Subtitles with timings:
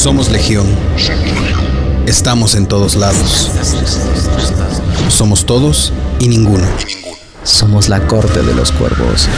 [0.00, 0.66] Somos Legión.
[2.06, 3.50] Estamos en todos lados.
[5.10, 6.66] Somos todos y ninguno.
[7.44, 9.28] Somos la corte de los cuervos.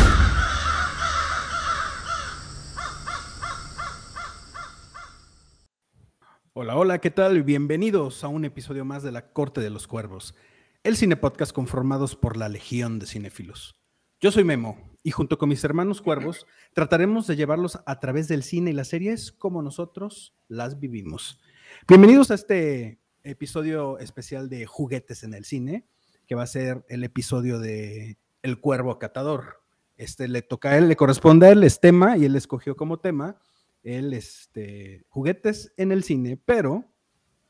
[6.52, 7.42] Hola, hola, ¿qué tal?
[7.42, 10.36] Bienvenidos a un episodio más de La Corte de los Cuervos,
[10.84, 13.74] el cine podcast conformados por la Legión de Cinéfilos.
[14.20, 18.42] Yo soy Memo y junto con mis hermanos cuervos trataremos de llevarlos a través del
[18.42, 21.40] cine y las series como nosotros las vivimos.
[21.88, 25.86] Bienvenidos a este episodio especial de Juguetes en el cine,
[26.26, 29.62] que va a ser el episodio de El Cuervo Catador.
[29.96, 32.98] Este le toca a él, le corresponde a él, es tema y él escogió como
[32.98, 33.36] tema
[33.82, 36.84] el este, juguetes en el cine, pero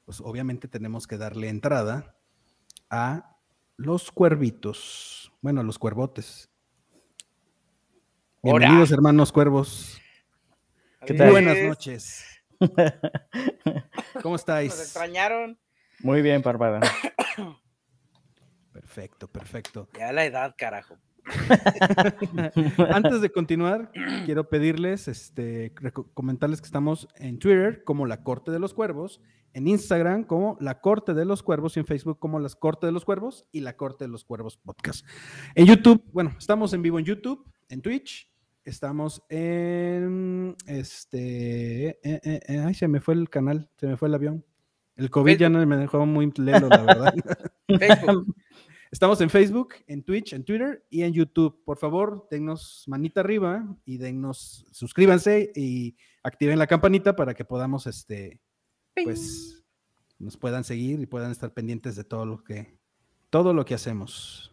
[0.07, 2.17] pues obviamente tenemos que darle entrada
[2.89, 3.37] a
[3.77, 6.52] los cuervitos, bueno, a los cuervotes.
[8.45, 10.01] Bienvenidos, hermanos cuervos.
[11.07, 11.31] ¿Qué tal?
[11.31, 12.25] Buenas noches.
[14.21, 14.81] ¿Cómo Nos estáis?
[14.81, 15.61] extrañaron.
[16.01, 16.81] Muy bien, Parpada.
[18.73, 19.89] Perfecto, perfecto.
[19.97, 20.99] Ya la edad, carajo.
[22.93, 23.93] Antes de continuar,
[24.25, 25.73] quiero pedirles, este,
[26.13, 29.21] comentarles que estamos en Twitter como La Corte de los Cuervos,
[29.53, 32.93] en Instagram como La Corte de los Cuervos y en Facebook como Las Corte de
[32.93, 35.07] los Cuervos y La Corte de los Cuervos Podcast.
[35.55, 38.32] En YouTube, bueno, estamos en vivo en YouTube, en Twitch,
[38.65, 44.09] estamos en, este, eh, eh, eh, ay, se me fue el canal, se me fue
[44.09, 44.45] el avión.
[44.97, 47.15] El COVID ya no me dejó muy lelo, la verdad.
[47.79, 48.37] Facebook.
[48.91, 51.65] Estamos en Facebook, en Twitch, en Twitter y en YouTube.
[51.65, 57.87] Por favor, dennos manita arriba y dennos, suscríbanse y activen la campanita para que podamos,
[57.87, 58.43] este,
[59.03, 59.65] pues,
[60.19, 62.79] nos puedan seguir y puedan estar pendientes de todo lo que,
[63.31, 64.52] todo lo que hacemos.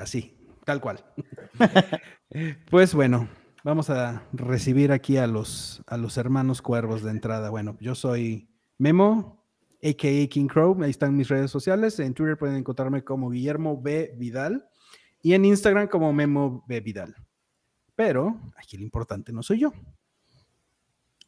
[0.00, 0.34] Así,
[0.64, 1.04] tal cual.
[2.70, 3.28] Pues bueno,
[3.64, 7.50] vamos a recibir aquí a los, a los hermanos cuervos de entrada.
[7.50, 9.44] Bueno, yo soy Memo,
[9.82, 10.28] a.k.a.
[10.28, 10.80] King Crow.
[10.84, 11.98] Ahí están mis redes sociales.
[11.98, 14.14] En Twitter pueden encontrarme como Guillermo B.
[14.16, 14.68] Vidal
[15.22, 16.80] y en Instagram como Memo B.
[16.80, 17.16] Vidal.
[17.96, 19.72] Pero aquí lo importante no soy yo.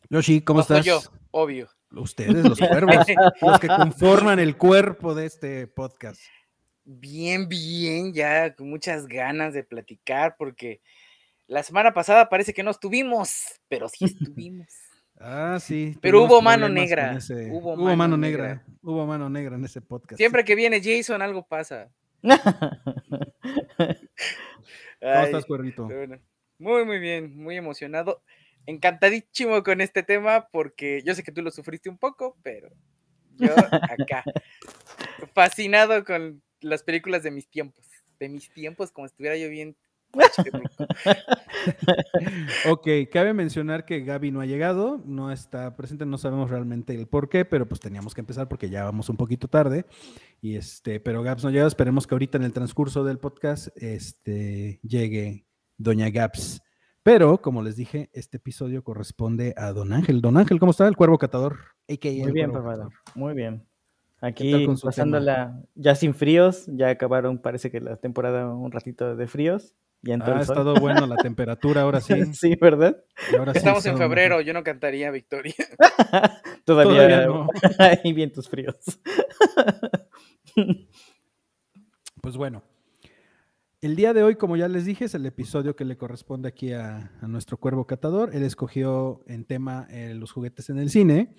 [0.09, 1.05] Yoshi, ¿cómo No soy estás?
[1.05, 1.69] yo, obvio.
[1.91, 2.95] Ustedes, los cuervos,
[3.43, 6.21] los que conforman el cuerpo de este podcast.
[6.99, 10.81] Bien, bien, ya con muchas ganas de platicar porque
[11.47, 14.05] la semana pasada parece que no estuvimos, pero sí
[14.35, 14.69] estuvimos.
[15.19, 15.97] Ah, sí.
[16.01, 18.49] Pero hubo mano negra, ese- hubo Hubo, mano mano negra.
[18.49, 18.65] negra.
[18.83, 20.19] Hubo mano negra en ese podcast.
[20.19, 21.91] Siempre que viene Jason algo pasa.
[22.23, 22.35] ¿Cómo
[25.25, 26.19] estás, bueno,
[26.59, 28.23] Muy, muy bien, muy emocionado.
[28.67, 32.69] Encantadísimo con este tema porque yo sé que tú lo sufriste un poco, pero
[33.37, 34.23] yo acá,
[35.35, 37.87] fascinado con las películas de mis tiempos.
[38.19, 39.77] De mis tiempos, como si estuviera yo bien.
[42.69, 47.07] Ok, cabe mencionar que Gaby no ha llegado, no está presente, no sabemos realmente el
[47.07, 49.87] por qué, pero pues teníamos que empezar porque ya vamos un poquito tarde.
[50.41, 54.81] Y este, pero Gabs no llega, esperemos que ahorita en el transcurso del podcast este,
[54.83, 55.47] llegue
[55.79, 56.61] Doña Gabs.
[57.03, 60.21] Pero, como les dije, este episodio corresponde a Don Ángel.
[60.21, 60.87] Don Ángel, ¿cómo está?
[60.87, 61.59] El cuervo catador.
[61.89, 62.53] AKA Muy bien.
[63.15, 63.67] Muy bien.
[64.23, 69.75] Aquí pasándola ya sin fríos, ya acabaron, parece que la temporada un ratito de fríos.
[70.05, 70.57] Entró Ah, ha sol.
[70.57, 72.35] estado bueno la temperatura ahora sí.
[72.35, 72.97] sí, ¿verdad?
[73.33, 75.55] y ahora Estamos en febrero, yo no cantaría Victoria.
[76.65, 77.49] Todavía, Todavía no.
[77.79, 78.77] hay vientos fríos.
[82.21, 82.63] Pues bueno,
[83.81, 86.73] el día de hoy, como ya les dije, es el episodio que le corresponde aquí
[86.73, 88.35] a, a nuestro cuervo catador.
[88.35, 91.35] Él escogió en tema eh, los juguetes en el cine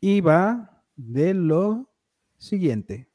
[0.00, 1.90] y va de lo
[2.38, 3.08] siguiente.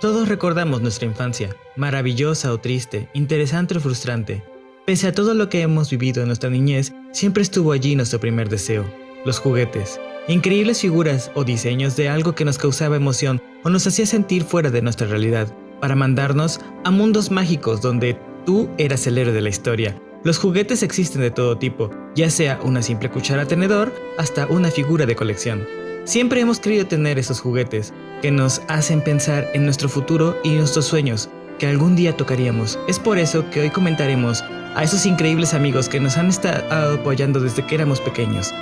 [0.00, 4.44] Todos recordamos nuestra infancia, maravillosa o triste, interesante o frustrante.
[4.86, 8.48] Pese a todo lo que hemos vivido en nuestra niñez, siempre estuvo allí nuestro primer
[8.48, 8.84] deseo,
[9.24, 10.00] los juguetes.
[10.28, 14.70] Increíbles figuras o diseños de algo que nos causaba emoción o nos hacía sentir fuera
[14.70, 18.16] de nuestra realidad, para mandarnos a mundos mágicos donde
[18.46, 20.00] tú eras el héroe de la historia.
[20.24, 25.06] Los juguetes existen de todo tipo, ya sea una simple cuchara tenedor hasta una figura
[25.06, 25.64] de colección.
[26.04, 30.86] Siempre hemos querido tener esos juguetes que nos hacen pensar en nuestro futuro y nuestros
[30.86, 31.28] sueños
[31.60, 32.80] que algún día tocaríamos.
[32.88, 34.42] Es por eso que hoy comentaremos
[34.74, 38.52] a esos increíbles amigos que nos han estado apoyando desde que éramos pequeños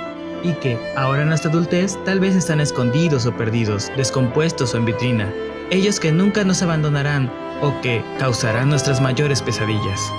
[0.43, 4.85] y que ahora en nuestra adultez tal vez están escondidos o perdidos, descompuestos o en
[4.85, 5.33] vitrina.
[5.71, 7.31] Ellos que nunca nos abandonarán
[7.61, 10.11] o que causarán nuestras mayores pesadillas.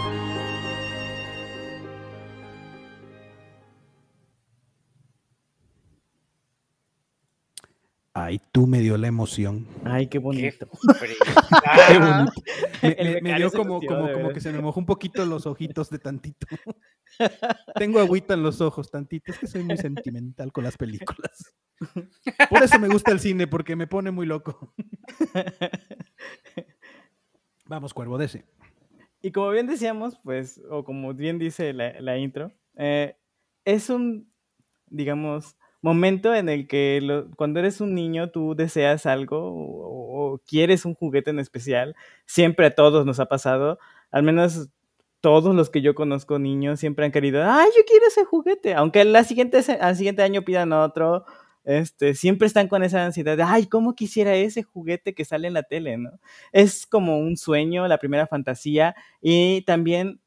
[8.28, 9.66] Ay, tú me dio la emoción.
[9.84, 10.68] Ay, qué bonito.
[10.68, 12.26] Qué fregada.
[12.26, 13.22] bonito.
[13.22, 15.98] Me, dio como, como, de como que se me mojó un poquito los ojitos de
[15.98, 16.46] tantito.
[17.76, 19.32] Tengo agüita en los ojos, tantito.
[19.32, 21.54] Es que soy muy sentimental con las películas.
[22.50, 24.74] Por eso me gusta el cine, porque me pone muy loco.
[27.64, 28.44] Vamos, cuervo, dese.
[29.22, 33.16] Y como bien decíamos, pues, o como bien dice la, la intro, eh,
[33.64, 34.30] es un,
[34.84, 35.56] digamos,
[35.88, 41.30] momento en el que cuando eres un niño tú deseas algo o, quieres un juguete
[41.30, 41.96] en especial.
[42.26, 43.78] Siempre a todos nos ha pasado,
[44.10, 44.68] al menos
[45.20, 49.04] todos los que yo conozco niños siempre han querido, ay, yo quiero ese juguete, aunque
[49.04, 51.24] la siguiente, al siguiente año pidan otro.
[51.64, 55.54] Este, siempre están con esa ansiedad de, ay, ¿cómo quisiera ese juguete que sale en
[55.54, 56.10] la tele, no?
[56.52, 60.20] Es como un sueño, la primera fantasía, y también,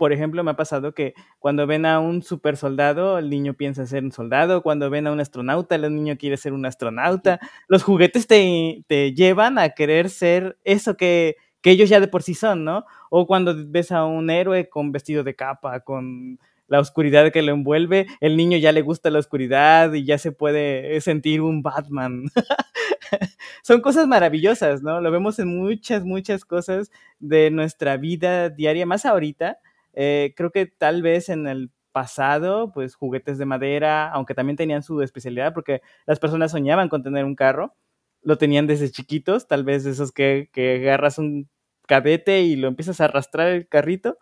[0.00, 3.84] por ejemplo, me ha pasado que cuando ven a un super soldado, el niño piensa
[3.84, 4.62] ser un soldado.
[4.62, 7.38] Cuando ven a un astronauta, el niño quiere ser un astronauta.
[7.68, 12.22] Los juguetes te, te llevan a querer ser eso que, que ellos ya de por
[12.22, 12.86] sí son, ¿no?
[13.10, 17.52] O cuando ves a un héroe con vestido de capa, con la oscuridad que lo
[17.52, 22.24] envuelve, el niño ya le gusta la oscuridad y ya se puede sentir un Batman.
[23.62, 25.02] Son cosas maravillosas, ¿no?
[25.02, 29.58] Lo vemos en muchas, muchas cosas de nuestra vida diaria, más ahorita.
[29.94, 34.82] Eh, creo que tal vez en el pasado, pues juguetes de madera, aunque también tenían
[34.82, 37.74] su especialidad, porque las personas soñaban con tener un carro,
[38.22, 41.48] lo tenían desde chiquitos, tal vez esos que, que agarras un
[41.86, 44.18] cadete y lo empiezas a arrastrar el carrito,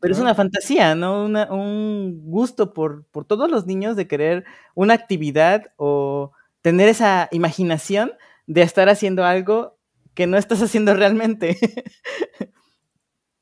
[0.00, 1.24] pero es una fantasía, ¿no?
[1.24, 7.28] Una- un gusto por, por todos los niños de querer una actividad o tener esa
[7.32, 8.12] imaginación
[8.46, 9.78] de estar haciendo algo
[10.14, 11.56] que no estás haciendo realmente.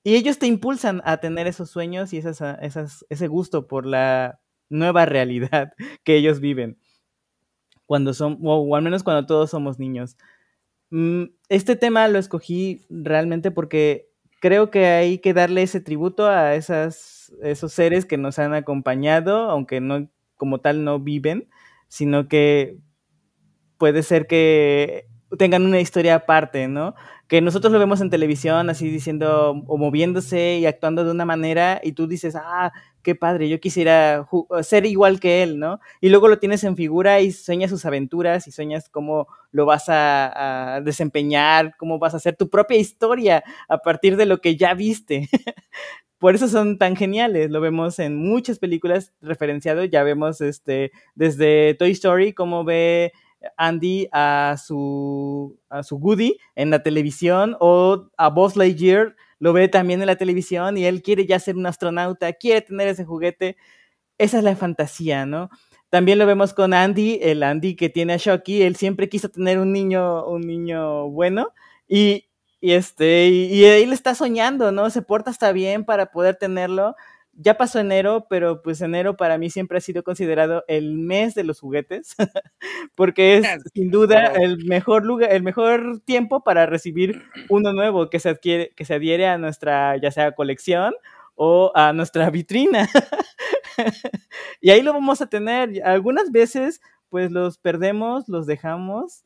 [0.05, 4.41] y ellos te impulsan a tener esos sueños y esas, esas, ese gusto por la
[4.71, 5.73] nueva realidad
[6.05, 6.79] que ellos viven
[7.87, 10.17] cuando son, o, o al menos cuando todos somos niños.
[10.91, 14.11] Mm, Este tema lo escogí realmente porque
[14.41, 19.51] creo que hay que darle ese tributo a esas, esos seres que nos han acompañado,
[19.51, 21.49] aunque no como tal no viven,
[21.89, 22.79] sino que
[23.79, 25.07] puede ser que
[25.39, 26.95] tengan una historia aparte, ¿no?
[27.29, 31.81] Que nosotros lo vemos en televisión así diciendo o moviéndose y actuando de una manera
[31.83, 34.29] y tú dices, ah, qué padre, yo quisiera
[34.63, 35.81] ser igual que él, ¿no?
[36.01, 39.85] Y luego lo tienes en figura y sueñas sus aventuras y sueñas cómo lo vas
[39.89, 44.75] a, desempeñar, cómo vas a hacer tu propia historia a partir de lo que ya
[44.75, 45.29] viste.
[46.19, 47.51] Por eso son tan geniales.
[47.51, 49.85] Lo vemos en muchas películas referenciado.
[49.85, 53.13] Ya vemos este, desde Toy Story cómo ve
[53.57, 59.69] Andy a su, a su Woody en la televisión o a Buzz Lightyear lo ve
[59.69, 63.57] también en la televisión y él quiere ya ser un astronauta, quiere tener ese juguete.
[64.17, 65.51] Esa es la fantasía, ¿no?
[65.91, 69.59] También lo vemos con Andy, el Andy que tiene a Shocky, él siempre quiso tener
[69.59, 71.53] un niño, un niño bueno
[71.89, 72.29] y,
[72.61, 74.89] y este, y, y él está soñando, ¿no?
[74.91, 76.95] Se porta hasta bien para poder tenerlo.
[77.35, 81.45] Ya pasó enero, pero pues enero para mí siempre ha sido considerado el mes de
[81.45, 82.15] los juguetes,
[82.95, 88.21] porque es sin duda el mejor lugar, el mejor tiempo para recibir uno nuevo que
[88.21, 90.95] se adquiere, que se adhiere a nuestra ya sea colección
[91.35, 92.89] o a nuestra vitrina.
[94.61, 95.83] y ahí lo vamos a tener.
[95.85, 99.23] Algunas veces pues los perdemos, los dejamos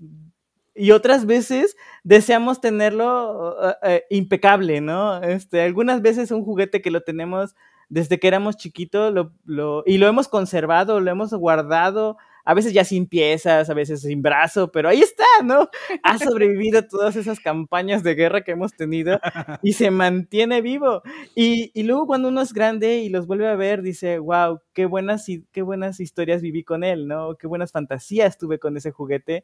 [0.76, 5.22] y otras veces deseamos tenerlo uh, uh, impecable, ¿no?
[5.22, 7.54] Este, algunas veces un juguete que lo tenemos
[7.88, 12.16] desde que éramos chiquitos lo, lo, y lo hemos conservado, lo hemos guardado,
[12.46, 15.68] a veces ya sin piezas, a veces sin brazo, pero ahí está, ¿no?
[16.04, 19.18] Ha sobrevivido a todas esas campañas de guerra que hemos tenido
[19.62, 21.02] y se mantiene vivo.
[21.34, 24.86] Y, y, luego cuando uno es grande y los vuelve a ver, dice, wow, qué
[24.86, 27.36] buenas, qué buenas historias viví con él, ¿no?
[27.36, 29.42] Qué buenas fantasías tuve con ese juguete.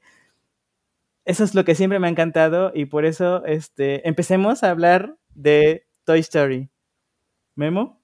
[1.24, 5.16] Eso es lo que siempre me ha encantado y por eso este, empecemos a hablar
[5.34, 6.68] de Toy Story.
[7.56, 8.01] Memo.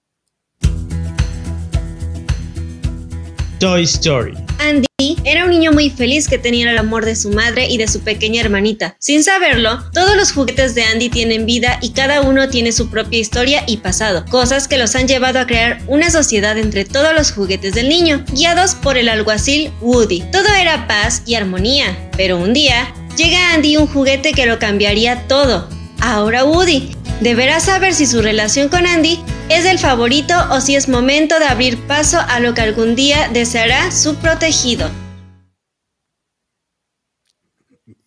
[3.59, 4.35] Toy Story.
[4.61, 7.89] Andy era un niño muy feliz que tenía el amor de su madre y de
[7.89, 8.97] su pequeña hermanita.
[9.01, 13.19] Sin saberlo, todos los juguetes de Andy tienen vida y cada uno tiene su propia
[13.19, 17.33] historia y pasado, cosas que los han llevado a crear una sociedad entre todos los
[17.33, 20.23] juguetes del niño, guiados por el alguacil Woody.
[20.31, 24.59] Todo era paz y armonía, pero un día llega a Andy un juguete que lo
[24.59, 25.69] cambiaría todo.
[26.01, 30.89] Ahora Woody deberá saber si su relación con Andy es el favorito o si es
[30.89, 34.89] momento de abrir paso a lo que algún día deseará su protegido.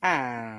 [0.02, 0.58] Ah.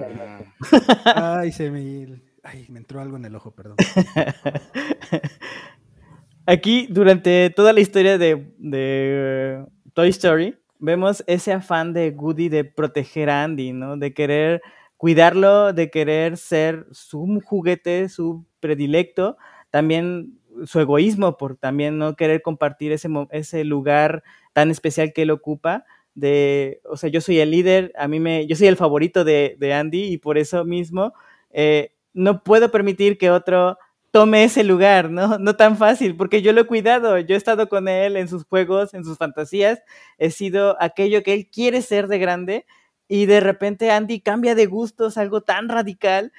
[1.05, 3.77] Ay, se me, ay, me entró algo en el ojo, perdón.
[6.47, 12.49] Aquí, durante toda la historia de, de uh, Toy Story, vemos ese afán de Woody
[12.49, 13.97] de proteger a Andy, ¿no?
[13.97, 14.61] De querer
[15.03, 19.37] cuidarlo, de querer ser su juguete, su predilecto,
[19.69, 25.85] también su egoísmo por también no querer compartir ese, lugar tan especial que él ocupa,
[26.15, 29.57] de, o sea, yo soy el líder, a mí me, yo soy el favorito de,
[29.59, 31.15] de Andy y por eso mismo
[31.51, 33.79] eh, no puedo permitir que otro
[34.13, 35.37] tome ese lugar, ¿no?
[35.41, 38.45] No tan fácil, porque yo lo he cuidado, yo he estado con él en sus
[38.45, 39.83] juegos, en sus fantasías,
[40.19, 42.67] he sido aquello que él quiere ser de grande
[43.09, 46.33] y de repente Andy cambia de gustos, algo tan radical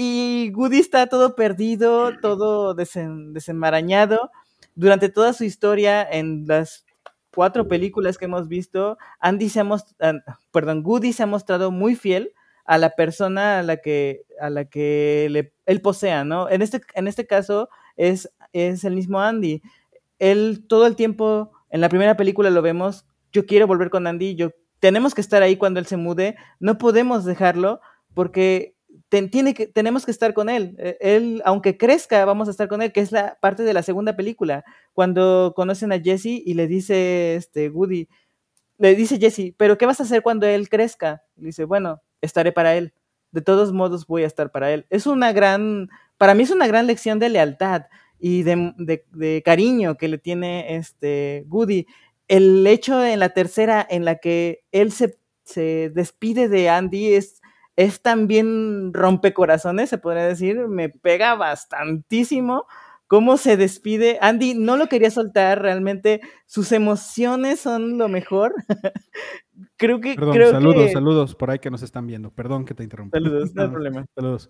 [0.00, 4.30] y Woody está todo perdido, todo desenmarañado.
[4.74, 6.86] Durante toda su historia en las
[7.34, 9.66] cuatro películas que hemos visto, Andy se ha
[10.52, 12.32] perdón, Woody se ha mostrado muy fiel
[12.64, 16.48] a la persona a la que, a la que le, él posea, ¿no?
[16.48, 19.62] En este, en este caso es, es el mismo Andy.
[20.18, 24.36] Él todo el tiempo, en la primera película lo vemos, yo quiero volver con Andy,
[24.36, 24.50] yo
[24.80, 27.80] tenemos que estar ahí cuando él se mude, no podemos dejarlo
[28.14, 28.74] porque
[29.30, 30.76] tiene que, tenemos que estar con él.
[30.78, 33.82] E, él, aunque crezca, vamos a estar con él, que es la parte de la
[33.82, 38.08] segunda película, cuando conocen a Jesse y le dice este Woody,
[38.78, 41.22] le dice Jesse, pero ¿qué vas a hacer cuando él crezca?
[41.36, 42.92] Le dice, bueno, estaré para él.
[43.30, 44.86] De todos modos voy a estar para él.
[44.88, 47.82] Es una gran, para mí es una gran lección de lealtad
[48.18, 51.86] y de, cariño que le tiene este Woody.
[52.28, 57.40] El hecho en la tercera en la que él se, se despide de Andy es,
[57.76, 62.66] es también rompecorazones, se podría decir, me pega bastantísimo
[63.08, 64.18] cómo se despide.
[64.20, 68.54] Andy no lo quería soltar, realmente sus emociones son lo mejor.
[69.76, 70.14] creo que.
[70.14, 72.30] Perdón, saludos, saludos por ahí que nos están viendo.
[72.30, 73.18] Perdón que te interrumpa.
[73.18, 74.06] Saludos, no hay problema.
[74.14, 74.48] Saludos.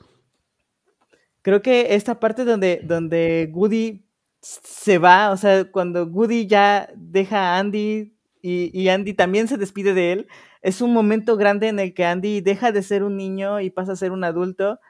[1.40, 4.04] Creo que esta parte donde, donde Woody
[4.40, 9.58] se va, o sea, cuando Woody ya deja a Andy y, y Andy también se
[9.58, 10.28] despide de él,
[10.62, 13.92] es un momento grande en el que Andy deja de ser un niño y pasa
[13.92, 14.80] a ser un adulto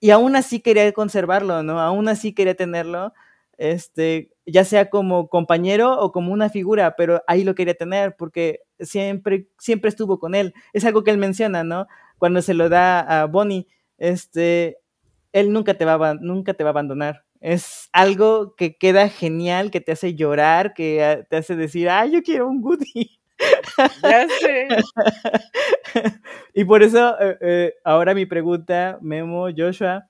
[0.00, 1.80] y aún así quería conservarlo, ¿no?
[1.80, 3.12] Aún así quería tenerlo,
[3.56, 8.60] este, ya sea como compañero o como una figura, pero ahí lo quería tener porque
[8.80, 10.54] siempre, siempre estuvo con él.
[10.72, 11.86] Es algo que él menciona, ¿no?
[12.18, 13.68] Cuando se lo da a Bonnie,
[13.98, 14.78] este,
[15.32, 17.24] él nunca te va a, nunca te va a abandonar.
[17.42, 22.06] Es algo que queda genial, que te hace llorar, que ah, te hace decir, ah,
[22.06, 23.18] yo quiero un Goody.
[24.02, 24.68] Ya sé.
[26.54, 30.08] y por eso, eh, eh, ahora mi pregunta, Memo, Joshua,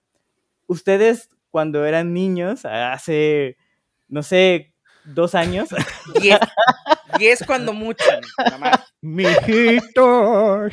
[0.67, 3.57] ustedes cuando eran niños, hace,
[4.09, 4.75] no sé,
[5.05, 5.69] dos años.
[6.21, 6.39] Diez,
[7.19, 8.05] diez cuando mucho,
[9.01, 10.73] Mijitos,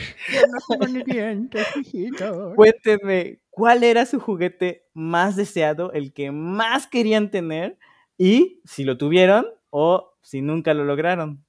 [2.56, 7.78] Cuéntenme, ¿cuál era su juguete más deseado, el que más querían tener?
[8.18, 11.46] Y si lo tuvieron o si nunca lo lograron.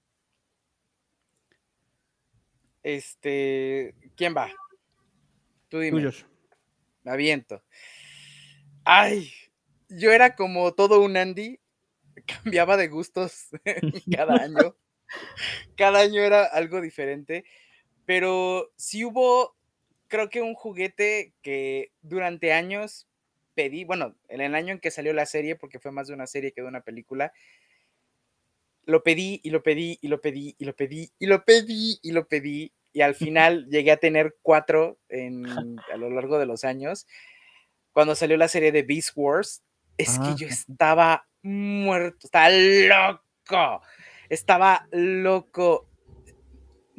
[2.83, 4.49] Este, ¿quién va?
[5.69, 5.99] Tú dime.
[5.99, 6.27] Tuyos.
[7.05, 7.63] Me aviento.
[8.85, 9.33] Ay,
[9.89, 11.61] yo era como todo un Andy,
[12.27, 13.51] cambiaba de gustos
[14.17, 14.75] cada año.
[15.77, 17.45] Cada año era algo diferente,
[18.05, 19.57] pero sí hubo,
[20.11, 23.09] creo que un juguete que durante años
[23.55, 26.27] pedí, bueno, en el año en que salió la serie, porque fue más de una
[26.27, 27.33] serie que de una película,
[28.85, 32.13] lo pedí y lo pedí y lo pedí y lo pedí y lo pedí y
[32.13, 36.65] lo pedí y al final llegué a tener cuatro en, a lo largo de los
[36.65, 37.07] años.
[37.93, 39.63] Cuando salió la serie de Beast Wars,
[39.97, 43.83] es que yo estaba muerto, estaba loco,
[44.29, 45.90] estaba loco.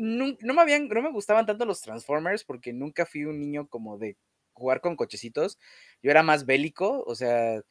[0.02, 4.00] No, me habían, no me gustaban tanto los Transformers porque nunca fui un niño como
[4.00, 4.18] de
[4.54, 5.60] jugar con cochecitos.
[6.02, 7.62] Yo era más bélico, o sea,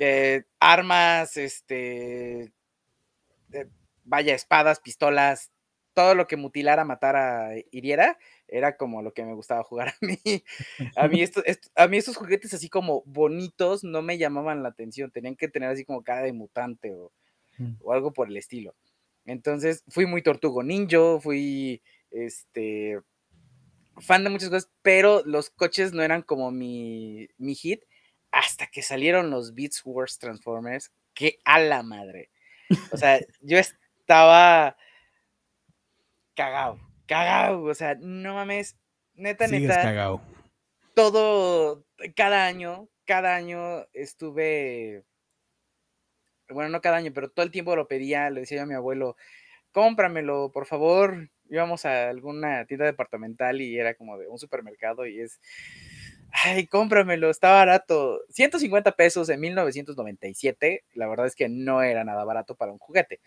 [0.00, 2.52] eh, armas, este,
[3.52, 3.68] eh,
[4.02, 5.52] vaya, espadas, pistolas,
[5.92, 8.18] todo lo que mutilara, matara, hiriera,
[8.48, 10.18] era como lo que me gustaba jugar a mí.
[10.96, 11.40] A mí, esto,
[11.76, 15.70] a mí estos juguetes así como bonitos no me llamaban la atención, tenían que tener
[15.70, 17.12] así como cara de mutante o,
[17.58, 17.74] mm.
[17.80, 18.74] o algo por el estilo.
[19.24, 23.00] Entonces fui muy tortugo ninja, fui este
[23.98, 27.82] fan de muchas cosas, pero los coches no eran como mi, mi hit
[28.34, 32.30] hasta que salieron los Beats Wars Transformers, que a la madre.
[32.90, 34.76] O sea, yo estaba
[36.34, 38.76] cagado, cagado, o sea, no mames,
[39.14, 40.20] neta, neta.
[40.94, 45.04] Todo, cada año, cada año estuve,
[46.50, 49.16] bueno, no cada año, pero todo el tiempo lo pedía, le decía a mi abuelo,
[49.72, 51.30] cómpramelo, por favor.
[51.50, 55.40] Íbamos a alguna tienda departamental y era como de un supermercado y es,
[56.30, 58.20] ay, cómpramelo, está barato.
[58.30, 63.20] 150 pesos en 1997, la verdad es que no era nada barato para un juguete.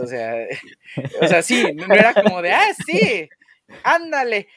[0.00, 0.34] O sea,
[1.22, 3.28] o sea, sí, no era como de, ah, sí,
[3.82, 4.48] ándale.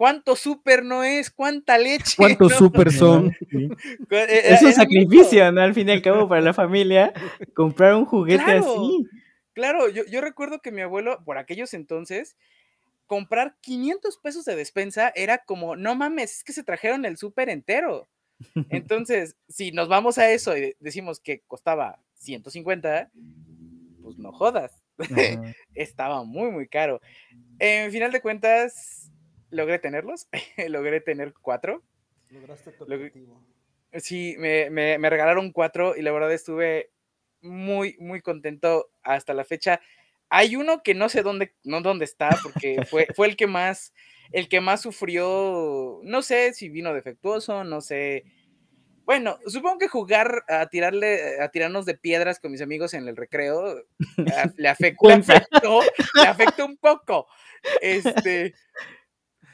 [0.00, 1.30] ¿Cuánto súper no es?
[1.30, 2.14] ¿Cuánta leche?
[2.16, 2.56] ¿Cuántos no?
[2.56, 3.36] súper son?
[4.10, 4.24] Era-
[4.56, 5.52] Es un sacrificio.
[5.52, 5.60] ¿no?
[5.60, 7.12] Al fin y al cabo, para la familia,
[7.54, 8.60] comprar un juguete Claro.
[8.60, 9.06] así.
[9.52, 12.34] Claro, yo, yo recuerdo que mi abuelo, por aquellos entonces,
[13.06, 17.50] comprar 500 pesos de despensa era como, no mames, es que se trajeron el súper
[17.50, 18.08] entero.
[18.70, 23.10] Entonces, si nos vamos a eso y de- decimos que costaba 150,
[24.02, 24.72] pues no jodas,
[25.74, 27.02] estaba muy, muy caro.
[27.58, 29.10] En final de cuentas,
[29.50, 30.28] logré tenerlos,
[30.68, 31.82] logré tener cuatro.
[32.30, 33.10] Lograste tu Lo-
[34.00, 36.90] Sí, me, me- me regalaron cuatro y la verdad estuve
[37.40, 39.80] muy, muy contento hasta la fecha.
[40.28, 43.92] Hay uno que no sé dónde, no dónde está, porque fue, fue el que más,
[44.30, 48.24] el que más sufrió, no sé si vino defectuoso, no sé.
[49.04, 53.16] Bueno, supongo que jugar a tirarle, a tirarnos de piedras con mis amigos en el
[53.16, 53.74] recreo a-
[54.56, 55.80] le, afec- le afectó,
[56.14, 57.26] le afectó un poco.
[57.82, 58.54] Este,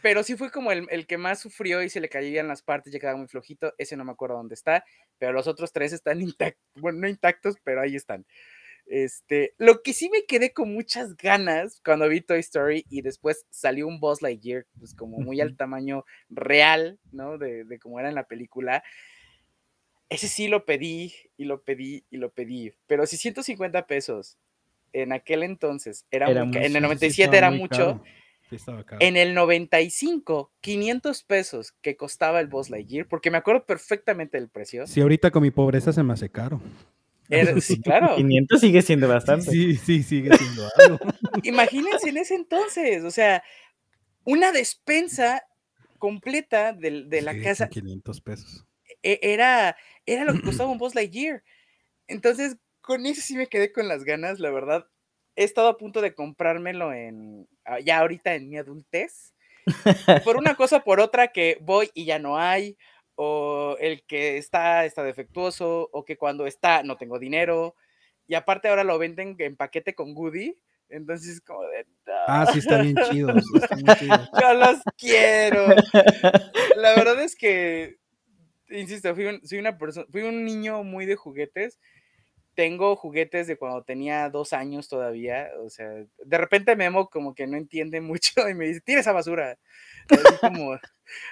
[0.07, 2.93] pero sí fue como el, el que más sufrió y se le caían las partes,
[2.93, 3.75] ya quedaba muy flojito.
[3.77, 4.85] Ese no me acuerdo dónde está,
[5.19, 8.25] pero los otros tres están intactos, bueno, no intactos, pero ahí están.
[8.87, 13.47] Este, lo que sí me quedé con muchas ganas cuando vi Toy Story y después
[13.51, 17.37] salió un Buzz Lightyear, pues como muy al tamaño real, ¿no?
[17.37, 18.85] De, de como era en la película.
[20.09, 24.39] Ese sí lo pedí y lo pedí y lo pedí, pero si 150 pesos
[24.93, 28.05] en aquel entonces era, muy en el sí, 97 era mucho,
[28.49, 28.99] Sí, estaba caro.
[29.05, 34.49] en el 95, 500 pesos que costaba el Buzz Lightyear, porque me acuerdo perfectamente del
[34.49, 34.87] precio.
[34.87, 36.61] Sí, ahorita con mi pobreza se me hace caro.
[37.29, 38.15] Era- sí, claro.
[38.17, 39.51] 500 sigue siendo bastante.
[39.51, 40.99] Sí, sí, sigue siendo algo.
[41.43, 43.43] Imagínense en ese entonces, o sea,
[44.25, 45.43] una despensa
[45.99, 48.65] completa del- de, la Sí, casa con 500 pesos.
[49.03, 51.43] e- era, era lo que costaba un Buzz Lightyear.
[52.07, 54.87] Entonces, con eso sí me quedé con las ganas, la verdad.
[55.37, 59.35] He estado a punto de comprármelo en, ah, ya ahorita en mi adultez.
[60.25, 62.77] Por una cosa, por otra, que voy y ya no hay,
[63.17, 67.75] o el que está está defectuoso, o que cuando está no tengo dinero.
[68.27, 70.59] Y aparte ahora lo venden en paquete con Goody.
[70.89, 72.13] Entonces, como de, "No".
[72.29, 73.33] Ah, sí, está bien chido.
[73.41, 74.29] sí, está muy chido.
[74.41, 75.67] Yo los quiero.
[76.77, 77.99] La verdad es que,
[78.71, 81.79] insisto, fui un, soy una persona, fui un niño muy de juguetes.
[82.57, 85.51] Tengo juguetes de cuando tenía dos años todavía.
[85.65, 89.13] O sea, de repente Memo como que no entiende mucho y me dice, tira esa
[89.13, 89.57] basura.
[90.09, 90.73] Así como,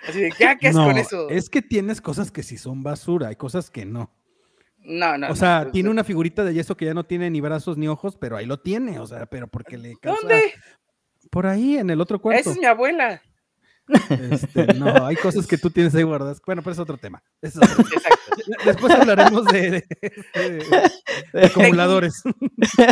[0.09, 1.29] así de, ¿qué, ¿qué haces No, con eso?
[1.31, 4.13] es que tienes cosas que sí son basura, hay cosas que no.
[4.79, 5.27] No, no.
[5.27, 7.77] O no, sea, pues, tiene una figurita de yeso que ya no tiene ni brazos
[7.79, 10.21] ni ojos, pero ahí lo tiene, o sea, pero porque le causa...
[10.21, 10.53] ¿Dónde?
[11.31, 12.41] Por ahí, en el otro cuarto.
[12.41, 13.23] Esa es mi abuela.
[14.09, 16.41] Este, no, hay cosas que tú tienes ahí guardadas.
[16.47, 17.23] Bueno, pero es otro tema.
[17.43, 17.85] Es otro.
[18.65, 19.85] Después hablaremos de, de-
[20.35, 20.91] de-
[21.33, 22.23] de acumuladores.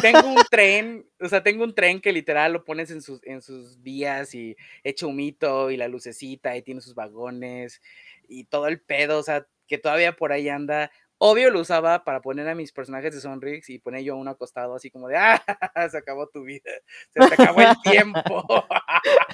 [0.00, 3.42] tengo un tren, o sea, tengo un tren que literal lo pones en sus, en
[3.42, 7.80] sus vías y echa humito y la lucecita y tiene sus vagones
[8.28, 10.90] y todo el pedo, o sea, que todavía por ahí anda.
[11.24, 14.74] Obvio lo usaba para poner a mis personajes de Sonrix y poner yo uno acostado
[14.74, 15.40] así como de, ah,
[15.88, 16.68] se acabó tu vida,
[17.10, 18.44] se te acabó el tiempo.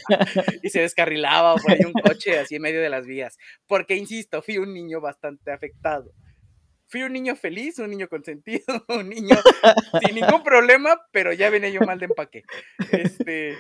[0.62, 3.38] y se descarrilaba o ponía un coche así en medio de las vías.
[3.66, 6.12] Porque, insisto, fui un niño bastante afectado.
[6.88, 9.36] Fui un niño feliz, un niño consentido, un niño
[10.04, 12.44] sin ningún problema, pero ya venía yo mal de empaque.
[12.92, 13.56] Este,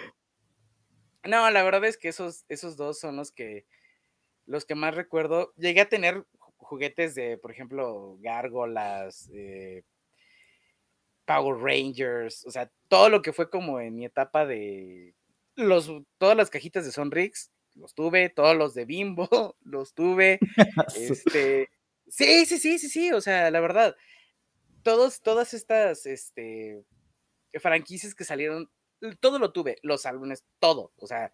[1.24, 3.64] no, la verdad es que esos, esos dos son los que,
[4.44, 5.54] los que más recuerdo.
[5.56, 6.26] Llegué a tener
[6.58, 9.82] juguetes de, por ejemplo, gárgolas, eh,
[11.24, 15.14] Power Rangers, o sea, todo lo que fue como en mi etapa de
[15.56, 19.28] los, todas las cajitas de Sonrix, los tuve, todos los de Bimbo,
[19.62, 20.38] los tuve.
[20.96, 21.68] Este,
[22.08, 23.96] sí, sí, sí, sí, sí, o sea, la verdad,
[24.82, 26.82] todos, todas estas, este,
[27.60, 28.70] franquicias que salieron,
[29.20, 31.32] todo lo tuve, los álbumes, todo, o sea,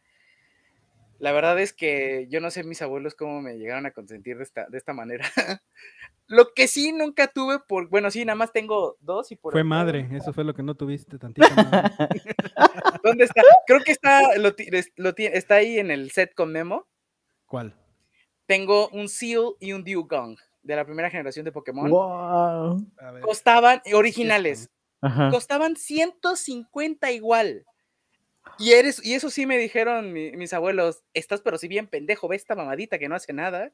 [1.18, 4.44] la verdad es que yo no sé mis abuelos cómo me llegaron a consentir de
[4.44, 5.24] esta, de esta manera.
[6.26, 9.64] lo que sí nunca tuve, por, bueno, sí, nada más tengo dos y por Fue
[9.64, 12.22] madre, eso fue lo que no tuviste, tantita madre.
[13.04, 13.42] ¿Dónde está?
[13.66, 14.54] Creo que está, lo,
[14.96, 16.86] lo está ahí en el set con Memo.
[17.46, 17.74] ¿Cuál?
[18.46, 21.90] Tengo un Seal y un Dewgong de la primera generación de Pokémon.
[21.90, 22.86] Wow.
[23.20, 25.30] Costaban originales, Ajá.
[25.30, 27.64] costaban 150 igual.
[28.58, 32.28] Y, eres, y eso sí me dijeron mi- mis abuelos, estás pero si bien pendejo,
[32.28, 33.72] ve esta mamadita que no hace nada.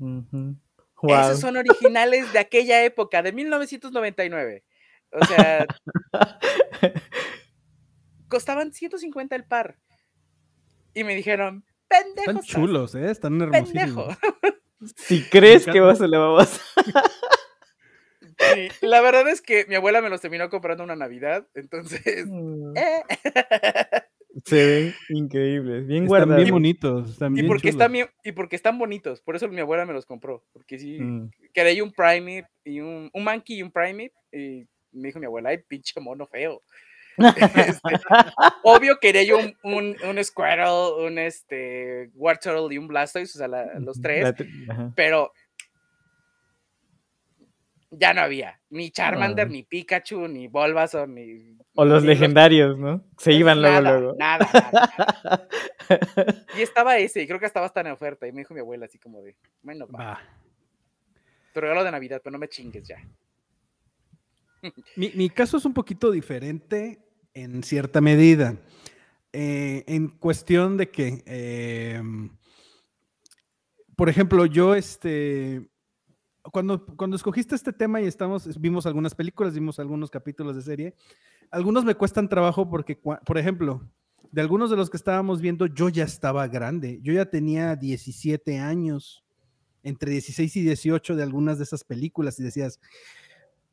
[0.00, 0.56] Ujú.
[1.02, 1.36] Esos Wow.
[1.36, 4.64] son originales de aquella época, de 1999.
[5.12, 5.66] O sea,
[8.28, 9.76] costaban 150 el par.
[10.94, 12.30] Y me dijeron, pendejo.
[12.30, 13.10] Están chulos, ¿eh?
[13.10, 13.56] Están Pendejo.
[13.56, 14.18] hermosísimos.
[14.94, 16.60] Si crees que vas a la babosa.
[18.38, 22.26] Sí, La verdad es que mi abuela me los terminó comprando una Navidad, entonces.
[22.26, 22.76] Mm.
[22.76, 23.02] eh.
[24.44, 26.36] Se ven increíbles, bien Están guardados.
[26.36, 27.10] bien bonitos.
[27.10, 27.74] Están Y bien porque, chulos.
[27.74, 30.44] están bien, y porque están bonitos, por eso mi abuela me los compró.
[30.52, 31.30] Porque sí, Mm.
[31.54, 34.12] quería un Primate y un, un Monkey y un Primate.
[34.32, 36.60] Y me dijo mi abuela, ay, pinche mono feo.
[37.16, 37.80] Este,
[38.62, 43.48] obvio quería yo un, un, un Squirtle, un este, Wartortle y un Blastoise, o sea,
[43.48, 44.34] la- los tres,
[44.66, 45.32] La pero
[47.90, 48.60] ya no había.
[48.70, 49.50] Ni Charmander, Ah.
[49.50, 51.56] ni Pikachu, ni Bulbasaur, ni...
[51.74, 53.04] O los ni legendarios, ¿no?
[53.18, 54.14] Se iban luego, nada, luego.
[54.18, 55.48] Nada, nada, nada.
[56.58, 58.26] Y estaba ese, y creo que estaba hasta en oferta.
[58.26, 60.20] Y me dijo mi abuela así como de, bueno, va, Va.
[61.52, 62.96] tu regalo de Navidad, pero no me chingues ya.
[64.96, 66.98] Mi, mi caso es un poquito diferente
[67.34, 68.56] en cierta medida.
[69.32, 72.30] Eh, en cuestión de que, em,
[73.94, 75.68] por ejemplo, yo, este,
[76.52, 80.94] cuando, cuando escogiste este tema y estamos, vimos algunas películas, vimos algunos capítulos de serie,
[81.50, 83.80] algunos me cuestan trabajo porque, por ejemplo,
[84.32, 88.58] de algunos de los que estábamos viendo, yo ya estaba grande, yo ya tenía 17
[88.58, 89.24] años,
[89.82, 92.80] entre 16 y 18 de algunas de esas películas y decías,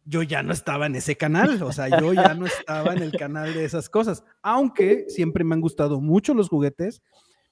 [0.06, 3.16] yo ya no estaba en ese canal, o sea, yo ya no estaba en el
[3.16, 7.02] canal de esas cosas, aunque siempre me han gustado mucho los juguetes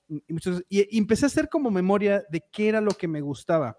[0.09, 0.21] y-
[0.69, 3.77] y empecé a hacer como memoria de qué era lo que me gustaba.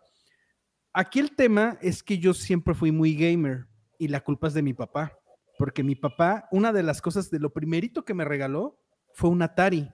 [0.92, 3.66] Aquí el tema es que yo siempre fui muy gamer
[3.98, 5.12] y la culpa es de mi papá,
[5.58, 8.78] porque mi papá, una de las cosas de lo primerito que me regaló
[9.14, 9.90] fue un Atari,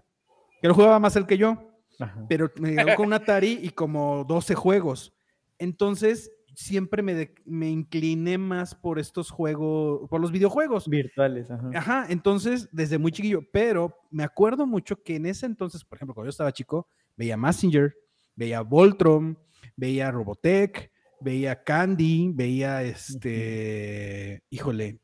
[0.61, 1.57] que lo jugaba más él que yo
[2.01, 2.25] Ajá.
[2.29, 5.13] pero me llegó con un Atari y como 12 juegos.
[5.59, 10.89] Entonces, siempre me, de- me incliné más por estos juegos, por los videojuegos.
[10.89, 11.71] Virtuales, ajá.
[11.75, 16.15] Ajá, entonces, desde muy chiquillo, pero me acuerdo mucho que en ese entonces, por ejemplo,
[16.15, 17.95] cuando yo estaba chico, veía Messenger,
[18.35, 19.39] veía Voltron,
[19.79, 24.99] veía Robotech, veía Candy, veía este, híjole,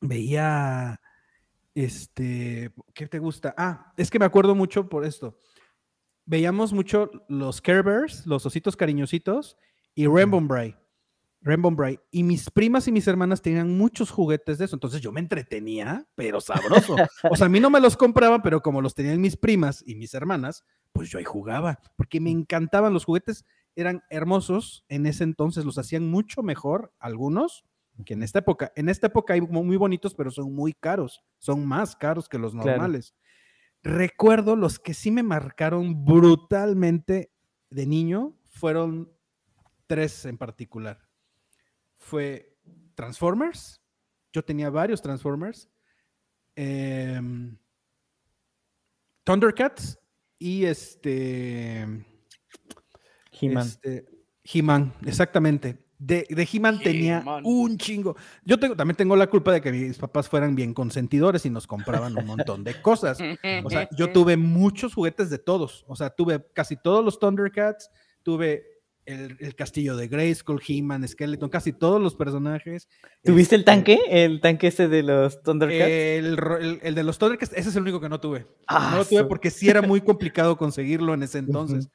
[0.00, 1.00] veía,
[1.74, 3.54] este, ¿qué te gusta?
[3.58, 5.40] Ah, es que me acuerdo mucho por esto.
[6.24, 9.56] Veíamos mucho los Care Bears, los ositos cariñositos,
[9.94, 10.76] y Rainbow Bright.
[11.40, 12.00] Rainbow Bright.
[12.12, 14.76] Y mis primas y mis hermanas tenían muchos juguetes de eso.
[14.76, 16.94] Entonces yo me entretenía, pero sabroso.
[17.30, 19.96] O sea, a mí no me los compraba, pero como los tenían mis primas y
[19.96, 20.64] mis hermanas,
[20.98, 21.78] pues yo ahí jugaba.
[21.94, 23.44] Porque me encantaban los juguetes.
[23.76, 25.64] Eran hermosos en ese entonces.
[25.64, 27.64] Los hacían mucho mejor algunos
[28.04, 28.72] que en esta época.
[28.74, 31.24] En esta época hay muy bonitos, pero son muy caros.
[31.38, 32.70] Son más caros que los Claro.
[32.70, 33.14] normales.
[33.84, 37.30] Recuerdo los que sí me marcaron brutalmente
[37.70, 39.12] de niño fueron
[39.86, 41.06] tres en particular.
[41.94, 42.58] Fue
[42.96, 43.80] Transformers.
[44.32, 45.70] Yo tenía varios Transformers.
[46.56, 47.56] em,
[49.22, 49.96] Thundercats
[50.38, 51.86] y este.
[53.40, 53.66] He-Man.
[53.66, 54.06] este,
[54.44, 55.78] He-Man, exactamente.
[55.98, 58.16] De, de He-Man tenía un chingo.
[58.44, 61.66] Yo tengo, también tengo la culpa de que mis papás fueran bien consentidores y nos
[61.66, 63.18] compraban un montón de cosas.
[63.64, 65.84] O sea, yo tuve muchos juguetes de todos.
[65.88, 67.90] O sea, tuve casi todos los Thundercats,
[68.22, 68.77] tuve
[69.08, 72.88] el, el castillo de Grayskull, He-Man, Skeleton, casi todos los personajes.
[73.24, 73.98] ¿Tuviste el Este, tanque?
[74.08, 75.80] ¿El tanque ese de los Thundercats?
[75.90, 78.46] El, el- el de los Thundercats, ese es el único que no tuve.
[78.66, 81.88] Ah, no lo tuve porque sí era muy complicado conseguirlo en ese entonces.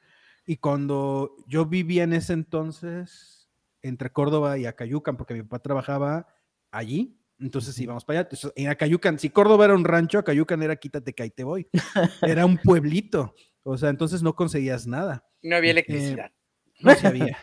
[0.46, 3.48] Y cuando yo vivía en ese entonces
[3.82, 6.26] entre Córdoba y Acayucan, porque mi papá trabajaba
[6.70, 8.28] allí, entonces íbamos para allá.
[8.30, 11.68] Entonces, en Acayucan, si Córdoba era un rancho, Acayucan era quítate que ahí te voy.
[12.22, 13.34] Era un pueblito.
[13.62, 15.24] O sea, entonces no conseguías nada.
[15.42, 16.30] No había electricidad.
[16.80, 17.38] No se había.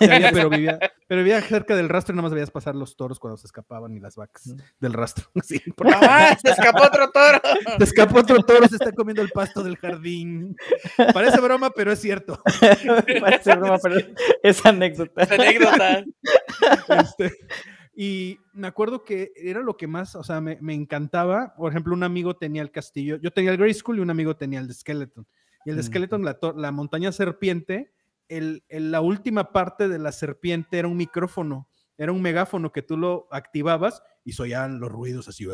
[0.00, 3.18] Había, pero, vivía, pero vivía cerca del rastro y nada más veías pasar los toros
[3.18, 5.26] cuando se escapaban y las vacas del rastro.
[5.42, 6.36] Sí, porque ¡Mamá!
[6.36, 7.40] ¡Se escapó otro toro!
[7.78, 10.56] se escapó otro toro, se está comiendo el pasto del jardín.
[11.14, 12.42] Parece broma, pero es cierto.
[13.20, 13.96] Parece broma, pero
[14.42, 15.22] es anécdota.
[15.22, 16.04] Esa anécdota.
[17.00, 17.32] Este,
[17.94, 21.54] y me acuerdo que era lo que más, o sea, me, me encantaba.
[21.56, 24.36] Por ejemplo, un amigo tenía el castillo, yo tenía el Grey School y un amigo
[24.36, 25.26] tenía el de Skeleton.
[25.64, 25.86] Y el de Mm.
[25.86, 27.92] Skeleton, la, la montaña serpiente,
[28.30, 32.80] el, el- la última parte de la serpiente era un micrófono, era un megáfono que
[32.82, 35.46] tú lo activabas y oían los ruidos así.
[35.46, 35.52] O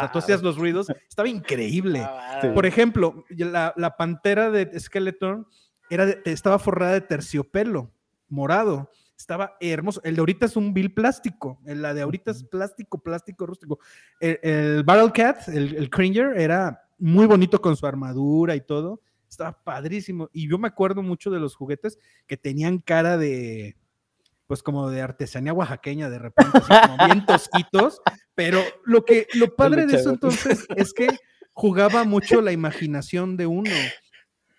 [0.00, 2.00] sea, tú hacías los ruidos, estaba increíble.
[2.54, 5.46] Por ejemplo, la, la pantera de Skeleton
[5.90, 7.90] era de- estaba forrada de terciopelo
[8.28, 8.90] morado.
[9.16, 10.00] Estaba hermoso.
[10.04, 11.60] El de ahorita es un bill plástico.
[11.66, 13.78] el- La de ahorita es plástico, plástico, rústico.
[14.20, 19.00] El, el Battle Cat, el, el Cringer, era muy bonito con su armadura y todo.
[19.34, 20.30] Estaba padrísimo.
[20.32, 23.76] Y yo me acuerdo mucho de los juguetes que tenían cara de,
[24.46, 28.00] pues como de artesanía oaxaqueña de repente, así como bien tosquitos.
[28.34, 31.08] Pero lo que, lo padre de eso entonces es que
[31.52, 33.70] jugaba mucho la imaginación de uno.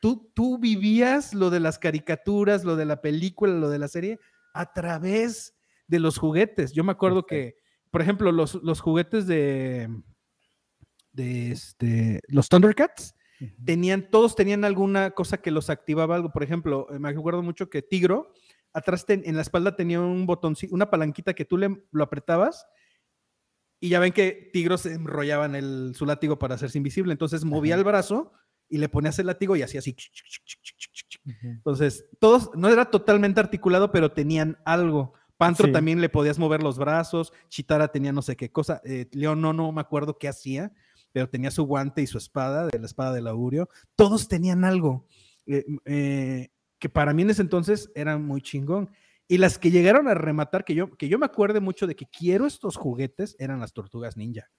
[0.02, 4.20] tú, tú vivías lo de las caricaturas, lo de la película, lo de la serie
[4.54, 5.56] a través
[5.88, 6.74] de los juguetes.
[6.74, 7.56] Yo me acuerdo que,
[7.92, 9.90] por ejemplo, los, los juguetes de,
[11.12, 13.16] de este, los Thundercats,
[13.66, 16.32] tenían, todos tenían alguna cosa que los activaba algo.
[16.32, 18.34] Por ejemplo, eh, me acuerdo mucho que Tigro,
[18.74, 22.68] atrás en la espalda tenía un botón, una palanquita que tú le, lo apretabas
[23.80, 27.12] y ya ven que Tigro se enrollaba en el, su látigo para hacerse invisible.
[27.12, 28.34] Entonces movía el brazo
[28.70, 29.96] y le ponías el látigo y hacía así.
[31.44, 35.14] Entonces, todos, no era totalmente articulado, pero tenían algo.
[35.38, 39.42] Pantro también le podías mover los brazos, Chitara tenía no sé qué cosa, eh, León
[39.42, 40.72] no, no me acuerdo qué hacía,
[41.16, 43.70] pero tenía su guante y su espada, de la espada del augurio.
[43.96, 45.08] Todos tenían algo
[45.46, 48.90] eh, eh, que para mí en ese entonces era muy chingón.
[49.26, 52.06] Y las que llegaron a rematar, que yo, que yo me acuerde mucho de que
[52.06, 54.52] quiero estos juguetes, eran las tortugas ninja.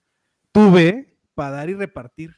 [0.50, 2.34] Tuve para dar y repartir.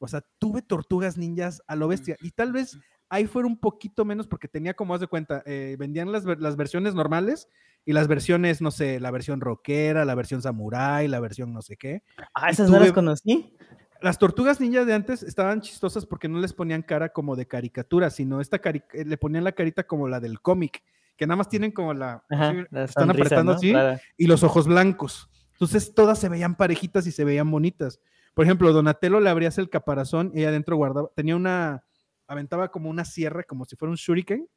[0.00, 2.16] O sea, tuve tortugas ninjas a lo bestia.
[2.20, 5.76] Y tal vez ahí fuera un poquito menos porque tenía como, haz de cuenta, eh,
[5.78, 7.46] vendían las, las, versiones normales
[7.84, 11.76] y las versiones, no sé, la versión rockera, la versión samurai, la versión no sé
[11.76, 12.02] qué.
[12.34, 13.56] Ah, esas no las conocí.
[14.00, 18.10] Las tortugas ninjas de antes estaban chistosas porque no les ponían cara como de caricatura,
[18.10, 20.82] sino esta eh, le ponían la carita como la del cómic,
[21.16, 22.24] que nada más tienen como la...
[22.72, 23.72] están apretando así
[24.16, 25.28] y los ojos blancos.
[25.52, 28.00] Entonces todas se veían parejitas y se veían bonitas.
[28.34, 31.84] Por ejemplo, Donatello le abrías el caparazón y adentro guardaba, tenía una,
[32.26, 34.48] aventaba como una sierra, como si fuera un shuriken,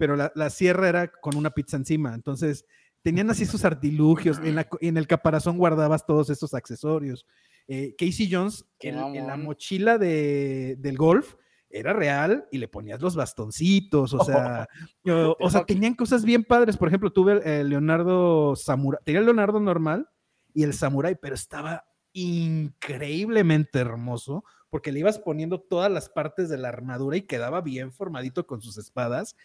[0.00, 2.14] pero la, la sierra era con una pizza encima.
[2.14, 2.64] Entonces,
[3.02, 4.38] tenían así sus artilugios.
[4.42, 7.26] En, la, en el caparazón guardabas todos estos accesorios.
[7.68, 11.34] Eh, Casey Jones, en, en, la mochila de, del golf,
[11.68, 14.66] era real y le ponías los bastoncitos, o sea,
[15.38, 16.78] o, sea, tenían cosas bien padres.
[16.78, 20.08] Por ejemplo, tuve el, Leonardo Samurai, tenía el Leonardo normal
[20.54, 21.84] y el Samurai, pero estaba
[22.14, 27.92] increíblemente hermoso porque le ibas poniendo todas las partes de la armadura y quedaba bien
[27.92, 29.36] formadito con sus espadas.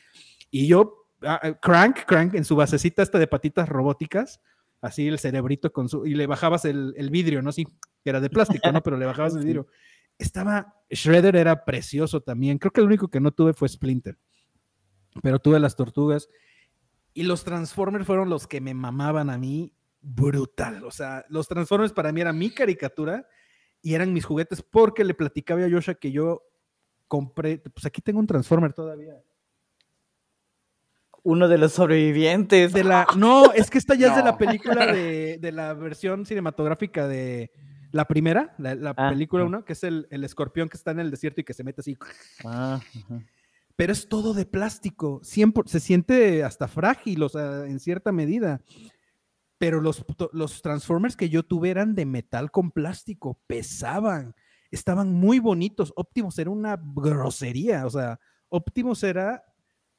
[0.50, 4.42] Y yo, eh, Crank, Crank en su basecita esta de patitas robóticas,
[4.82, 7.52] así el cerebrito con su, y le bajabas el, el vidrio, ¿no?
[7.52, 7.66] Sí,
[8.04, 8.82] que era de plástico, ¿no?
[8.84, 9.68] Pero le bajabas el vidrio.
[10.18, 12.58] Estaba, Shredder era precioso también.
[12.58, 14.18] Creo que el único que no tuve fue Splinter.
[15.22, 16.30] Pero tuve las tortugas.
[17.14, 20.84] Y los Transformers fueron los que me mamaban a mí brutal.
[20.86, 23.28] O sea, los Transformers para mí era mi caricatura
[23.82, 26.44] y eran mis juguetes porque le platicaba a Yosha que yo
[27.08, 29.22] compré, pues aquí tengo un Transformer todavía.
[31.26, 32.72] Uno de los sobrevivientes.
[32.72, 36.26] De la, no, es que esta ya es de la película de, de, la versión
[36.26, 37.52] cinematográfica de
[37.92, 41.12] la primera, la, ah, película uno, que es el, el, escorpión que está en el
[41.12, 41.98] desierto y que se mete así.
[42.46, 42.80] Ah,
[43.76, 48.62] Pero es todo de plástico, siempre, se siente hasta frágil, o sea, en cierta medida
[49.58, 54.36] pero los, los Transformers que yo tuve eran de metal con plástico, pesaban,
[54.70, 55.94] estaban muy bonitos.
[55.96, 59.44] Optimus era una grosería, o sea, Optimus era,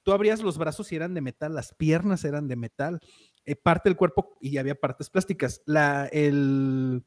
[0.07, 3.01] tú abrías los brazos y eran de metal, las piernas eran de metal,
[3.45, 5.63] eh, parte del cuerpo y había partes plásticas.
[5.67, 7.05] La, el,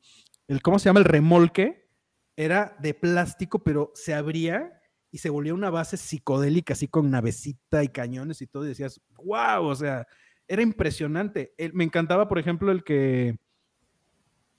[0.49, 0.99] el, ¿cómo se llama?
[0.99, 1.87] El remolque
[2.35, 4.81] era de plástico, pero se abría
[5.11, 8.99] y se volvía una base psicodélica, así con navecita y cañones y todo, y decías,
[9.23, 10.05] wow, o sea,
[10.45, 11.53] era impresionante.
[11.71, 13.39] me encantaba, por ejemplo, el que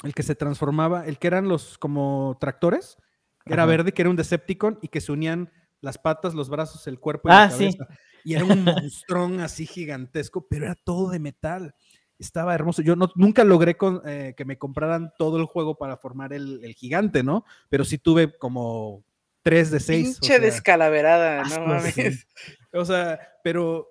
[0.03, 2.97] el que se transformaba, el que eran los como tractores,
[3.45, 6.87] que era verde, que era un Decepticon y que se unían las patas, los brazos,
[6.87, 7.89] el cuerpo y ah, la cabeza.
[8.25, 11.75] Y era un monstrón así gigantesco, pero era todo de metal.
[12.19, 12.83] Estaba hermoso.
[12.83, 16.61] Yo no, nunca logré con, eh, que me compraran todo el juego para formar el,
[16.63, 17.45] el, gigante, ¿no?
[17.71, 19.05] Pero sí tuve como
[19.43, 20.19] tres de seis.
[20.21, 22.27] Pinche o sea, descalaverada, no mames.
[22.73, 23.91] O sea, pero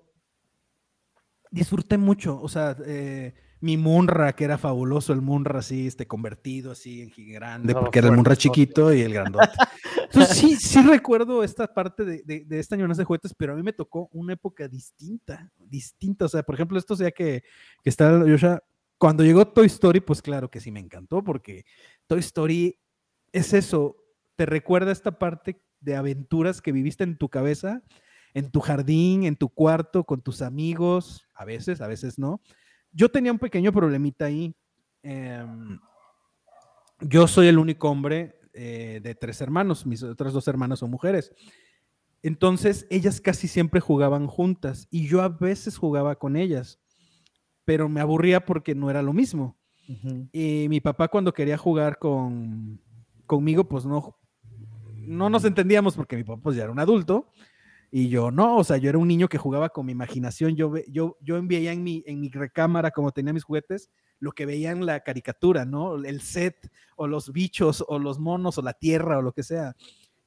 [1.50, 6.72] disfruté mucho, o sea, eh, mi Munra, que era fabuloso, el Munra así, este, convertido
[6.72, 9.50] así en grande, porque era el Munra chiquito y el grandote.
[10.04, 13.62] Entonces sí, sí recuerdo esta parte de, de, de esta de juguetes, pero a mí
[13.62, 17.42] me tocó una época distinta, distinta, o sea, por ejemplo, esto sea que,
[17.82, 18.62] que está Yosha,
[18.98, 21.64] cuando llegó Toy Story, pues claro que sí me encantó, porque
[22.06, 22.78] Toy Story
[23.32, 23.96] es eso,
[24.36, 27.82] te recuerda esta parte de aventuras que viviste en tu cabeza,
[28.34, 32.40] en tu jardín, en tu cuarto, con tus amigos, a veces, a veces no.
[32.92, 34.54] Yo tenía un pequeño problemita ahí.
[35.02, 35.44] Eh,
[37.00, 41.32] yo soy el único hombre eh, de tres hermanos, mis otras dos hermanas son mujeres.
[42.22, 46.78] Entonces, ellas casi siempre jugaban juntas y yo a veces jugaba con ellas,
[47.64, 49.56] pero me aburría porque no era lo mismo.
[49.88, 50.28] Uh -huh.
[50.32, 52.80] Y mi papá cuando quería jugar con,
[53.24, 54.18] conmigo, pues no,
[54.96, 57.30] no nos entendíamos porque mi papá pues, ya era un adulto
[57.90, 60.72] y yo no, o sea, yo era un niño que jugaba con mi imaginación, yo,
[60.88, 64.70] yo, yo enviaba en mi, en mi recámara, como tenía mis juguetes, lo que veía
[64.70, 65.96] en la caricatura, ¿no?
[65.96, 69.74] El set, o los bichos, o los monos, o la tierra, o lo que sea.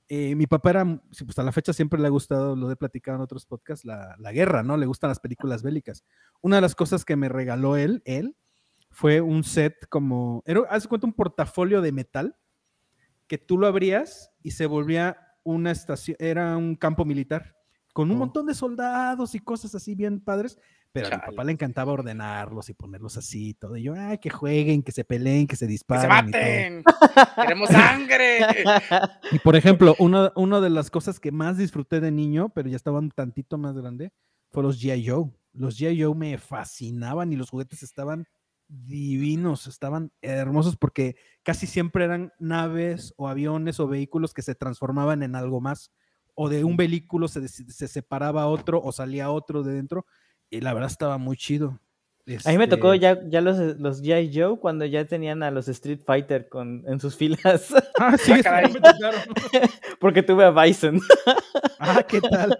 [0.09, 3.17] eh, mi papá era, pues a la fecha siempre le ha gustado, lo he platicado
[3.17, 4.77] en otros podcasts, la, la guerra, ¿no?
[4.77, 6.03] Le gustan las películas bélicas.
[6.41, 8.35] Una de las cosas que me regaló él, él,
[8.93, 12.37] fue un set como, era, haz cuenta, un portafolio de metal
[13.27, 17.55] que tú lo abrías y se volvía una estación, era un campo militar
[17.93, 18.19] con un Oh.
[18.21, 20.57] montón de soldados y cosas así bien padres,
[20.91, 21.31] pero a mi Chale.
[21.31, 23.77] papá le encantaba ordenarlos y ponerlos así y todo.
[23.77, 26.29] Y yo, ay, que jueguen, que se peleen, que se ¡Que se disparen.
[26.29, 26.41] y todo".
[26.41, 26.83] maten!
[27.41, 28.39] ¡Queremos sangre!
[29.31, 32.75] Y por ejemplo, una, una de las cosas que más disfruté de niño, pero ya
[32.75, 34.11] estaba un tantito más grande,
[34.51, 35.07] fue los G.I.
[35.07, 35.29] Joe.
[35.53, 36.01] Los G.I.
[36.03, 38.25] Joe me fascinaban y los juguetes estaban
[38.85, 45.23] divinos, estaban hermosos porque casi siempre eran naves o aviones o vehículos que se transformaban
[45.23, 45.91] en algo más.
[46.35, 50.05] O de un vehículo se, se separaba otro o salía otro de dentro.
[50.49, 51.79] Y la verdad estaba muy chido.
[52.45, 54.31] A mí me tocó Este, ya, ya los, los G.I.
[54.33, 58.61] Joe cuando ya tenían a los Street Fighter con, en sus filas, Ah, sí, Ah,
[58.63, 59.21] me tocaron.
[59.99, 60.99] porque tuve a Bison.
[61.79, 62.57] Ah, ¿qué tal?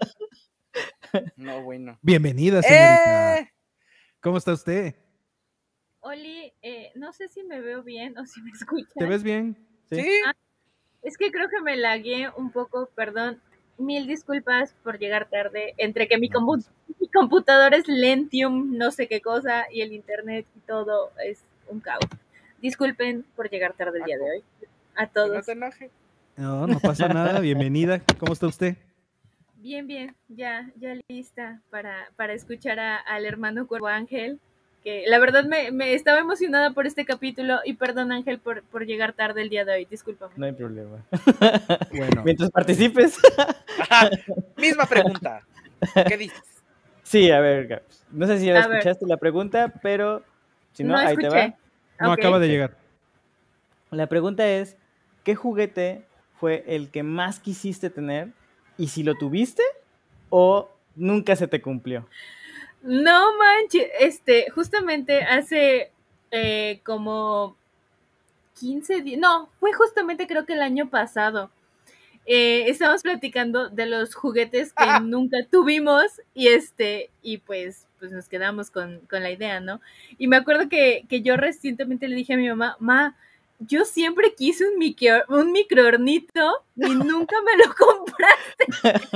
[1.36, 1.98] No, bueno.
[2.02, 3.38] Bienvenida, señorita.
[3.38, 3.52] ¡Eh!
[4.20, 4.94] ¿Cómo está usted?
[6.04, 8.92] Oli, eh, no sé si me veo bien o si me escuchan.
[8.96, 9.56] ¿Te ves bien?
[9.88, 10.02] Sí.
[10.02, 10.08] ¿Sí?
[11.02, 13.40] Es que creo que me lagué un poco, perdón.
[13.76, 15.74] Mil disculpas por llegar tarde.
[15.78, 16.64] Entre que mi, compu-
[17.00, 21.80] mi computador es Lentium, no sé qué cosa, y el internet y todo es un
[21.80, 22.04] caos.
[22.62, 24.44] Disculpen por llegar tarde el día de hoy.
[24.94, 25.44] A todos.
[26.36, 27.40] No, no pasa nada.
[27.40, 28.00] Bienvenida.
[28.18, 28.76] ¿Cómo está usted?
[29.56, 34.38] Bien, bien, ya, ya lista para, para escuchar a- al hermano Cuervo Ángel.
[34.84, 38.84] Que la verdad me, me estaba emocionada por este capítulo y perdón Ángel por, por
[38.84, 40.34] llegar tarde el día de hoy, discúlpame.
[40.36, 41.02] No hay problema.
[41.90, 43.16] Bueno, Mientras participes.
[44.56, 45.42] Misma pregunta.
[46.06, 46.42] ¿Qué dices?
[47.02, 47.82] Sí, a ver.
[48.10, 48.78] No sé si ya A ver.
[48.78, 50.22] escuchaste la pregunta, pero
[50.72, 51.54] si no, No ahí te va.
[52.00, 52.76] no acaba de llegar.
[53.90, 54.76] La pregunta es,
[55.22, 56.04] ¿qué juguete
[56.38, 58.28] fue el que más quisiste tener?
[58.76, 59.62] Y si lo tuviste
[60.30, 62.06] o nunca se te cumplió.
[62.84, 65.90] No manches, este, justamente hace
[66.30, 67.56] eh, como
[68.60, 71.50] 15 días, no, fue justamente creo que el año pasado.
[72.26, 75.00] Eh, estábamos platicando de los juguetes que Ajá.
[75.00, 79.80] nunca tuvimos y este, y pues, pues nos quedamos con, con la idea, ¿no?
[80.18, 83.16] Y me acuerdo que, que yo recientemente le dije a mi mamá, ma,
[83.60, 89.08] yo siempre quise un, micro, un microornito y nunca me lo compraste.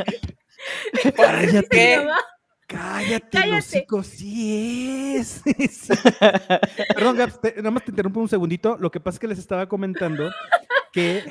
[1.17, 1.59] ¿Por Cállate.
[1.61, 1.97] Mi qué?
[1.99, 2.19] mamá,
[2.69, 3.57] Cállate, Cállate.
[3.59, 5.43] hocico, sí es.
[5.71, 5.93] sí.
[6.95, 8.77] Perdón, Gabs, te- nada más te interrumpo un segundito.
[8.79, 10.31] Lo que pasa es que les estaba comentando
[10.93, 11.23] que,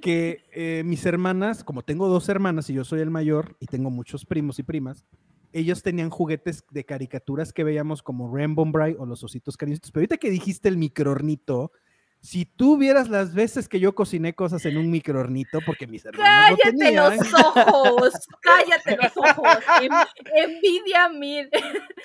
[0.00, 3.90] que eh, mis hermanas, como tengo dos hermanas y yo soy el mayor y tengo
[3.90, 5.04] muchos primos y primas,
[5.52, 9.90] ellos tenían juguetes de caricaturas que veíamos como Rainbow Bright o los ositos cariñositos.
[9.90, 11.72] Pero ahorita que dijiste el microornito,
[12.22, 16.28] si tú vieras las veces que yo cociné cosas en un microornito, porque mis hermanos
[16.60, 17.16] Cállate tenían.
[17.16, 19.46] los ojos, cállate los ojos.
[19.80, 21.48] En- envidia mil.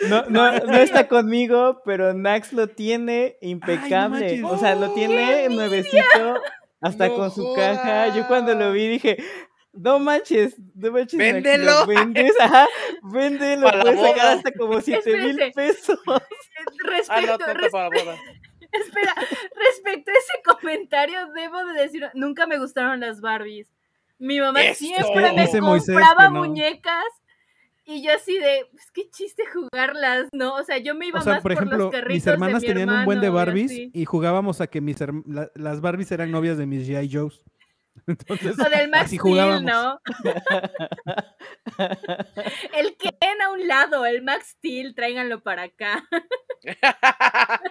[0.07, 4.41] No, no, no está conmigo, pero Nax lo tiene impecable.
[4.45, 6.41] o sea, lo tiene nuevecito,
[6.81, 8.15] hasta No con su caja.
[8.15, 9.17] Yo cuando lo vi dije,
[9.73, 11.17] no manches, no manches.
[11.19, 11.81] Véndelo.
[11.81, 12.31] ¿lo vendes?
[12.39, 12.67] Ajá,
[13.03, 15.99] véndelo, Para puedes sacar hasta como 7 mil pesos.
[16.07, 16.21] Ah,
[16.87, 18.17] Respecto, no, tanto res- para la boda.
[18.81, 19.13] Espera,
[19.55, 23.69] respecto a ese comentario, debo de decir, nunca me gustaron las Barbies.
[24.17, 26.39] Mi mamá siempre me Moisés compraba que no.
[26.45, 27.03] muñecas
[27.87, 30.55] y yo así de, pues qué chiste jugarlas, ¿no?
[30.55, 32.61] O sea, yo me iba O sea, más por por, ejemplo, los carritos mis hermanas
[32.61, 33.91] de mi tenían un buen de hermano y Barbies así.
[33.93, 37.11] y, jugábamos a que mis herm- la- las Barbies eran novias de mis G.I.
[37.13, 37.43] Joes.
[38.07, 39.61] Entonces, O del Max así Steel, jugábamos.
[39.63, 39.99] ¿no?
[42.73, 46.03] el Ken a un lado, el Max Steel, tráiganlo para acá.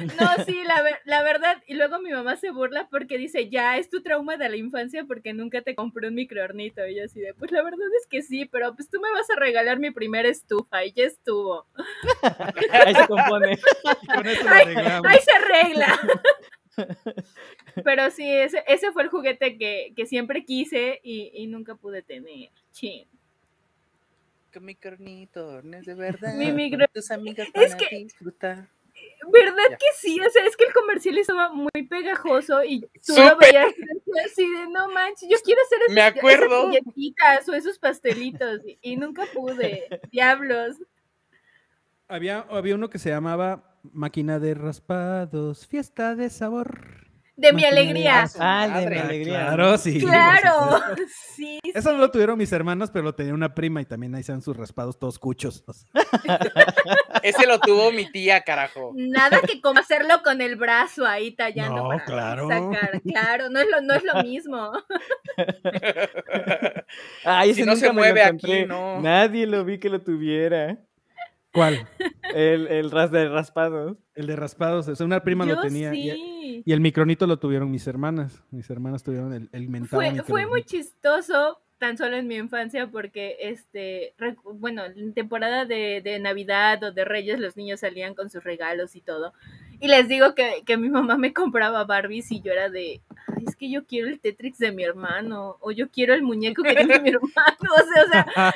[0.00, 1.62] No, sí, la, ver- la verdad.
[1.66, 5.04] Y luego mi mamá se burla porque dice, ya, es tu trauma de la infancia
[5.04, 6.86] porque nunca te compré un microornito.
[6.86, 9.28] Y yo así de, pues la verdad es que sí, pero pues tú me vas
[9.30, 11.66] a regalar mi primera estufa y ya estuvo.
[12.72, 13.58] Ahí se compone.
[14.14, 14.50] Con eso lo.
[15.08, 15.98] Ahí se arregla.
[17.84, 22.02] Pero sí, ese, ese fue el juguete que, que siempre quise y, y nunca pude
[22.02, 22.50] tener.
[22.72, 23.06] Chin.
[24.50, 26.34] Que mi carnito no es de verdad.
[26.34, 28.68] Mi micro- Tus amigas Es van a que- disfrutar.
[29.30, 29.76] ¿Verdad Ya.
[29.76, 30.20] que sí?
[30.20, 33.72] O sea, es que el comercial estaba muy pegajoso y tú lo veías
[34.26, 36.70] así de, no manches, yo quiero hacer Me esas, acuerdo.
[36.70, 39.88] esas galletitas o esos pastelitos y, y nunca pude.
[40.10, 40.76] Diablos.
[42.08, 47.01] Había, había uno que se llamaba Máquina de Raspados, Fiesta de Sabor.
[47.34, 48.26] De mi alegría.
[48.38, 49.38] Ah, de mi Madre, alegría.
[49.46, 50.00] Claro, sí.
[50.00, 50.80] Claro.
[51.34, 51.58] Sí.
[51.74, 54.30] Eso no lo tuvieron mis hermanos, pero lo tenía una prima y también ahí se
[54.32, 55.64] dan sus raspados todos cuchos.
[57.22, 58.92] Ese lo tuvo mi tía, carajo.
[58.94, 62.48] Nada que como hacerlo con el brazo ahí tallando No, para claro.
[62.48, 63.00] sacar.
[63.02, 64.72] Claro, no es lo, no es lo mismo.
[67.24, 69.00] Ay, Si no se mueve aquí, no.
[69.00, 70.78] Nadie lo vi que lo tuviera.
[71.52, 71.86] ¿Cuál?
[72.34, 73.96] El, el ras de raspados.
[74.14, 74.88] El de raspados.
[74.88, 75.94] O sea, una prima Yo lo tenía.
[75.94, 76.62] y- sí.
[76.64, 78.42] Y, el micronito lo tuvieron mis hermanas.
[78.50, 82.86] Mis hermanas tuvieron el, el mentado Fue, fue muy chistoso tan solo en mi infancia
[82.86, 84.14] porque este
[84.54, 88.94] bueno en temporada de, de navidad o de reyes los niños salían con sus regalos
[88.94, 89.32] y todo
[89.82, 93.02] y les digo que, que mi mamá me compraba Barbies y yo era de
[93.36, 96.62] "Ay, es que yo quiero el Tetrix de mi hermano o yo quiero el muñeco
[96.62, 98.08] que tiene mi hermano o sea, o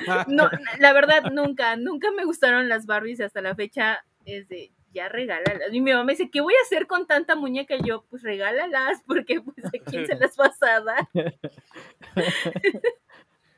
[0.07, 0.49] sea no,
[0.79, 5.73] la verdad nunca, nunca me gustaron las Barbies hasta la fecha es de ya regálalas.
[5.73, 7.75] Y mi mamá me dice, ¿qué voy a hacer con tanta muñeca?
[7.77, 11.07] Y yo, pues regálalas, porque pues a quién se las vas a dar.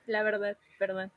[0.06, 1.12] la verdad, perdón.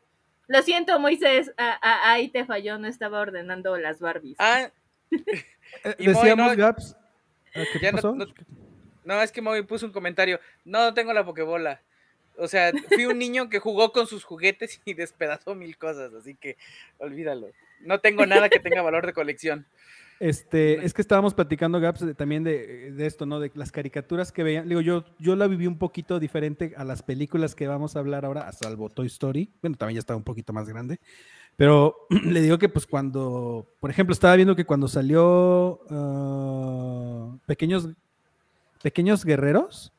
[0.47, 4.35] Lo siento, Moisés, a- a- ahí te falló, no estaba ordenando las Barbies.
[4.39, 4.69] Ah,
[5.11, 6.95] Eh, Y Decíamos, no- Gaps.
[7.55, 8.13] ¿ah, ¿Qué Ya pasó?
[8.15, 8.25] no-
[9.03, 10.39] no, es que Moby puso un comentario.
[10.65, 11.81] No, no tengo la pokebola.
[12.37, 16.35] O sea, fui un niño que jugó con sus juguetes y despedazó mil cosas, así
[16.35, 16.57] que
[16.97, 17.47] olvídalo.
[17.81, 19.65] No tengo nada que tenga valor de colección.
[20.19, 23.39] Este, es que estábamos platicando, Gaps, de- también de, de esto, ¿no?
[23.39, 24.69] De las caricaturas que veían.
[24.69, 28.23] Digo, yo, yo la viví un poquito diferente a las películas que vamos a hablar
[28.23, 29.49] ahora, a salvo Toy Story.
[29.61, 30.99] Bueno, también ya estaba un poquito más grande.
[31.57, 37.89] Pero le digo que, pues, cuando, por ejemplo, estaba viendo que cuando salió ah, Pequeños,
[38.81, 39.93] Pequeños Guerreros,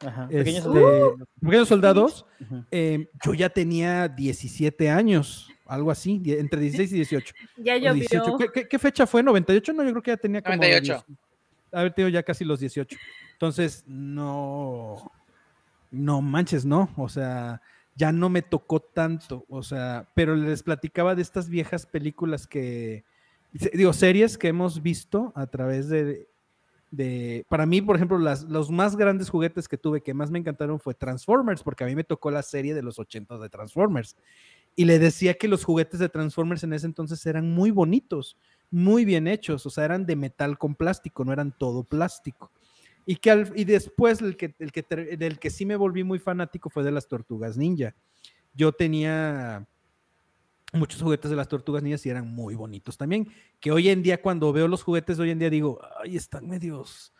[0.00, 0.28] Ajá.
[0.28, 1.14] Pequeños este, soldados.
[1.40, 2.26] Pequeños Soldados,
[2.70, 7.34] eh, yo ya tenía 17 años, algo así, entre 16 y 18.
[7.58, 7.94] ya o llovió.
[7.94, 8.38] 18.
[8.38, 9.24] ¿Qué, qué, qué fecha fue?
[9.24, 9.74] ¿98?
[9.74, 10.56] No, yo creo que ya tenía como...
[10.56, 11.04] 98.
[11.06, 11.18] 10
[11.72, 12.96] haber tenido ya casi los 18.
[13.32, 15.10] Entonces, no...
[15.90, 16.90] No manches, no.
[16.96, 17.62] O sea,
[17.98, 19.44] ya no me tocó tanto.
[19.48, 23.04] O sea, pero les platicaba de estas viejas películas que...
[23.52, 26.28] Digo, series que hemos visto a través de...
[26.92, 30.38] de para mí, por ejemplo, las, los más grandes juguetes que tuve que más me
[30.38, 34.16] encantaron fue Transformers, porque a mí me tocó la serie de los 80 de Transformers.
[34.76, 38.36] Y le decía que los juguetes de Transformers en ese entonces eran muy bonitos,
[38.70, 42.52] muy bien hechos, o sea, eran de metal con plástico, no eran todo plástico.
[43.10, 44.82] Y, que al- y después el que, el que,
[45.16, 47.94] del que sí me volví muy fanático fue de las tortugas ninja.
[48.52, 49.66] Yo tenía
[50.74, 53.32] muchos juguetes de las tortugas ninjas y eran muy bonitos también.
[53.60, 56.46] Que hoy en día, cuando veo los juguetes de hoy en día, digo, ay, están
[56.46, 57.14] medios.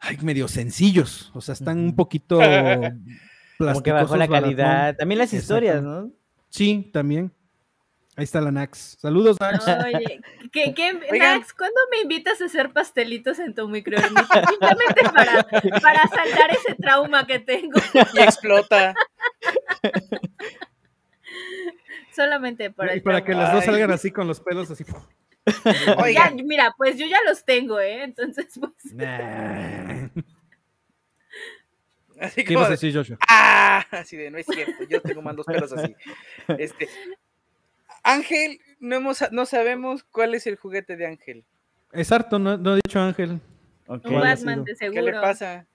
[0.00, 1.30] Ay, medio sencillos.
[1.34, 2.38] O sea, están un poquito.
[3.58, 4.66] Como que bajó la calidad.
[4.66, 4.96] baratón.
[4.98, 6.10] También las historias, ¿no?
[6.50, 7.32] Sí, también.
[8.16, 8.96] Ahí está la Nax.
[8.98, 9.68] Saludos, Nax.
[9.68, 10.94] Oye, ¿qué, qué.
[11.18, 14.42] Nax, ¿cuándo me invitas a hacer pastelitos en tu microermita?
[14.48, 15.42] Simplemente para,
[15.80, 17.78] para saldar ese trauma que tengo.
[18.14, 18.94] Y explota.
[22.14, 24.86] Solamente para y el para que las dos salgan así con los pelos así.
[26.42, 28.02] Mira, pues yo ya los tengo, ¿eh?
[28.02, 28.94] Entonces, pues.
[28.94, 30.08] Nah.
[32.18, 33.18] así ¿Qué como ibas a de, decir, Joshua?
[33.28, 33.84] ¡Ah!
[33.90, 35.94] Así de, no es cierto, yo tengo más dos pelos así.
[36.58, 36.88] Este,
[38.06, 41.44] Ángel, no, hemos, no sabemos cuál es el juguete de Ángel.
[41.92, 43.40] Es harto, no, no he dicho Ángel.
[44.02, 45.66] ¿Qué le pasa?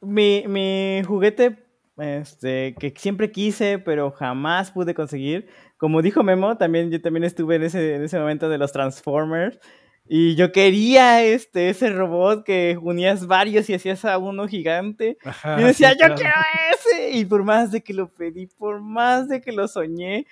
[0.00, 1.58] Mi, mi juguete,
[1.96, 5.48] este, que siempre quise, pero jamás pude conseguir.
[5.76, 9.58] Como dijo Memo, también yo también estuve en ese, en ese momento de los Transformers.
[10.06, 15.16] Y yo quería este, ese robot que unías varios y hacías a uno gigante.
[15.24, 16.14] Ajá, Y decía, sí, yo claro.
[16.16, 16.34] quiero
[16.74, 17.10] ese.
[17.12, 20.26] Y por más de que lo pedí, por más de que lo soñé,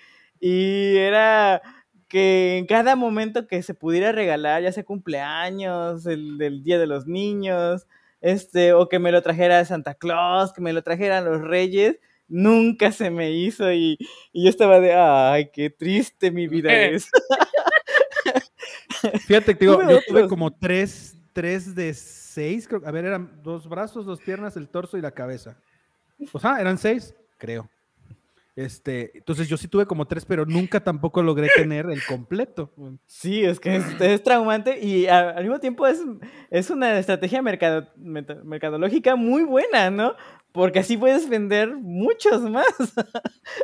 [0.44, 1.62] y era
[2.08, 6.88] que en cada momento que se pudiera regalar, ya sea cumpleaños, el del Día de
[6.88, 7.86] los Niños,
[8.20, 12.90] este, o que me lo trajera Santa Claus, que me lo trajeran los Reyes, nunca
[12.90, 13.98] se me hizo y,
[14.32, 17.08] y yo estaba de, ay, qué triste mi vida es.
[19.26, 22.82] Fíjate, te digo, yo tuve como tres, tres de seis, creo.
[22.84, 25.56] A ver, eran dos brazos, dos piernas, el torso y la cabeza.
[26.32, 27.70] O sea, eran seis, creo.
[28.54, 32.70] Este, entonces yo sí tuve como tres, pero nunca tampoco logré tener el completo.
[33.06, 36.00] Sí, es que es, es traumante y a- al mismo tiempo es,
[36.50, 40.14] es una estrategia mercado- mercadológica muy buena, ¿no?
[40.52, 42.66] Porque así puedes vender muchos más.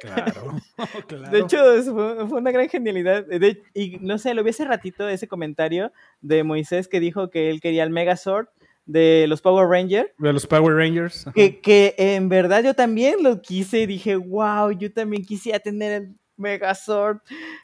[0.01, 0.57] Claro,
[1.07, 1.31] claro.
[1.31, 1.59] De hecho,
[1.93, 3.27] fue, fue una gran genialidad.
[3.27, 7.51] De- y no sé, lo vi hace ratito ese comentario de Moisés que dijo que
[7.51, 8.49] él quería el Megazord
[8.89, 10.09] de los Power Rangers.
[10.19, 11.27] de los Power Rangers.
[11.27, 11.33] ajá.
[11.35, 15.93] Que, que en verdad yo también lo quise y dije, wow, yo también quisiera tener
[15.93, 17.19] el Megazord,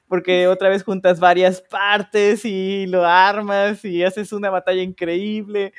[0.09, 5.73] porque otra vez juntas varias partes y lo armas y haces una batalla increíble.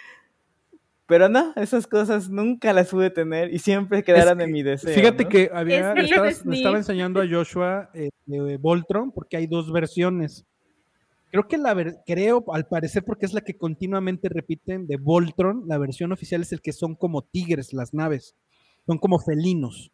[1.08, 4.96] Pero no, esas cosas nunca las pude tener y siempre quedaron en mi deseo.
[4.96, 5.30] Fíjate ¿no?
[5.30, 6.58] que había, Sniff, estaba, le sniff.
[6.58, 10.46] estaba enseñando a Joshua eh, de Voltron porque hay dos versiones.
[11.32, 15.78] Creo que la creo, al parecer, porque es la que continuamente repiten de Voltron, la
[15.78, 18.36] versión oficial es el que son como tigres las naves,
[18.86, 19.92] son como felinos.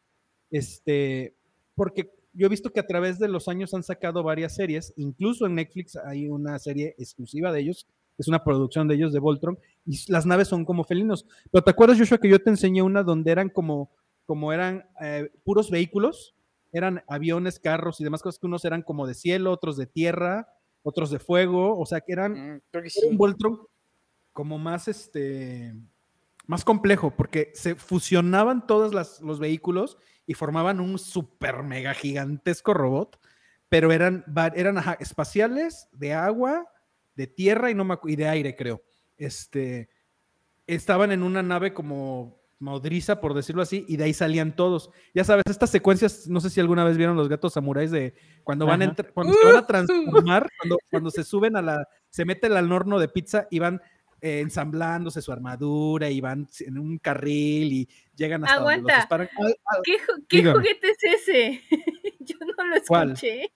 [0.51, 1.35] Este,
[1.75, 5.45] porque yo he visto que a través de los años han sacado varias series, incluso
[5.45, 9.57] en Netflix hay una serie exclusiva de ellos, es una producción de ellos de Voltron,
[9.85, 11.25] y las naves son como felinos.
[11.51, 13.89] Pero ¿te acuerdas, Joshua, que yo te enseñé una donde eran como,
[14.25, 16.35] como eran eh, puros vehículos?
[16.71, 20.47] Eran aviones, carros y demás cosas que unos eran como de cielo, otros de tierra,
[20.83, 23.17] otros de fuego, o sea que eran Mm, creo que era un.
[23.17, 23.59] Voltron
[24.33, 25.73] como más este
[26.47, 32.73] más complejo porque se fusionaban todos las- los vehículos y formaban un super mega gigantesco
[32.73, 33.19] robot,
[33.69, 34.25] pero eran,
[34.55, 36.67] eran ajá, espaciales, de agua,
[37.15, 38.81] de tierra y, no me y de aire, creo.
[39.17, 39.89] Este,
[40.67, 44.91] estaban en una nave como modriza, por decirlo así, y de ahí salían todos.
[45.13, 48.65] Ya sabes, estas secuencias, no sé si alguna vez vieron los gatos samuráis de cuando
[48.65, 52.53] van a cuando se van a transformar, cuando, cuando se suben a la, se meten
[52.53, 53.81] al horno de pizza y van
[54.21, 58.95] eh, ensamblándose su armadura y van en un carril y llegan hasta donde los Aguanta.
[59.01, 59.29] disparan.
[59.37, 59.81] Al- al-
[60.29, 60.97] ¿Qué, juguete es
[61.27, 61.61] ese?
[62.19, 63.11] Yo no lo ¿Cuál?
[63.13, 63.51] escuché.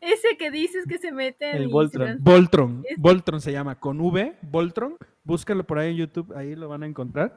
[0.00, 1.72] Ese que dices que se meten El y se
[2.18, 2.82] Voltron.
[2.88, 6.84] Es- Voltron se llama, con V, Voltron, búscalo por ahí en YouTube, ahí lo van
[6.84, 7.34] a encontrar.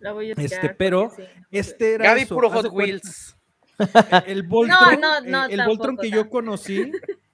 [0.00, 1.12] La voy a Este, pero.
[1.50, 3.36] Este era Gaby eso, puro Hot Wheels.
[4.26, 6.90] El Voltron, no, no, el Voltron tampoco, que yo conocí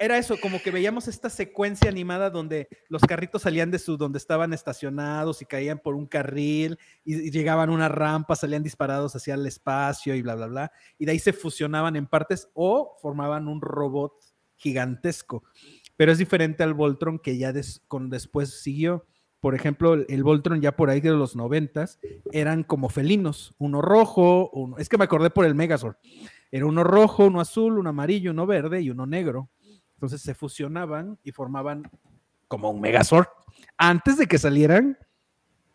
[0.00, 4.16] era eso, como que veíamos esta secuencia animada donde los carritos salían de su, donde
[4.16, 9.14] estaban estacionados y caían por un carril y, y llegaban a una rampa, salían disparados
[9.14, 10.72] hacia el espacio y bla, bla, bla.
[10.96, 14.14] Y de ahí se fusionaban en partes o formaban un robot
[14.56, 15.44] gigantesco.
[15.96, 19.04] Pero es diferente al Voltron que ya des- con, después siguió.
[19.40, 21.98] Por ejemplo, el, Voltron ya por ahí de los noventas
[22.30, 25.96] eran como felinos, uno rojo, uno, es que me acordé por el Megazord.
[26.52, 29.48] Era uno rojo, uno azul, uno amarillo, uno verde y uno negro.
[29.94, 31.90] Entonces se fusionaban y formaban
[32.48, 33.28] como un Megazord.
[33.78, 34.98] Antes de que salieran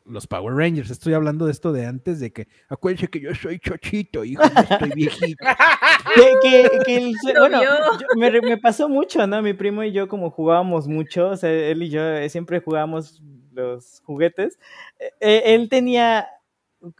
[0.05, 0.91] los Power Rangers.
[0.91, 2.47] Estoy hablando de esto de antes de que.
[2.69, 5.43] Acuérdense que yo soy chochito, hijo, no estoy viejito.
[6.15, 9.41] que, que- que el- bueno, yo- me pasó mucho, ¿no?
[9.41, 13.23] Mi primo y yo como jugábamos mucho, o sea, él y yo eh, siempre jugábamos
[13.55, 14.59] los juguetes.
[14.99, 16.27] eh, eh, él tenía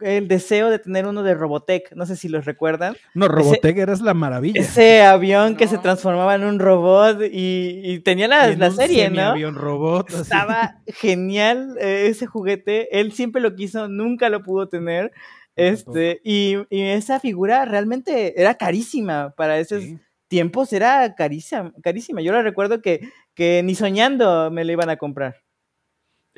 [0.00, 2.96] el deseo de tener uno de Robotech, no sé si los recuerdan.
[3.14, 4.60] No, Robotech eras la maravilla.
[4.60, 8.68] Ese avión que se transformaba en un robot y, y tenía la, Y en la
[8.70, 9.16] un serie, ¿no?
[9.16, 10.08] semiavión robot.
[10.10, 10.22] así.
[10.22, 12.98] Estaba genial eh, ese juguete.
[12.98, 15.12] Él siempre lo quiso, nunca lo pudo tener.
[15.54, 19.98] Este, y, y esa figura realmente era carísima para esos Sí.
[20.28, 22.20] tiempos, era carísima, carísima.
[22.22, 25.36] Yo la recuerdo que, que ni soñando me la iban a comprar.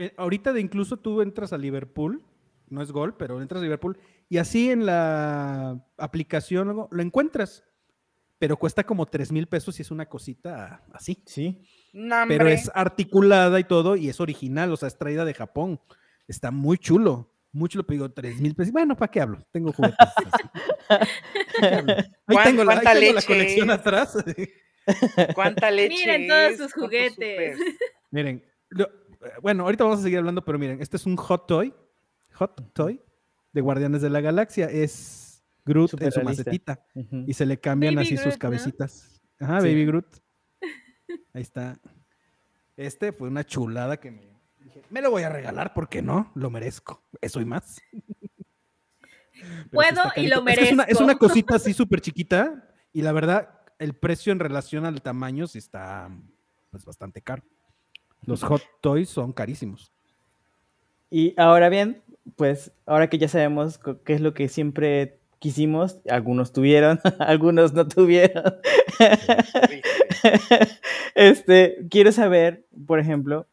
[0.00, 2.24] Eh, ahorita de incluso tú entras a Liverpool,
[2.70, 7.64] no es gol, pero entras a Liverpool y así en la aplicación lo, lo encuentras,
[8.38, 11.20] pero cuesta como 3 mil pesos y es una cosita así.
[11.26, 11.60] Sí.
[12.28, 15.80] Pero es articulada y todo y es original, o sea, es traída de Japón.
[16.28, 18.72] Está muy chulo, muy chulo, pero digo 3 mil pesos.
[18.72, 19.38] Bueno, ¿para qué hablo?
[19.50, 19.98] Tengo juguetes.
[20.88, 24.16] Ahí ¿Cuán- tengo, la, ahí tengo la colección atrás.
[25.34, 25.96] ¿Cuánta leche?
[25.96, 27.58] Miren todos sus ¿Cuántos juguetes.
[28.10, 28.90] Miren, lo-
[29.42, 31.74] bueno, ahorita vamos a seguir hablando, pero miren, este es un hot toy,
[32.34, 33.00] hot toy
[33.52, 34.66] de Guardianes de la Galaxia.
[34.66, 36.84] Es Groot en su macetita
[37.26, 39.20] y se le cambian Baby así sus cabecitas.
[39.40, 39.68] Ajá, Sí.
[39.68, 40.06] Baby Groot.
[41.32, 41.78] Ahí está.
[42.76, 44.22] Este fue una chulada que me
[44.62, 47.02] dije, me lo voy a regalar porque no, lo merezco.
[47.20, 47.80] Eso y más.
[49.70, 51.28] Puedo y lo Es que es una- Es una, merezco.
[51.28, 56.10] cosita así súper chiquita y la verdad, el precio en relación al tamaño sí está
[56.70, 57.42] pues, bastante caro.
[58.28, 59.90] Los hot toys son carísimos.
[61.10, 62.02] Y ahora bien,
[62.36, 67.88] pues ahora que ya sabemos qué es lo que siempre quisimos, algunos tuvieron, algunos no
[67.88, 68.44] tuvieron.
[71.14, 73.46] este, quiero saber, por ejemplo,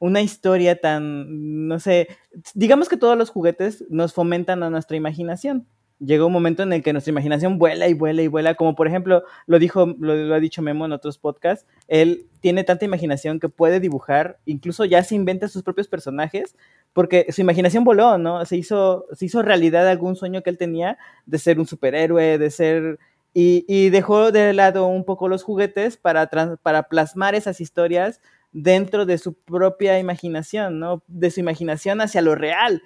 [0.00, 2.08] una historia tan, no sé,
[2.54, 5.68] digamos que todos los juguetes nos fomentan a nuestra imaginación.
[6.04, 8.88] Llega un momento en el que nuestra imaginación vuela y vuela y vuela, como por
[8.88, 13.48] ejemplo lo dijo, lo, ha dicho Memo en otros podcasts, él tiene tanta imaginación que
[13.48, 16.56] puede dibujar, incluso ya se inventa sus propios personajes,
[16.92, 18.44] porque su imaginación voló, ¿no?
[18.44, 22.50] Se hizo, se hizo realidad algún sueño que él tenía de ser un superhéroe, de
[22.50, 22.98] ser...
[23.34, 26.28] Y, dejó de lado un poco los juguetes para,
[26.62, 28.20] para plasmar esas historias
[28.52, 31.02] dentro de su propia imaginación, ¿no?
[31.06, 32.82] De su imaginación hacia lo real.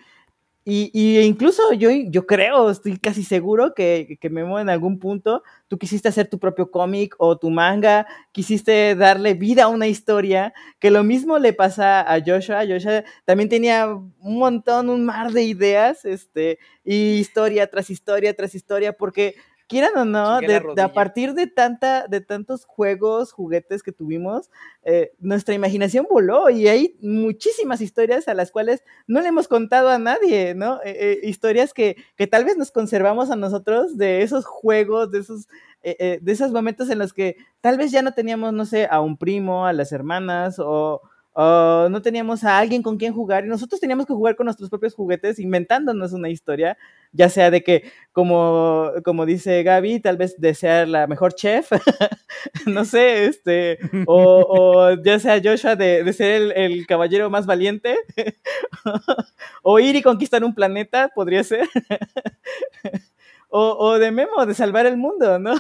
[0.69, 5.45] Y, y incluso yo, yo creo, estoy casi seguro que, que Memo en algún punto
[5.69, 10.53] tú quisiste hacer tu propio cómic o tu manga, quisiste darle vida a una historia,
[10.81, 12.64] que lo mismo le pasa a Joshua.
[12.69, 18.57] Joshua también tenía un montón, un mar de ideas, este, y historia tras historia tras
[18.57, 19.37] historia, porque
[19.67, 24.51] quieran o no, de, de a partir de tanta, de tantos juegos, juguetes que tuvimos,
[24.83, 29.91] eh, nuestra imaginación voló y hay muchísimas historias a las cuales no le hemos contado
[29.91, 30.81] a nadie, ¿no?
[30.85, 35.19] Eh, eh, historias que, que tal vez nos conservamos a nosotros de esos juegos, de
[35.19, 35.49] esos,
[35.83, 39.17] de esos momentos en los que tal vez ya no teníamos, no sé, a un
[39.17, 41.01] primo, a las hermanas o,
[41.39, 44.70] o no teníamos a alguien con quien jugar y nosotros teníamos que jugar con nuestros
[44.70, 46.78] propios juguetes inventándonos una historia,
[47.12, 51.70] ya sea de que, como, como dice Gaby, tal vez de ser la mejor chef,
[52.66, 57.45] no sé, este, o, o ya sea Joshua de, de ser el, el caballero más
[57.45, 57.97] valiente,
[59.62, 61.68] o ir y conquistar un planeta, podría ser,
[63.49, 65.55] o, o de Memo, de salvar el mundo, ¿no?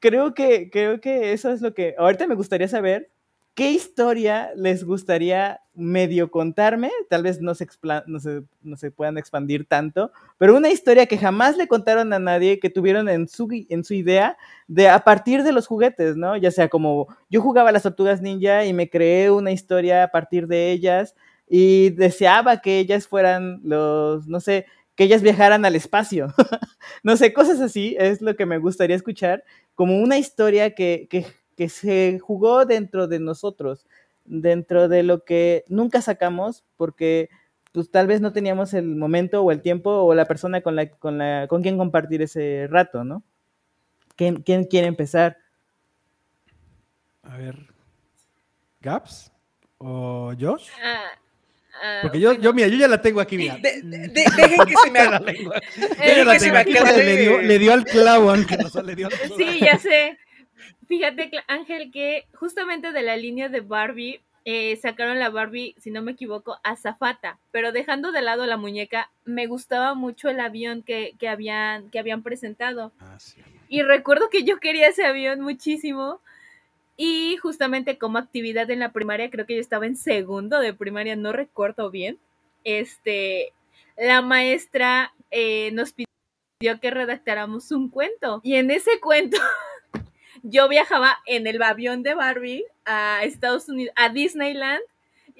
[0.00, 3.10] Creo que, creo que eso es lo que ahorita me gustaría saber.
[3.58, 6.92] ¿Qué historia les gustaría medio contarme?
[7.10, 7.66] Tal vez no se,
[8.06, 12.20] no, se, no se puedan expandir tanto, pero una historia que jamás le contaron a
[12.20, 14.36] nadie, que tuvieron en su, en su idea
[14.68, 16.36] de a partir de los juguetes, ¿no?
[16.36, 20.12] Ya sea como yo jugaba a las tortugas ninja y me creé una historia a
[20.12, 21.16] partir de ellas
[21.48, 26.32] y deseaba que ellas fueran los, no sé, que ellas viajaran al espacio.
[27.02, 29.42] no sé, cosas así es lo que me gustaría escuchar,
[29.74, 31.26] como una historia que, que,
[31.58, 33.84] que se jugó dentro de nosotros,
[34.24, 37.28] dentro de lo que nunca sacamos, porque
[37.72, 40.88] pues tal vez no teníamos el momento o el tiempo o la persona con, la,
[40.88, 43.24] con, la, con quien compartir ese rato, ¿no?
[44.14, 45.36] ¿Quién, quién quiere empezar?
[47.24, 47.56] A ver.
[48.80, 49.32] ¿Gaps?
[49.78, 50.68] ¿O Josh?
[50.82, 51.04] Ah,
[51.82, 53.56] ah, Porque yo, yo, mira, yo ya la tengo aquí, mira.
[53.58, 55.20] De- de- de- dejen que se me La haga.
[55.20, 55.56] lengua.
[55.56, 58.64] Eh, Yo ya la que se tengo me le dio, le dio al clavo, Ángel.
[58.64, 59.36] o sea, le dio al clavo.
[59.36, 60.16] Sí, ya sé.
[60.88, 66.00] Fíjate, Ángel, que justamente de la línea de Barbie eh, sacaron la Barbie, si no
[66.00, 67.38] me equivoco, azafata.
[67.50, 71.98] Pero dejando de lado la muñeca, me gustaba mucho el avión que, que, habían, que
[71.98, 72.92] habían presentado.
[73.00, 73.42] Ah, sí.
[73.68, 76.22] Y recuerdo que yo quería ese avión muchísimo.
[76.96, 81.14] Y justamente como actividad en la primaria, creo que yo estaba en segundo de primaria,
[81.14, 82.18] no recuerdo bien.
[82.64, 83.52] Este,
[83.98, 88.40] la maestra eh, nos pidió que redactáramos un cuento.
[88.42, 89.36] Y en ese cuento
[90.42, 94.80] yo viajaba en el avión de Barbie a Estados Unidos, a Disneyland.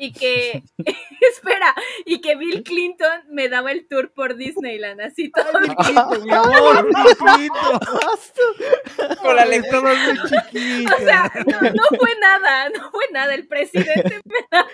[0.01, 0.63] Y que,
[1.33, 1.75] espera,
[2.07, 5.61] y que Bill Clinton me daba el tour por Disneyland, así todo.
[5.61, 6.89] Chiquito, mi amor,
[7.19, 9.17] chiquito.
[9.21, 10.95] Con la Ay, estabas muy chiquita.
[10.95, 13.35] O sea, no, no fue nada, no fue nada.
[13.35, 14.69] El presidente me daba-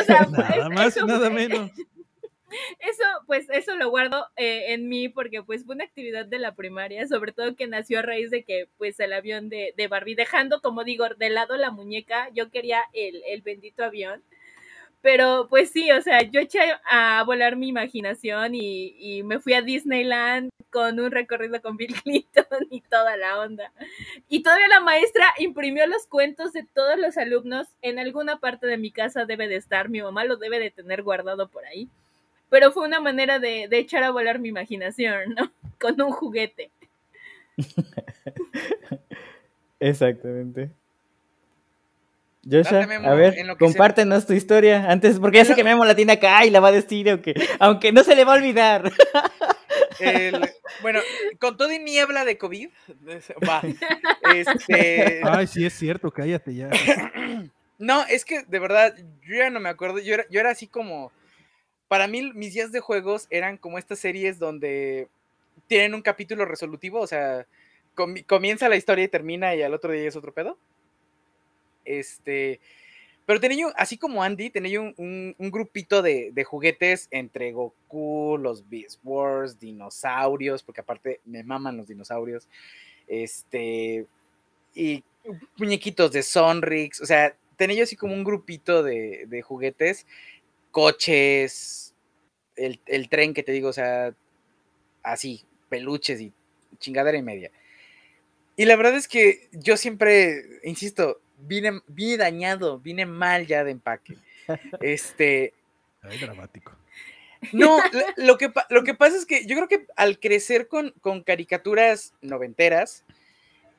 [0.00, 1.70] O sea, Nada es- más y eso nada menos.
[2.80, 6.54] Eso, pues, eso lo guardo eh, en mí porque, pues, fue una actividad de la
[6.54, 10.14] primaria, sobre todo que nació a raíz de que, pues, el avión de, de Barbie,
[10.14, 14.22] dejando, como digo, de lado la muñeca, yo quería el, el bendito avión.
[15.00, 16.58] Pero, pues sí, o sea, yo eché
[16.90, 21.94] a volar mi imaginación y, y me fui a Disneyland con un recorrido con Bill
[22.02, 23.72] Clinton y toda la onda.
[24.28, 27.68] Y todavía la maestra imprimió los cuentos de todos los alumnos.
[27.82, 31.02] En alguna parte de mi casa debe de estar, mi mamá lo debe de tener
[31.02, 31.88] guardado por ahí
[32.50, 35.52] pero fue una manera de, de echar a volar mi imaginación, ¿no?
[35.80, 36.70] Con un juguete.
[39.80, 40.70] Exactamente.
[42.50, 45.64] Joshua, a ver, en lo que se- compártenos tu historia antes, porque ya sé que
[45.64, 48.32] Memo la tiene acá y la va a decir, aunque, aunque no se le va
[48.32, 48.90] a olvidar.
[50.00, 50.48] El-
[50.80, 51.00] bueno,
[51.40, 52.68] con todo y niebla de COVID,
[53.46, 53.60] va.
[54.34, 56.70] Este, Ay, sí, es cierto, cállate ya.
[57.78, 59.98] no, es que de verdad, yo ya no me acuerdo.
[59.98, 61.12] Yo era, yo era así como.
[61.88, 65.08] Para mí, mis días de juegos eran como estas series donde
[65.66, 67.46] tienen un capítulo resolutivo, o sea,
[67.96, 70.58] comi- comienza la historia y termina y al otro día es otro pedo.
[71.84, 72.60] Este.
[73.24, 78.68] Pero tenía yo, así como Andy, tenía yo un, grupito de, juguetes entre Goku, los
[78.70, 82.48] Beast Wars, dinosaurios, porque aparte me maman los dinosaurios.
[83.06, 84.06] Este.
[84.74, 85.04] Y
[85.56, 87.02] muñequitos de Sonrix.
[87.02, 90.06] O sea, tenía yo así como un grupito de juguetes,
[90.78, 91.92] coches,
[92.54, 94.14] el, el tren que te digo, o sea,
[95.02, 96.32] así, peluches y
[96.78, 97.50] chingadera y media.
[98.54, 103.72] Y la verdad es que yo siempre, insisto, vine, vine dañado, vine mal ya de
[103.72, 104.14] empaque.
[104.80, 105.52] Este,
[106.00, 106.72] Ay, dramático.
[107.52, 107.80] no,
[108.16, 112.14] lo- que, lo que pasa es que yo creo que al crecer con, con caricaturas
[112.22, 113.02] noventeras,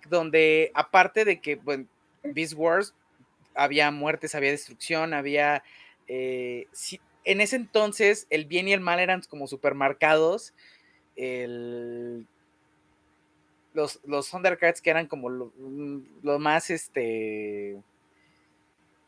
[0.09, 1.85] donde aparte de que, bueno,
[2.23, 2.93] Beast Wars,
[3.55, 5.63] había muertes, había destrucción, había...
[6.09, 10.53] eh, sí, en ese entonces el bien y el mal eran como supermarcados.
[11.15, 12.25] El,
[13.73, 15.53] los, los Thundercats que eran como lo,
[16.23, 17.77] lo, más este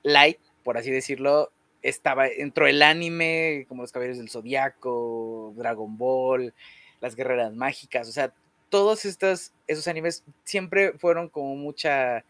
[0.04, 6.54] light, por así decirlo, estaba, entró el anime, como los Caballeros del Zodiaco, Dragon Ball,
[6.99, 8.34] las Guerreras Mágicas, o sea,
[8.70, 12.24] todos estos, esos animes siempre fueron como mucha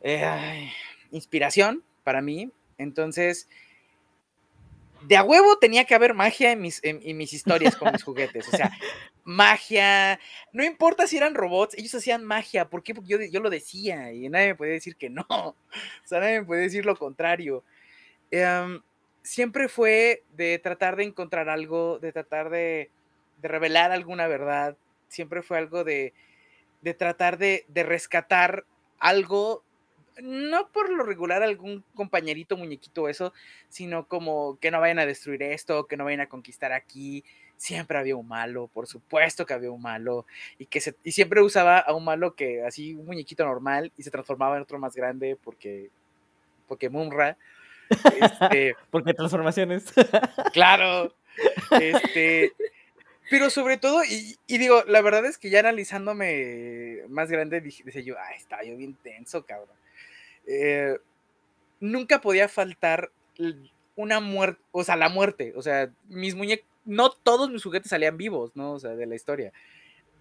[0.00, 0.70] eh,
[1.10, 2.50] inspiración para mí.
[2.78, 3.48] Entonces,
[5.02, 8.48] de a huevo tenía que haber magia en mis, en mis historias con mis juguetes.
[8.48, 8.70] O sea,
[9.24, 10.18] magia,
[10.52, 12.94] no importa si eran robots, ellos hacían magia, ¿por qué?
[12.94, 15.56] Porque yo, yo lo decía y nadie me puede decir que no, o
[16.04, 17.64] sea, nadie me puede decir lo contrario.
[18.30, 18.80] Em,
[19.22, 22.90] siempre fue de tratar de encontrar algo, de tratar de,
[23.40, 24.76] de revelar alguna verdad,
[25.08, 26.14] siempre fue algo de,
[26.80, 28.64] de tratar de, de rescatar
[28.98, 29.64] algo
[30.20, 33.32] no por lo regular algún compañerito, muñequito, eso,
[33.68, 37.24] sino como que no vayan a destruir esto, que no vayan a conquistar aquí,
[37.56, 40.26] siempre había un malo, por supuesto que había un malo,
[40.58, 44.02] y que se, y siempre usaba a un malo que así, un muñequito normal, y
[44.02, 45.90] se transformaba en otro más grande porque,
[46.66, 47.36] porque Munra.
[48.20, 49.92] Este, porque transformaciones.
[50.52, 51.14] claro.
[51.80, 52.52] Este,
[53.30, 57.82] pero sobre todo, y, y, digo, la verdad es que ya analizándome más grande, dije,
[57.82, 59.74] decía yo, ay, estaba yo bien tenso, cabrón.
[60.46, 60.98] Eh,
[61.80, 63.10] nunca podía faltar
[63.96, 68.16] una muerte, o sea, la muerte, o sea, mis muñecos, no todos mis juguetes salían
[68.16, 68.72] vivos, ¿no?
[68.72, 69.52] O sea, de la historia.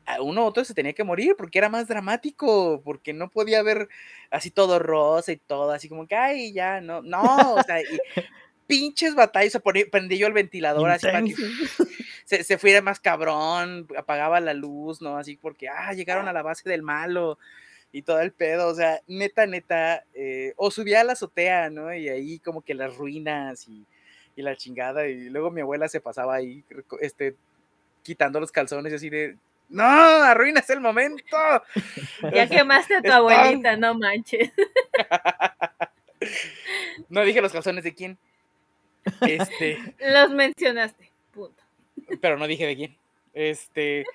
[0.06, 3.62] A uno u otro se tenía que morir porque era más dramático, porque no podía
[3.62, 3.88] ver
[4.32, 7.86] así todo rosa y todo, así como que, ay, ya, no, no, o sea, y
[8.68, 11.36] pinches batallas, o sea, prendí yo el ventilador así para que
[12.26, 15.18] se, se, fuera más cabrón, apagaba la luz, ¿no?
[15.18, 17.38] Así porque, ah, llegaron a la base del malo
[17.92, 21.94] y todo el pedo, o sea, neta, neta, eh, o subía a la azotea, ¿no?
[21.94, 23.86] Y ahí como que las ruinas y
[24.36, 25.08] y la chingada.
[25.08, 26.64] Y luego mi abuela se pasaba ahí,
[27.02, 27.36] este,
[28.04, 29.38] quitando los calzones y así de,
[29.70, 31.38] no, arruinas el momento.
[32.34, 34.52] Ya quemaste a tu abuelita, no manches.
[37.10, 38.16] No dije los calzones de quién.
[39.22, 39.80] Este.
[40.00, 41.64] Los mencionaste, punto.
[42.22, 42.98] Pero no dije de quién.
[43.34, 44.06] Este.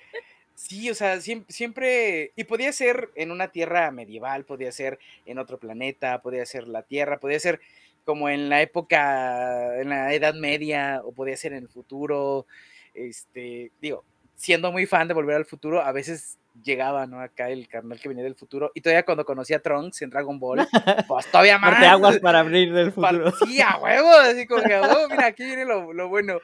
[0.57, 4.97] Sí, o sea, siempre, siempre, y podía ser en una tierra medieval, podía ser
[5.27, 7.61] en otro planeta, podía ser la Tierra, podía ser
[8.03, 12.47] como en la época, en la Edad Media, o podía ser en el futuro.
[12.95, 14.03] Este, digo,
[14.35, 17.21] siendo muy fan de Volver al Futuro, a veces llegaba, ¿no?
[17.21, 18.71] Acá el carnal que venía del futuro.
[18.73, 20.67] Y todavía cuando conocí a Trunks en Dragon Ball,
[21.07, 21.83] pues todavía más.
[21.83, 23.31] aguas para abrir del futuro.
[23.45, 26.39] Sí, a huevo, así como que, oh, mira, aquí viene lo, lo, bueno.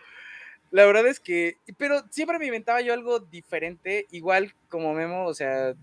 [0.74, 5.34] La verdad es que, pero siempre me inventaba yo algo diferente, igual como Memo, o
[5.36, 5.76] sea,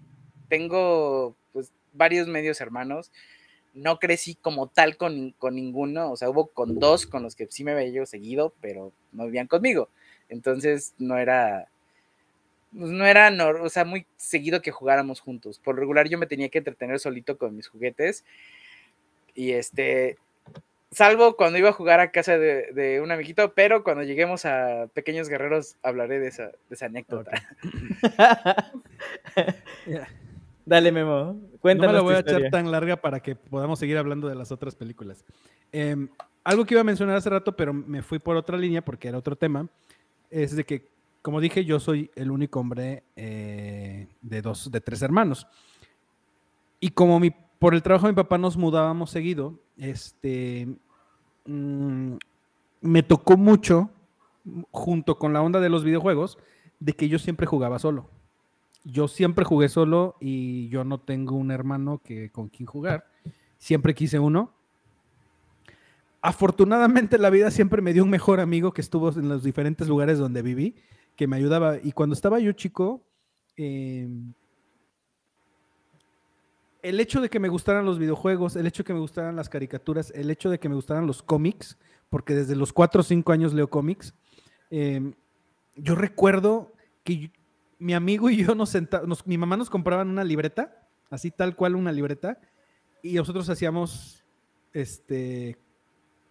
[0.48, 3.12] tengo pues varios medios hermanos
[3.72, 7.46] no crecí como tal con, con, ninguno, o sea, hubo con dos con los que
[7.50, 9.88] sí me veía yo seguido, pero no vivían conmigo.
[10.28, 11.68] Entonces no era,
[12.76, 15.60] pues, no era, no, o sea, muy seguido que jugáramos juntos.
[15.60, 18.24] Por regular yo me tenía que entretener solito con mis juguetes.
[19.36, 20.18] Y este,
[20.90, 24.88] salvo cuando iba a jugar a casa de, de un amiguito, pero cuando lleguemos a
[24.92, 27.30] Pequeños Guerreros hablaré de esa, de esa anécdota.
[30.66, 31.40] Dale, Memo.
[31.60, 31.92] Cuéntanos.
[31.92, 34.52] No me la voy a echar tan larga para que podamos seguir hablando de las
[34.52, 35.24] otras películas.
[35.72, 35.96] Eh,
[36.44, 39.18] algo que iba a mencionar hace rato, pero me fui por otra línea porque era
[39.18, 39.68] otro tema,
[40.30, 40.88] es de que,
[41.22, 45.46] como dije, yo soy el único hombre eh, de dos, de tres hermanos.
[46.78, 50.66] Y como mi, por el trabajo de mi papá nos mudábamos seguido, este,
[51.46, 52.14] mmm,
[52.80, 53.90] me tocó mucho,
[54.72, 56.38] junto con la onda de los videojuegos,
[56.80, 58.10] de que yo siempre jugaba solo
[58.84, 63.06] yo siempre jugué solo y yo no tengo un hermano que, con quien jugar.
[63.58, 64.52] Siempre quise uno.
[66.22, 70.18] Afortunadamente la vida siempre me dio un mejor amigo que estuvo en los diferentes lugares
[70.18, 70.76] donde viví,
[71.16, 71.76] que me ayudaba.
[71.82, 73.02] Y cuando estaba yo chico,
[73.56, 74.08] eh,
[76.82, 79.48] el hecho de que me gustaran los videojuegos, el hecho de que me gustaran las
[79.48, 81.78] caricaturas, el hecho de que me gustaran los cómics,
[82.08, 84.14] porque desde los 4 o 5 años leo cómics,
[84.70, 85.12] eh,
[85.76, 86.72] yo recuerdo
[87.04, 87.32] que
[87.78, 91.76] mi amigo y yo nos sentábamos, mi mamá nos compraban una libreta, así tal cual
[91.76, 92.38] una libreta,
[93.02, 94.24] y nosotros hacíamos
[94.72, 95.58] este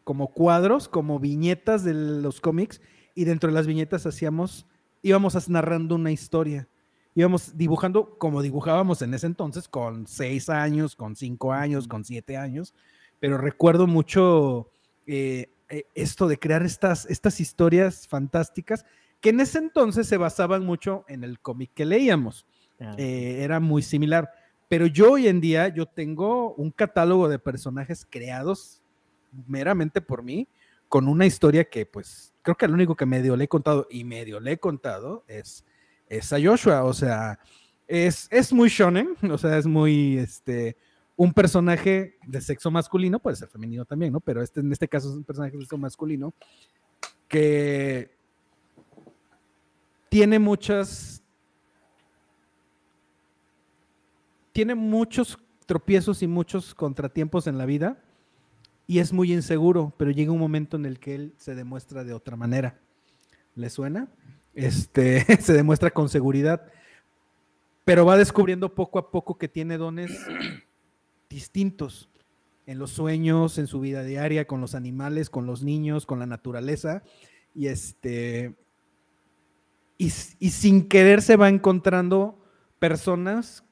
[0.03, 2.81] como cuadros, como viñetas de los cómics,
[3.13, 4.65] y dentro de las viñetas hacíamos,
[5.03, 6.67] íbamos narrando una historia.
[7.15, 12.37] Íbamos dibujando como dibujábamos en ese entonces, con seis años, con cinco años, con siete
[12.37, 12.73] años,
[13.19, 14.71] pero recuerdo mucho
[15.07, 18.85] eh, eh, esto de crear estas, estas historias fantásticas
[19.21, 22.45] que en ese entonces se basaban mucho en el cómic que leíamos.
[22.79, 24.31] Ah, eh, era muy similar.
[24.69, 28.83] Pero yo hoy en día, yo tengo un catálogo de personajes creados
[29.47, 30.47] meramente por mí,
[30.87, 34.03] con una historia que pues creo que lo único que medio le he contado y
[34.03, 35.65] medio le he contado es,
[36.09, 37.39] es a Joshua, o sea,
[37.87, 40.75] es, es muy shonen, o sea, es muy, este,
[41.15, 44.19] un personaje de sexo masculino, puede ser femenino también, ¿no?
[44.19, 46.33] Pero este, en este caso es un personaje de sexo masculino
[47.27, 48.11] que
[50.09, 51.21] tiene muchas,
[54.51, 55.37] tiene muchos
[55.67, 58.01] tropiezos y muchos contratiempos en la vida
[58.87, 62.13] y es muy inseguro, pero llega un momento en el que él se demuestra de
[62.13, 62.79] otra manera.
[63.53, 64.07] ¿Le suena?
[64.53, 66.65] Este, se demuestra con seguridad,
[67.85, 70.11] pero va descubriendo poco a poco que tiene dones
[71.29, 72.09] distintos
[72.65, 76.27] en los sueños, en su vida diaria, con los animales, con los niños, con la
[76.27, 77.01] naturaleza,
[77.55, 78.55] y este,
[79.97, 82.39] y, sin querer se va encontrando
[82.79, 83.65] personas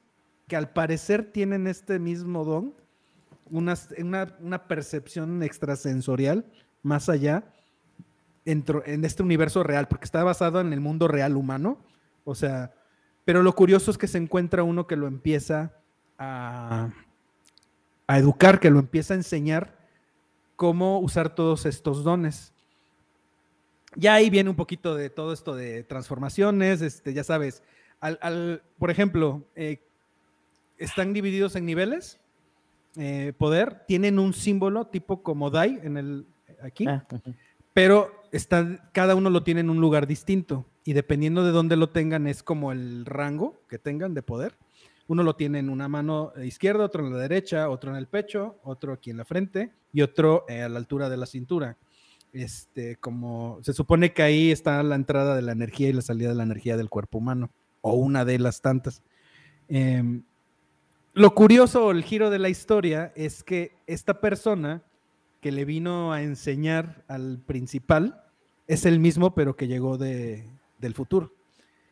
[0.46, 2.74] que al parecer tienen este mismo don
[3.50, 3.74] una,
[4.40, 6.44] una, percepción extrasensorial
[6.82, 7.50] más allá
[8.50, 11.78] en, en, este universo real, porque está basado en el mundo real humano.
[12.24, 12.72] O sea,
[13.24, 15.72] pero lo curioso es que se encuentra uno que lo empieza
[16.18, 16.90] a,
[18.06, 19.78] a educar, que lo empieza a enseñar
[20.56, 22.52] cómo usar todos estos dones.
[23.94, 27.62] Ya ahí viene un poquito de todo esto de transformaciones, este, ya sabes,
[28.00, 29.80] al, por ejemplo, eh,
[30.78, 32.20] están divididos en niveles
[32.96, 36.26] eh, poder tienen un símbolo tipo como DAI en el,
[36.62, 37.06] aquí, ah,
[37.72, 41.90] pero está, cada uno lo tiene en un lugar distinto y dependiendo de dónde lo
[41.90, 44.56] tengan es como el rango que tengan de poder.
[45.06, 48.56] Uno lo tiene en una mano izquierda, otro en la derecha, otro en el pecho,
[48.62, 51.76] otro aquí en la frente y otro eh, a la altura de la cintura.
[52.32, 56.28] Este, como se supone que ahí está la entrada de la energía y la salida
[56.28, 57.50] de la energía del cuerpo humano,
[57.80, 59.02] o una de las tantas.
[59.68, 60.22] Em,
[61.14, 64.82] lo curioso, el giro de la historia, es que esta persona
[65.40, 68.24] que le vino a enseñar al principal
[68.66, 70.44] es el mismo, pero que llegó de,
[70.78, 71.32] del futuro.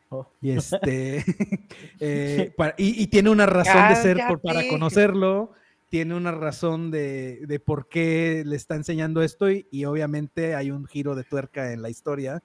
[0.09, 0.27] Oh.
[0.41, 1.23] Y este
[1.99, 5.51] eh, y, tiene una razón de ser para conocerlo,
[5.89, 11.15] tiene una razón de, por qué le está enseñando esto, y, obviamente hay un giro
[11.15, 12.41] de tuerca en la historia,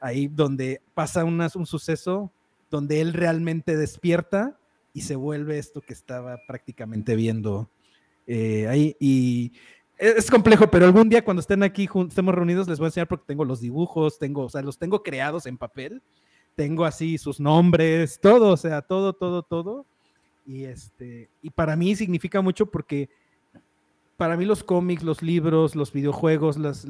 [0.00, 2.32] ahí donde pasa un suceso
[2.70, 4.58] donde él realmente despierta
[4.92, 7.70] y se vuelve esto que estaba prácticamente viendo
[8.26, 8.96] eh, ahí.
[8.98, 9.52] Y
[9.98, 13.24] es complejo, pero algún día cuando estén aquí, estemos reunidos, les voy a enseñar porque
[13.26, 16.02] tengo los dibujos, tengo, o sea, los tengo creados en papel,
[16.56, 19.86] tengo así sus nombres, todo, o sea, todo, todo, todo.
[20.46, 23.08] Y este, y para mí significa mucho porque
[24.16, 26.86] para mí los cómics, los libros, los videojuegos, las,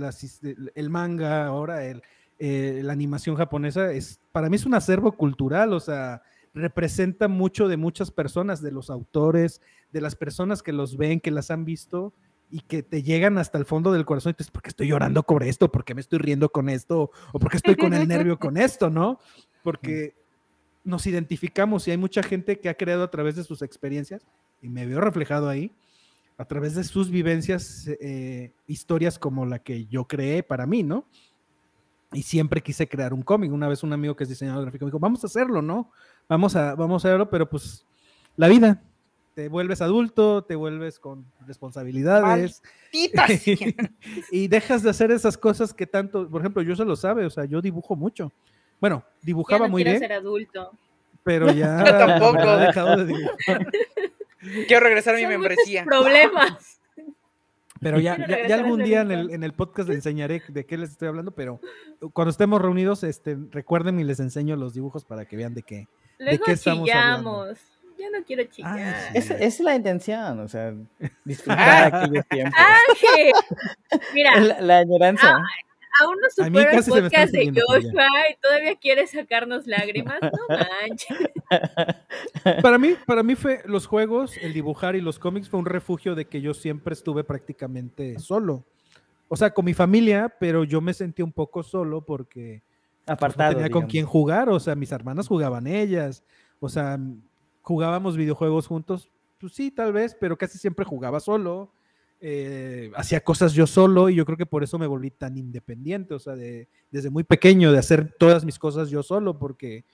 [0.74, 2.02] el manga, ahora el,
[2.38, 7.68] eh, la animación japonesa, es, para mí es un acervo cultural, o sea, representa mucho
[7.68, 9.60] de muchas personas, de los autores,
[9.92, 12.12] de las personas que los ven, que las han visto
[12.54, 15.24] y que te llegan hasta el fondo del corazón y dices, ¿por qué estoy llorando
[15.24, 15.72] con esto?
[15.72, 17.10] ¿Por qué me estoy riendo con esto?
[17.32, 18.90] ¿O por qué estoy con el nervio con esto?
[18.90, 19.18] ¿No?
[19.64, 20.14] Porque
[20.84, 24.24] nos identificamos y hay mucha gente que ha creado a través de sus experiencias,
[24.62, 25.72] y me veo reflejado ahí,
[26.38, 31.06] a través de sus vivencias, eh, historias como la que yo creé para mí, ¿no?
[32.12, 33.50] Y siempre quise crear un cómic.
[33.50, 35.90] Una vez un amigo que es diseñador gráfico me dijo, vamos a hacerlo, ¿no?
[36.28, 37.84] vamos a, vamos a verlo, pero pues
[38.36, 38.80] la vida,
[39.34, 42.62] te vuelves adulto, te vuelves con responsabilidades
[44.30, 47.30] y dejas de hacer esas cosas que tanto, por ejemplo, yo se lo sabe, o
[47.30, 48.32] sea, yo dibujo mucho.
[48.80, 49.98] Bueno, dibujaba muy bien.
[49.98, 50.70] ser adulto.
[51.24, 52.42] Pero ya yo tampoco.
[52.42, 53.72] he dejado de dibujar.
[54.68, 55.84] Quiero regresar a mi membresía.
[55.84, 56.80] Problemas.
[57.80, 58.16] Pero ya,
[58.46, 61.32] ya, algún día en el, en el, podcast les enseñaré de qué les estoy hablando,
[61.32, 61.60] pero
[62.14, 65.86] cuando estemos reunidos, este, recuerden y les enseño los dibujos para que vean de qué,
[66.18, 67.58] Luego chillamos.
[68.04, 68.78] Yo no quiero chillar.
[68.78, 70.74] Ah, esa, es la intención, o sea,
[71.24, 72.60] disfrutar aquellos tiempos.
[72.90, 73.32] Ángel,
[74.12, 74.40] mira.
[74.40, 75.36] La, la añoranza.
[75.36, 75.44] Ah,
[76.02, 80.18] aún no supera el podcast de Joshua y todavía quiere sacarnos lágrimas.
[80.20, 81.18] No manches.
[82.62, 86.14] Para mí, para mí fue los juegos, el dibujar y los cómics fue un refugio
[86.14, 88.64] de que yo siempre estuve prácticamente solo.
[89.28, 92.62] O sea, con mi familia, pero yo me sentí un poco solo porque
[93.04, 93.52] pues, Apartado.
[93.52, 96.22] no tenía con quién jugar, o sea, mis hermanas jugaban ellas,
[96.60, 96.98] o sea,
[97.64, 99.10] jugábamos videojuegos juntos,
[99.40, 101.72] pues sí, tal vez, pero casi siempre jugaba solo,
[102.20, 106.12] eh, hacía cosas yo solo y yo creo que por eso me volví tan independiente,
[106.12, 109.86] o sea, de, desde muy pequeño, de hacer todas mis cosas yo solo, porque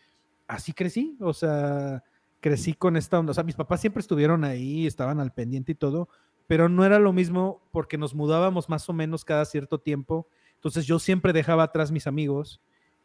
[0.48, 2.02] así crecí, o sea,
[2.40, 5.76] crecí con esta onda, o sea, mis papás siempre estuvieron ahí, estaban al pendiente y
[5.76, 6.08] todo,
[6.48, 10.86] pero no era lo mismo porque nos mudábamos más o menos cada cierto tiempo, entonces
[10.86, 12.60] yo siempre dejaba atrás mis amigos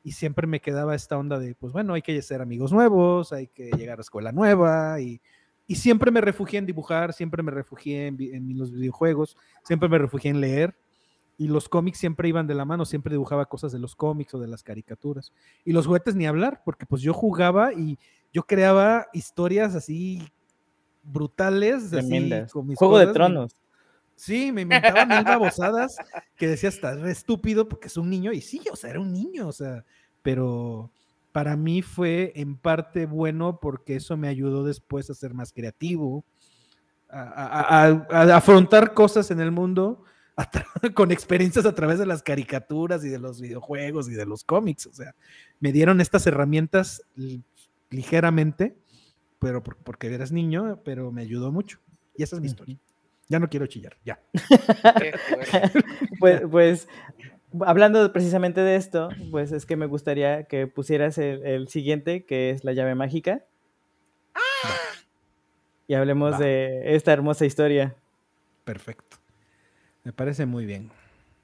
[0.05, 3.47] y siempre me quedaba esta onda de, pues bueno, hay que ser amigos nuevos, hay
[3.47, 5.19] que llegar a escuela nueva y,
[5.65, 9.97] y siempre me refugié en dibujar, siempre me refugié en, en, los videojuegos, siempre me
[9.97, 10.77] refugié en leer
[11.39, 14.39] y los cómics siempre iban de la mano, siempre dibujaba cosas de los cómics o
[14.39, 15.33] de las caricaturas.
[15.65, 17.97] Y los juguetes ni hablar, porque pues yo jugaba y
[18.31, 20.21] yo creaba historias así
[21.01, 21.85] brutales.
[21.85, 22.53] así, Tremendas.
[22.53, 23.55] con mis Juego de cosas, Tronos.
[24.15, 25.97] Sí, me inventaba mil babosadas
[26.37, 29.11] que decía hasta re estúpido porque es un niño y sí, o sea, era un
[29.11, 29.83] niño, o sea,
[30.21, 30.91] pero
[31.31, 36.23] para mí fue en parte bueno porque eso me ayudó después a ser más creativo,
[37.09, 40.03] a, a- a- a afrontar cosas en el mundo
[40.95, 44.87] con experiencias a través de las caricaturas y de los videojuegos y de los cómics,
[44.87, 45.13] o sea,
[45.59, 47.43] me dieron estas herramientas li-
[47.89, 48.77] ligeramente,
[49.39, 51.79] pero por- porque eras niño, pero me ayudó mucho.
[52.17, 52.77] Y esa es mi historia.
[53.27, 54.19] Ya no quiero chillar, ya.
[56.19, 56.87] Pues, pues,
[57.65, 62.51] hablando precisamente de esto, pues es que me gustaría que pusieras el, el siguiente, que
[62.51, 63.43] es la llave mágica.
[65.87, 66.39] Y hablemos Va.
[66.39, 67.95] de esta hermosa historia.
[68.63, 69.17] Perfecto.
[70.03, 70.91] Me parece muy bien.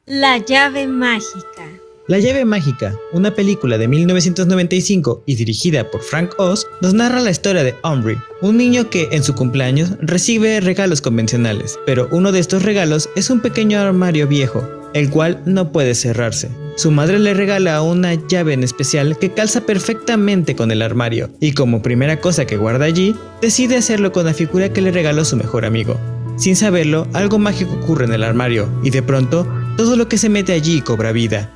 [0.06, 1.68] La llave mágica.
[2.12, 7.32] La llave mágica, una película de 1995 y dirigida por Frank Oz, nos narra la
[7.32, 12.40] historia de Omri, un niño que en su cumpleaños recibe regalos convencionales, pero uno de
[12.40, 16.50] estos regalos es un pequeño armario viejo, el cual no puede cerrarse.
[16.76, 21.54] Su madre le regala una llave en especial que calza perfectamente con el armario, y
[21.54, 25.38] como primera cosa que guarda allí, decide hacerlo con la figura que le regaló su
[25.38, 25.98] mejor amigo.
[26.36, 29.48] Sin saberlo, algo mágico ocurre en el armario, y de pronto,
[29.78, 31.50] todo lo que se mete allí cobra vida.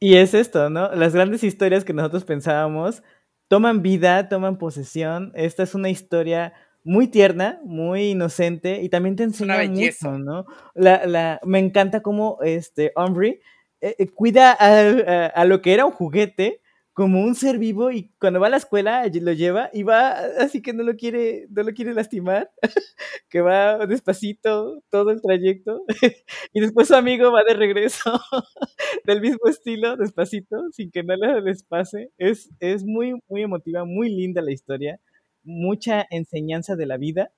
[0.00, 0.94] Y es esto, ¿no?
[0.94, 3.02] Las grandes historias que nosotros pensábamos
[3.48, 5.32] toman vida, toman posesión.
[5.34, 6.52] Esta es una historia
[6.84, 10.46] muy tierna, muy inocente y también te enseña mucho, ¿no?
[10.74, 13.40] La, la, me encanta cómo este Omri
[13.80, 16.60] eh, eh, cuida a lo que era un juguete
[16.96, 20.62] como un ser vivo y cuando va a la escuela lo lleva y va así
[20.62, 22.50] que no lo quiere, no lo quiere lastimar,
[23.28, 25.84] que va despacito todo el trayecto
[26.54, 28.18] y después su amigo va de regreso
[29.04, 32.12] del mismo estilo, despacito, sin que nada les pase.
[32.16, 34.98] Es, es muy, muy emotiva, muy linda la historia,
[35.44, 37.30] mucha enseñanza de la vida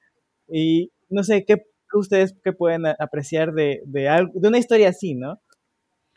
[0.46, 5.16] y no sé, ¿qué, ustedes qué pueden apreciar de, de, algo, de una historia así,
[5.16, 5.40] ¿no?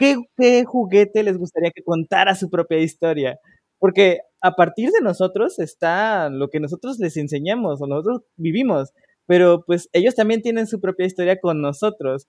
[0.01, 3.39] ¿Qué, ¿Qué juguete les gustaría que contara su propia historia?
[3.79, 8.91] Porque a partir de nosotros está lo que nosotros les enseñamos o nosotros vivimos,
[9.27, 12.27] pero pues ellos también tienen su propia historia con nosotros.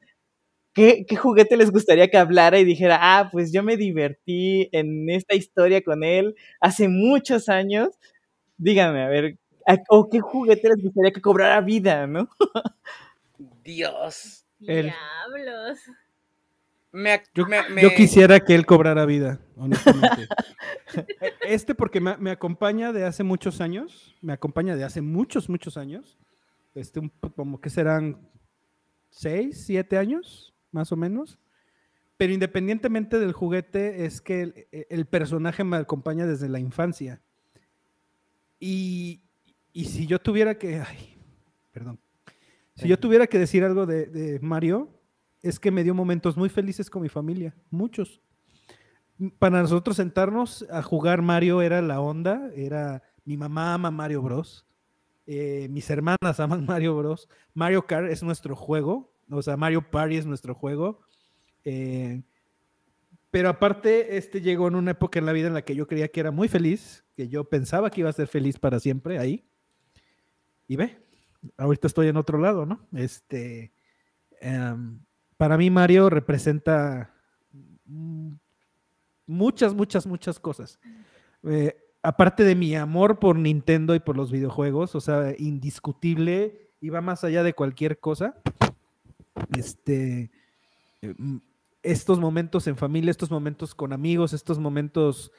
[0.75, 5.11] ¿Qué, qué juguete les gustaría que hablara y dijera, ah, pues yo me divertí en
[5.11, 7.91] esta historia con él hace muchos años?
[8.59, 12.29] Díganme, a ver, ¿a- ¿o qué juguete les gustaría que cobrara vida, no?
[13.65, 14.45] Dios.
[14.67, 14.93] El-
[15.35, 15.79] Diablos.
[16.93, 20.29] Me, Yo, me- yo me- quisiera que él cobrara vida, honestamente.
[21.23, 25.79] E- este porque me, acompaña de hace muchos años, me acompaña de hace muchos, muchos
[25.79, 26.19] años.
[26.75, 28.29] Este, un como que serán
[29.09, 31.39] seis, siete años, más o menos.
[32.19, 37.23] Pero independientemente del juguete, es que el, e- el personaje me acompaña desde la infancia.
[38.61, 39.23] Y,
[39.73, 41.17] y si yo tuviera que, ay,
[41.73, 41.99] perdón,
[42.77, 44.91] si yo tuviera que decir algo de, de Mario,
[45.43, 48.21] es que me dio momentos muy felices con mi familia, muchos.
[49.39, 54.67] Para nosotros sentarnos a jugar Mario era la onda, era mi mamá ama Mario Bros.
[55.27, 57.29] eh, mis hermanas aman Mario Bros.
[57.55, 61.01] Mario Kart es nuestro juego, o sea, Mario Party es nuestro juego.
[61.65, 62.23] eh,
[63.31, 66.09] pero aparte, este llegó en una época en la vida en la que yo creía
[66.09, 69.47] que era muy feliz, que yo pensaba que iba a ser feliz para siempre ahí.
[70.69, 70.99] Y ve,
[71.57, 72.87] ahorita estoy en otro lado, ¿no?
[72.93, 73.73] Este,
[74.41, 75.01] em,
[75.43, 77.13] para mí Mario representa
[79.27, 80.79] muchas, muchas, muchas cosas.
[81.43, 86.91] Eh, aparte de mi amor por Nintendo y por los videojuegos, o sea, indiscutible y
[86.91, 88.41] va más allá de cualquier cosa.
[89.59, 90.31] Este,
[91.01, 91.15] eh,
[91.83, 95.33] estos momentos en familia, estos momentos con amigos, estos momentos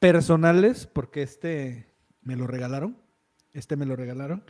[0.00, 2.96] personales, porque este me lo regalaron,
[3.52, 4.42] este me lo regalaron.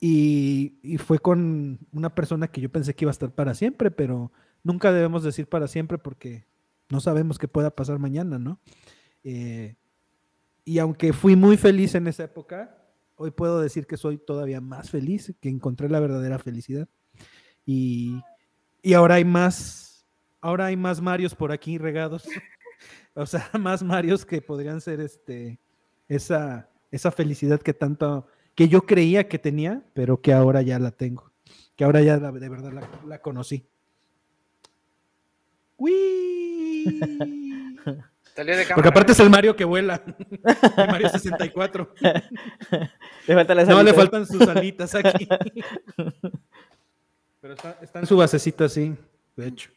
[0.00, 3.90] Y, y fue con una persona que yo pensé que iba a estar para siempre,
[3.90, 4.32] pero
[4.62, 6.46] nunca debemos decir para siempre porque
[6.88, 8.60] no sabemos qué pueda pasar mañana, ¿no?
[9.24, 9.76] Eh,
[10.64, 12.76] y aunque fui muy feliz en esa época,
[13.16, 16.88] hoy puedo decir que soy todavía más feliz, que encontré la verdadera felicidad.
[17.66, 18.22] Y,
[18.82, 20.06] y ahora hay más,
[20.40, 22.24] ahora hay más Marios por aquí regados.
[23.14, 25.58] o sea, más Marios que podrían ser este,
[26.08, 28.26] esa, esa felicidad que tanto,
[28.58, 31.30] que yo creía que tenía, pero que ahora ya la tengo.
[31.76, 33.64] Que ahora ya la- de verdad la, la conocí.
[35.76, 36.82] ¡Uy!
[38.34, 38.74] Salió de cámara.
[38.74, 40.02] Porque aparte es el Mario que vuela.
[40.76, 41.94] El Mario 64.
[43.28, 45.28] Le faltan las No, le faltan sus alitas aquí.
[47.40, 48.92] Pero está, está en su basecita así,
[49.36, 49.70] de hecho.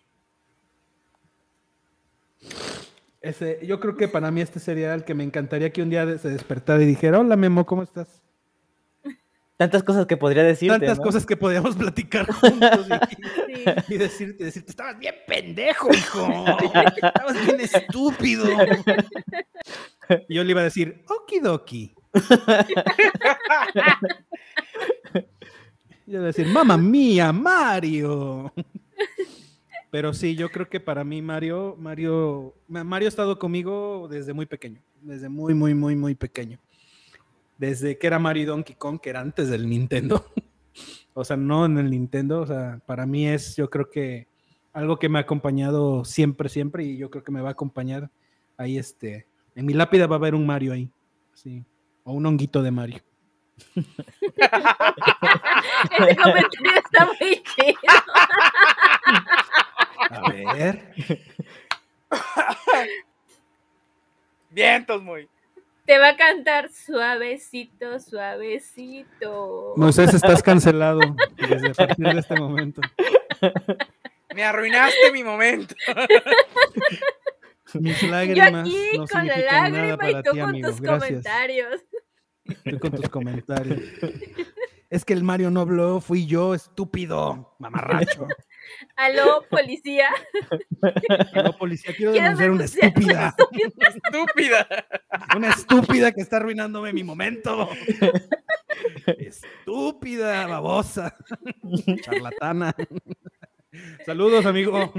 [3.22, 6.18] Ese, yo creo que para mí este sería el que me encantaría que un día
[6.18, 8.24] se despertara y dijera, hola Memo, ¿cómo estás?
[9.62, 10.80] Tantas cosas que podría decirte.
[10.80, 11.04] Tantas ¿no?
[11.04, 13.64] cosas que podíamos platicar juntos y, Sí.
[13.90, 16.26] y decirte, decirte, estabas bien pendejo, hijo.
[16.96, 18.44] Estabas bien estúpido.
[20.28, 21.94] Y yo le iba a decir, okidoki.
[22.12, 22.14] Y
[25.14, 25.22] yo
[26.08, 28.52] le iba a decir, mamá mía, Mario.
[29.92, 34.34] Pero sí, yo creo que para mí Mario, Mario, Ma- Mario ha estado conmigo desde
[34.34, 36.58] muy pequeño, desde muy, muy, muy, muy pequeño.
[37.62, 40.26] Desde que era Mario y Donkey Kong, que era antes del Nintendo.
[41.14, 44.30] O sea, no en el Nintendo, o sea, para mí es, yo creo que
[44.72, 48.10] algo que me ha acompañado siempre, siempre, y yo creo que me va a acompañar
[48.56, 50.90] ahí, este, en mi lápida va a haber un Mario ahí,
[51.34, 51.66] sí,
[52.06, 53.02] o un honguito de Mario.
[53.76, 53.86] Ese
[56.16, 57.76] comentario está muy chido.
[60.12, 60.94] A ver,
[64.50, 65.28] Vientos muy.
[65.92, 69.74] Te va a cantar suavecito, suavecito.
[69.76, 71.02] Moisés, estás cancelado
[71.38, 72.80] desde a partir de este momento.
[74.34, 75.76] Me arruinaste mi momento.
[77.74, 80.50] Mis Yo lágrimas aquí no con la significan nada lágrima para y tú ti, con
[80.50, 80.70] amigo.
[80.70, 81.10] tus Gracias.
[81.10, 81.82] comentarios.
[82.70, 83.82] Tú con tus comentarios.
[84.90, 88.28] Es que el Mario no habló, fui yo, estúpido, mamarracho.
[88.96, 90.08] Aló, policía.
[91.36, 93.36] No, policía, quiero ¿Quieres denunciar una estúpida.
[94.06, 94.68] Estúpida.
[95.36, 97.70] Una estúpida que está arruinándome mi momento.
[99.18, 101.16] Estúpida, babosa.
[102.02, 102.76] Charlatana.
[104.06, 104.94] Saludos, amigo.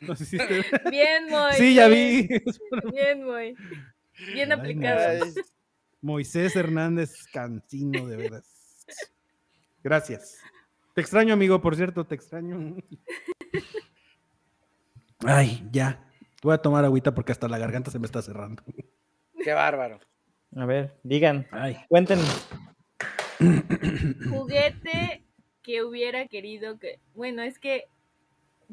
[0.00, 1.52] Nos hiciste- Bien, muy.
[1.54, 2.42] Sí, ya bien, vi.
[2.92, 3.56] Bien, muy.
[4.34, 5.24] Bien aplicado.
[5.24, 5.32] Ay,
[6.02, 8.44] Moisés Hernández Cancino, de veras.
[9.82, 10.38] Gracias.
[10.94, 12.76] Te extraño, amigo, por cierto, te extraño.
[15.26, 16.04] Ay, ya.
[16.42, 18.62] Voy a tomar agüita porque hasta la garganta se me está cerrando.
[19.44, 20.00] qué bárbaro.
[20.56, 21.76] A ver, digan, Ay.
[21.88, 22.18] cuenten.
[24.30, 25.22] Juguete
[25.62, 26.98] que hubiera querido que.
[27.14, 27.84] Bueno, es que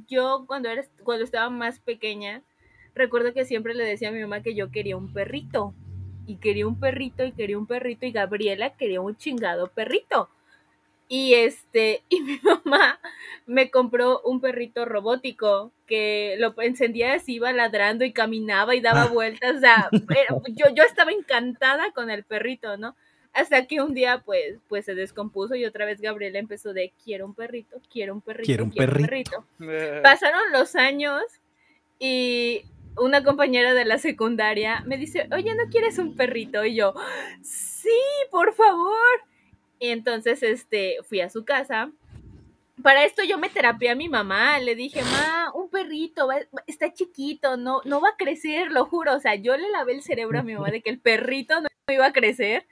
[0.07, 2.41] yo cuando, era, cuando estaba más pequeña,
[2.95, 5.73] recuerdo que siempre le decía a mi mamá que yo quería un perrito.
[6.25, 10.29] Y quería un perrito y quería un perrito y Gabriela quería un chingado perrito.
[11.09, 12.99] Y este, y mi mamá
[13.45, 19.03] me compró un perrito robótico que lo encendía así, iba ladrando y caminaba y daba
[19.03, 19.07] Ah.
[19.07, 19.55] vueltas.
[19.57, 22.95] O sea, era- yo, yo estaba encantada con el perrito, ¿no?
[23.33, 27.25] Hasta que un día, pues, pues se descompuso y otra vez Gabriela empezó de quiero
[27.25, 29.45] un perrito, quiero un perrito, Quiero un perrito".
[30.01, 31.21] Pasaron los años
[31.99, 32.63] y
[32.97, 36.65] una compañera de la secundaria me dice, oye, ¿no quieres un perrito?
[36.65, 36.95] Y yo,
[37.43, 37.89] sí,
[38.31, 39.21] por favor.
[39.79, 41.91] Y entonces, este, fui a su casa.
[42.83, 46.93] Para esto yo me terapié a mi mamá, le dije, ma, un perrito, va- está
[46.93, 49.15] chiquito, no, no va a crecer, lo juro.
[49.15, 51.67] O sea, yo le lavé el cerebro a mi mamá de que el perrito no
[51.91, 52.67] iba a crecer.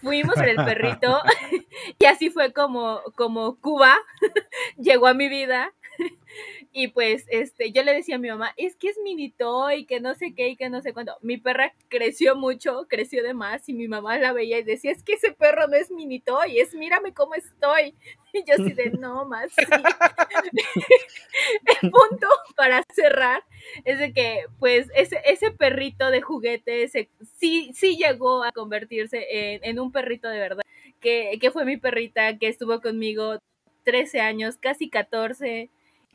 [0.00, 1.20] Fuimos por el perrito
[1.98, 3.96] y así fue como, como Cuba
[4.76, 5.72] llegó a mi vida.
[6.72, 10.00] Y pues este, yo le decía a mi mamá, es que es mini toy, que
[10.00, 11.16] no sé qué y que no sé cuándo.
[11.22, 15.02] Mi perra creció mucho, creció de más y mi mamá la veía y decía, es
[15.02, 17.94] que ese perro no es mini toy, es mírame cómo estoy.
[18.30, 19.50] Y yo así de, no más.
[19.52, 19.64] sí".
[21.82, 22.26] El punto
[22.56, 23.42] para cerrar
[23.84, 29.26] es de que pues ese, ese perrito de juguete ese, sí, sí llegó a convertirse
[29.30, 30.62] en, en un perrito de verdad,
[31.00, 33.38] que, que fue mi perrita que estuvo conmigo
[33.84, 35.70] 13 años, casi 14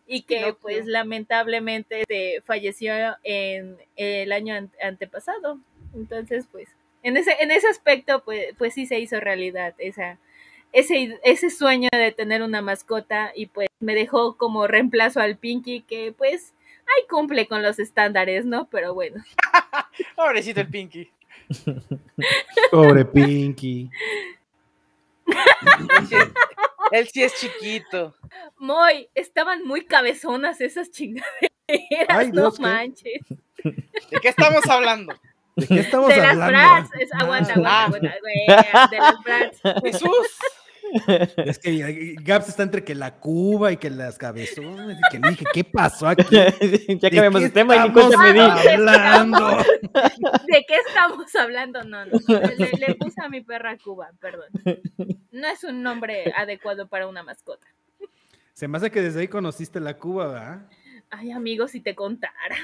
[0.08, 2.93] y que pues lamentablemente este, falleció
[3.24, 5.60] en el año an- antepasado.
[5.95, 6.68] Entonces, pues,
[7.04, 10.18] en ese, en ese aspecto, pues, pues sí se hizo realidad esa,
[10.72, 15.82] ese, ese sueño de tener una mascota y pues me dejó como reemplazo al Pinky
[15.82, 18.67] que pues ahí cumple con los estándares, ¿no?
[18.70, 19.24] Pero bueno.
[20.16, 21.12] Pobrecito el Pinky.
[22.71, 23.89] Pobre Pinky.
[26.92, 28.16] Él sí, es, chiquito.
[28.58, 31.26] Muy, estaban muy cabezonas esas chingaderas,
[32.10, 33.22] Ay, no manches.
[33.64, 35.14] ¿De qué estamos hablando?
[35.55, 37.86] ¿De qué estamos De las brats, es- aguanta, Ah.
[37.86, 39.62] aguanta, aguanta, güey, de las brats.
[39.84, 40.28] Jesús.
[41.37, 44.97] Es que eh, Gaps está entre que la Cuba y que las cabezones.
[44.97, 46.24] Y que le dije, ¿qué pasó aquí?
[46.36, 48.39] ya ¿De cambiamos qué de tema y ni estamos cuenta me di.
[48.39, 49.57] hablando?
[50.47, 51.83] ¿De qué estamos hablando?
[51.83, 52.11] No, no.
[52.57, 54.47] Le, le puse a mi perra Cuba, perdón.
[55.32, 57.67] No es un nombre adecuado para una mascota.
[58.53, 60.61] Se me hace que desde ahí conociste la Cuba, ¿verdad?
[61.09, 62.55] Ay, amigo, si te contara.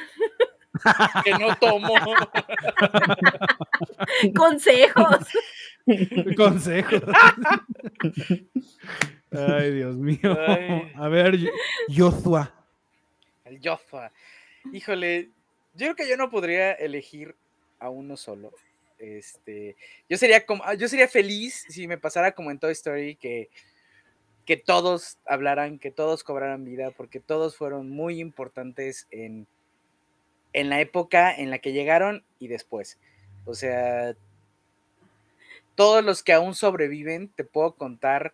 [1.23, 1.93] que no tomo.
[4.35, 5.17] Consejos.
[6.37, 7.01] Consejos.
[9.31, 10.37] Ay, Dios mío.
[10.47, 10.91] Ay.
[10.95, 11.37] A ver,
[11.95, 12.53] Joshua.
[13.45, 14.11] El Joshua.
[14.71, 15.29] Híjole,
[15.73, 17.35] yo creo que yo no podría elegir
[17.79, 18.51] a uno solo.
[18.97, 19.75] Este,
[20.09, 23.49] yo sería como, yo sería feliz si me pasara como en Toy Story que
[24.49, 29.45] que todos hablaran, que todos cobraran vida, porque todos fueron muy importantes en,
[30.53, 32.97] en la época en la que llegaron y después.
[33.45, 34.15] O sea,
[35.79, 38.33] todos los que aún sobreviven, te puedo contar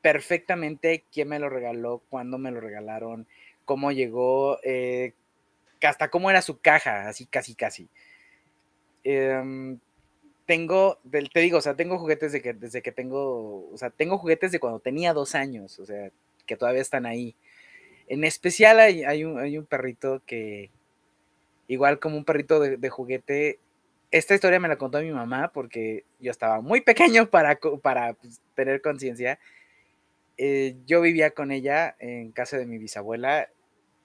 [0.00, 3.26] perfectamente quién me lo regaló, cuándo me lo regalaron,
[3.66, 5.12] cómo llegó, eh,
[5.82, 7.90] hasta cómo era su caja, así casi casi.
[9.04, 9.78] Em,
[10.46, 10.98] tengo,
[11.34, 14.50] te digo, o sea, tengo juguetes de que, desde que tengo, o sea, tengo juguetes
[14.50, 16.10] de cuando tenía dos años, o sea,
[16.46, 17.36] que todavía están ahí.
[18.08, 20.70] En especial hay, hay un, hay un perrito que,
[21.68, 23.58] igual como un perrito de, de juguete,
[24.10, 28.40] esta historia me la contó mi mamá porque yo estaba muy pequeño para, para pues,
[28.54, 29.38] tener conciencia.
[30.36, 33.50] Eh, yo vivía con ella en casa de mi bisabuela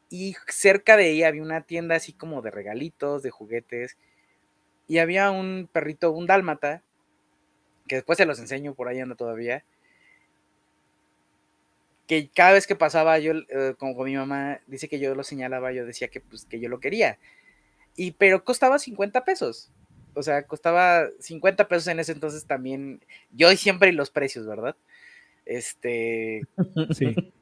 [0.09, 3.97] y cerca de ella había una tienda así como de regalitos, de juguetes,
[4.87, 6.83] y había un perrito, un dálmata,
[7.87, 9.63] que después se los enseño, por ahí anda todavía,
[12.07, 15.85] que cada vez que pasaba yo, eh, mi mamá, dice que yo lo señalaba, yo
[15.85, 17.17] decía que, pues, que yo lo quería.
[17.95, 19.71] Y, pero costaba 50 pesos.
[20.15, 23.03] O sea, costaba 50 pesos en ese entonces también.
[23.31, 24.75] Yo y siempre los precios, ¿verdad?
[25.45, 26.41] Este,
[26.95, 27.33] Sí.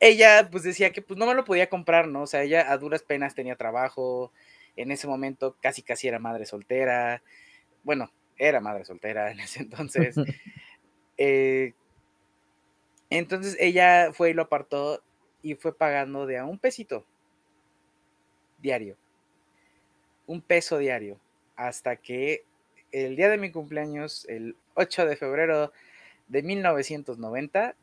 [0.00, 2.22] ella pues decía que pues no me lo podía comprar, ¿no?
[2.22, 4.32] O sea, ella a duras penas tenía trabajo,
[4.76, 7.22] en ese momento casi casi era madre soltera,
[7.84, 10.16] bueno, era madre soltera en ese entonces.
[11.20, 11.74] Eh,
[13.10, 15.02] entonces ella fue y lo apartó
[15.42, 17.04] y fue pagando de a un pesito
[18.58, 18.96] diario,
[20.28, 21.18] un peso diario,
[21.56, 22.44] hasta que
[22.92, 25.72] el día de mi cumpleaños, el 8 de febrero
[26.28, 27.74] de 1990,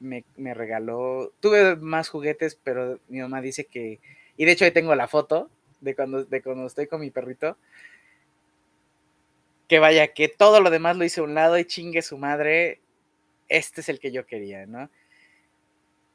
[0.00, 4.00] me, me regaló, tuve más juguetes, pero mi mamá dice que,
[4.36, 7.58] y de hecho ahí tengo la foto de cuando, de cuando estoy con mi perrito,
[9.68, 12.80] que vaya, que todo lo demás lo hice a un lado y chingue su madre,
[13.48, 14.88] este es el que yo quería, ¿no?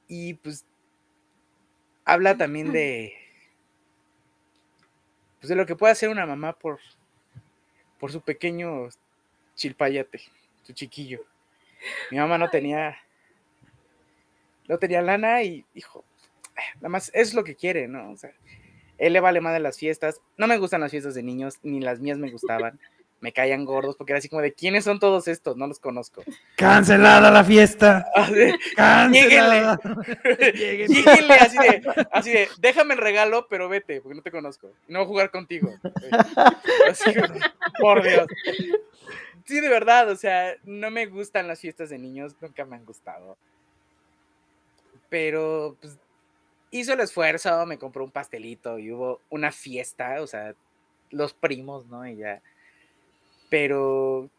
[0.08, 0.66] Y pues
[2.06, 3.14] habla también de,
[5.40, 6.80] pues de lo que puede hacer una mamá por,
[8.00, 8.90] por su pequeño
[9.56, 10.22] chilpayate,
[10.64, 11.26] su chiquillo.
[12.12, 12.98] Mi mamá no tenía,
[14.68, 16.04] no tenía lana y, hijo,
[16.76, 18.12] nada más es lo que quiere, ¿no?
[18.12, 18.32] O sea,
[18.98, 20.22] él le vale más de las fiestas.
[20.38, 22.80] No me gustan las fiestas de niños, ni las mías me gustaban.
[23.22, 25.58] Me caían gordos porque era así como de, ¿quiénes son todos estos?
[25.58, 26.24] No los conozco.
[26.56, 28.08] Cancelada la fiesta.
[28.76, 29.80] Cancelada.
[30.54, 34.72] Lléguenle así de, así de, déjame el regalo, pero vete, porque no te conozco.
[34.88, 35.74] No voy a jugar contigo.
[36.90, 37.12] Así,
[37.80, 38.28] por Dios.
[39.46, 42.86] Sí, de verdad, o sea, no me gustan las fiestas de niños, nunca me han
[42.86, 43.36] gustado.
[45.10, 45.98] Pero, pues,
[46.72, 50.54] hizo el esfuerzo, me compró un pastelito y hubo una fiesta, o sea,
[51.10, 52.08] los primos, ¿no?
[52.08, 52.42] Y ya.
[53.50, 54.30] Pero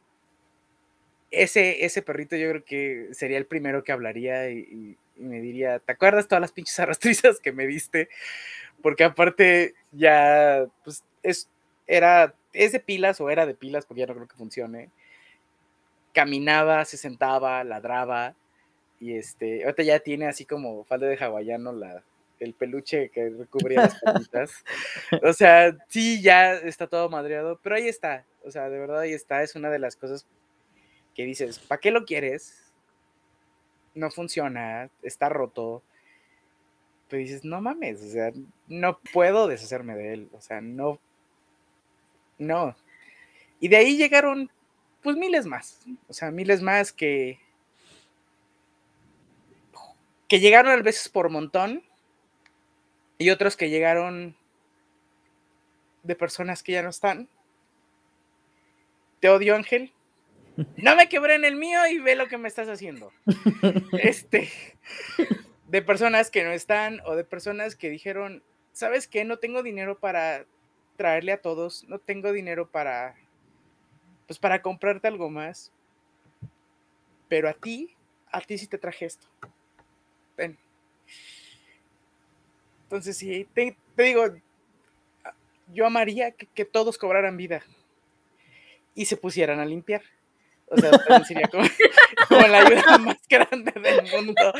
[1.31, 5.93] ese, ese perrito yo creo que sería el primero que hablaría y, me diría, ¿te
[5.93, 8.09] acuerdas todas las pinches arrastrizas que me diste?
[8.83, 11.49] Porque aparte ya, pues, es,
[11.87, 14.89] era, es de pilas o era de pilas, porque ya no creo que funcione.
[16.15, 18.35] Caminaba, se sentaba, ladraba,
[18.99, 22.03] y este, ahorita ya tiene así como falda de hawaiano la,
[22.41, 24.65] el peluche que recubría las patitas.
[25.23, 28.25] O sea, sí, ya está todo madreado, pero ahí está.
[28.43, 29.43] O sea, de verdad ahí está.
[29.43, 30.27] Es una de las cosas
[31.15, 32.73] que dices, ¿para qué lo quieres?
[33.95, 35.83] No funciona, está roto.
[37.09, 38.33] Pero dices, no mames, o sea,
[38.69, 40.29] no puedo deshacerme de él.
[40.33, 40.99] O sea, no.
[42.39, 42.75] No.
[43.59, 44.51] Y de ahí llegaron,
[45.03, 45.81] pues miles más.
[46.09, 47.39] O sea, miles más que.
[50.29, 51.83] que llegaron a veces por montón.
[53.21, 54.35] Y otros que llegaron
[56.03, 57.29] de personas que ya no están.
[59.21, 59.93] Te odio, Ángel.
[60.79, 63.13] No me quebré en el mío y ve lo que me estás haciendo.
[63.93, 64.49] Este,
[65.69, 68.43] de personas que no están o de personas que dijeron,
[68.73, 69.27] ¿sabes qué?
[69.27, 70.47] No tengo dinero para
[70.97, 73.17] traerle a todos, no tengo dinero para,
[74.27, 75.73] pues para comprarte algo más.
[77.29, 77.95] Pero a ti,
[78.33, 79.27] a ti sí te traje esto.
[80.39, 80.59] Ven.
[82.91, 84.25] Entonces, sí, te, te digo,
[85.73, 87.63] yo amaría que, que todos cobraran vida
[88.97, 90.03] y se pusieran a limpiar.
[90.67, 90.91] O sea,
[91.25, 91.63] sería como,
[92.29, 94.53] como la ayuda más grande del mundo.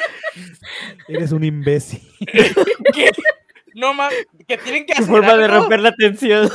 [1.09, 2.03] Eres un imbécil.
[2.95, 3.11] ¿Qué?
[3.75, 6.49] No mames, que tienen que hacer forma de romper la tensión.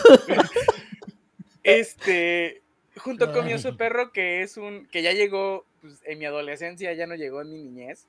[1.61, 2.61] Este,
[2.95, 6.93] junto con mi oso perro, que es un, que ya llegó pues, en mi adolescencia,
[6.93, 8.07] ya no llegó en mi niñez,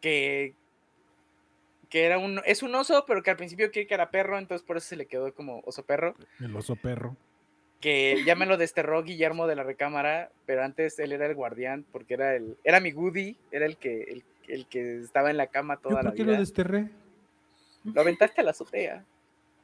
[0.00, 0.54] que,
[1.92, 4.66] que era un, es un oso, pero que al principio creí que era perro, entonces
[4.66, 7.18] por eso se le quedó como oso perro, El oso perro.
[7.82, 11.84] que ya me lo desterró Guillermo de la recámara, pero antes él era el guardián,
[11.92, 15.48] porque era el, era mi Woody, era el que, el, el que estaba en la
[15.48, 16.32] cama ¿Yo toda la por qué vida.
[16.32, 16.88] lo desterré?
[17.84, 19.04] Lo aventaste a la azotea.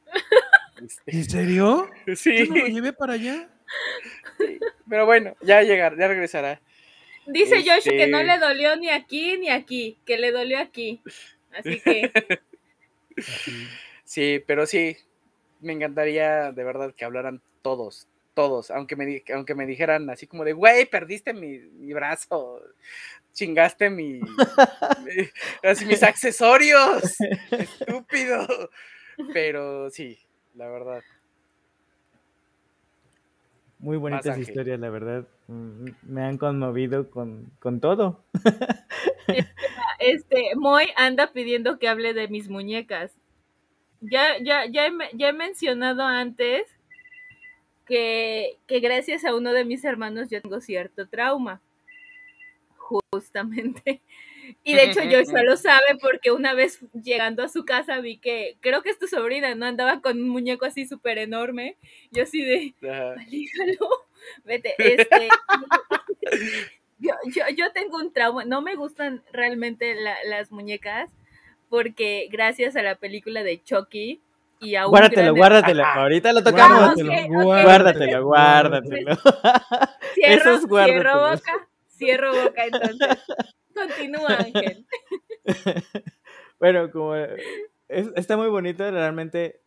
[0.81, 1.89] Este, ¿En serio?
[2.15, 3.49] sí, ¿Yo no lo llevé para allá?
[4.87, 6.61] pero bueno, ya llegar, ya regresará.
[7.25, 11.01] Dice Joshua que no Este- le dolió ni aquí ni aquí, que le dolió aquí.
[11.59, 12.11] Así que
[14.05, 14.97] Sí, pero sí,
[15.61, 20.25] me encantaría de verdad que hablaran todos, todos, aunque me, di- aunque me dijeran así
[20.25, 22.61] como de, güey, perdiste mi, mi brazo,
[23.33, 24.19] chingaste mi,
[25.87, 27.17] mis accesorios,
[27.51, 28.47] estúpido.
[29.33, 30.17] Pero sí,
[30.55, 31.03] la verdad.
[33.79, 35.27] Muy bonitas historias, la verdad.
[35.49, 38.23] Mm, Me han conmovido con, con todo.
[39.99, 43.11] este Moy anda pidiendo que hable de mis muñecas.
[43.99, 46.67] Ya, ya, ya, he, ya he mencionado antes
[47.87, 51.59] que, que gracias a uno de mis hermanos yo tengo cierto trauma.
[52.77, 54.01] Justamente.
[54.63, 58.57] Y de hecho Joshua lo sabe porque una vez llegando a su casa vi que,
[58.61, 59.65] creo que es tu sobrina, ¿no?
[59.65, 61.75] Andaba con un muñeco así súper enorme.
[62.11, 62.73] Yo así de,
[64.43, 65.29] vete, este,
[66.99, 71.09] yo, yo, yo tengo un trauma, no me gustan realmente la- las muñecas,
[71.69, 74.21] porque gracias a la película de Chucky
[74.59, 75.85] y a un Guárdatelo, gran- guárdatelo.
[75.85, 76.95] Ahorita lo tocamos.
[76.95, 77.43] Guárdatelo, ok, ok.
[77.63, 79.15] Guárdatelo, guárdatelo.
[80.15, 80.67] Cierro, Esos guárdatelos.
[80.67, 83.17] cierro boca, cierro boca, entonces,
[83.73, 84.85] continúa Ángel.
[86.59, 89.61] Bueno, como es- está muy bonito, realmente,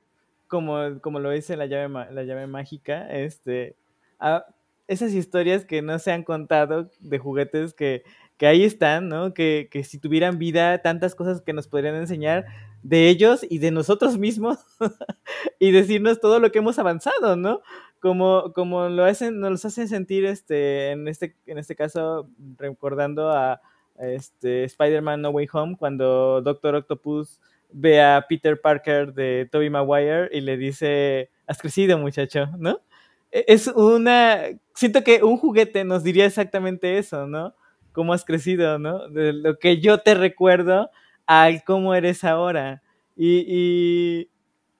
[0.48, 3.76] como, como lo dice la llave, la llave mágica, este,
[4.22, 4.46] ah,
[4.88, 8.02] esas historias que no se han contado de juguetes que,
[8.36, 9.34] que ahí están, ¿no?
[9.34, 12.46] Que, que si tuvieran vida, tantas cosas que nos podrían enseñar
[12.82, 14.58] de ellos y de nosotros mismos
[15.58, 17.62] y decirnos todo lo que hemos avanzado, ¿no?
[18.00, 22.28] Como, como lo hacen, nos hacen sentir este, en este, en este caso,
[22.58, 23.60] recordando a
[23.98, 27.40] este, Spider-Man No Way Home, cuando Doctor Octopus
[27.70, 32.80] ve a Peter Parker de Tobey Maguire y le dice, has crecido muchacho, ¿no?
[33.32, 34.40] E- Es una,
[34.74, 37.54] siento que un juguete nos diría exactamente eso, ¿no?
[37.92, 39.08] Cómo has crecido, ¿no?
[39.08, 40.90] De lo que yo te recuerdo
[41.26, 42.82] al cómo eres ahora.
[43.16, 44.30] Y, y,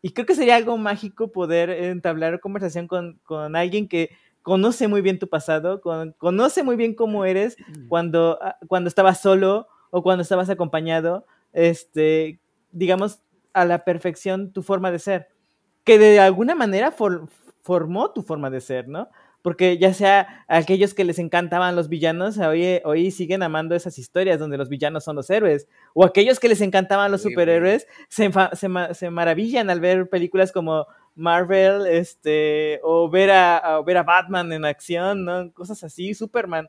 [0.03, 4.11] y creo que sería algo mágico poder entablar conversación con, con alguien que
[4.43, 7.57] conoce muy bien tu pasado, con- conoce muy bien cómo eres
[7.89, 12.41] cuando, ah, cuando estabas solo o cuando estabas acompañado, este,
[12.73, 13.20] digamos,
[13.53, 15.29] a la perfección tu forma de ser,
[15.85, 17.29] que de alguna manera for-
[17.62, 19.09] formó tu forma de ser, ¿no?
[19.40, 24.39] Porque ya sea aquellos que les encantaban los villanos, hoy, hoy siguen amando esas historias
[24.39, 28.68] donde los villanos son los héroes, o aquellos que les encantaban los superhéroes, se, se,
[28.68, 30.86] ma- se maravillan al ver películas como
[31.16, 35.52] Marvel, este, o ver a, a- ver a Batman en acción, ¿no?
[35.52, 36.68] Cosas así, Superman.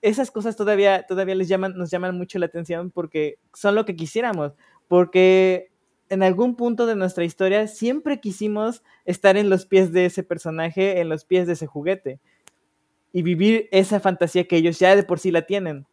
[0.00, 3.94] Esas cosas todavía, todavía les llaman, nos llaman mucho la atención porque son lo que
[3.94, 4.52] quisiéramos,
[4.88, 5.71] porque
[6.12, 11.00] en algún punto de nuestra historia siempre quisimos estar en los pies de ese personaje,
[11.00, 12.20] en los pies de ese juguete,
[13.14, 15.86] y vivir esa fantasía que ellos ya de por sí la tienen.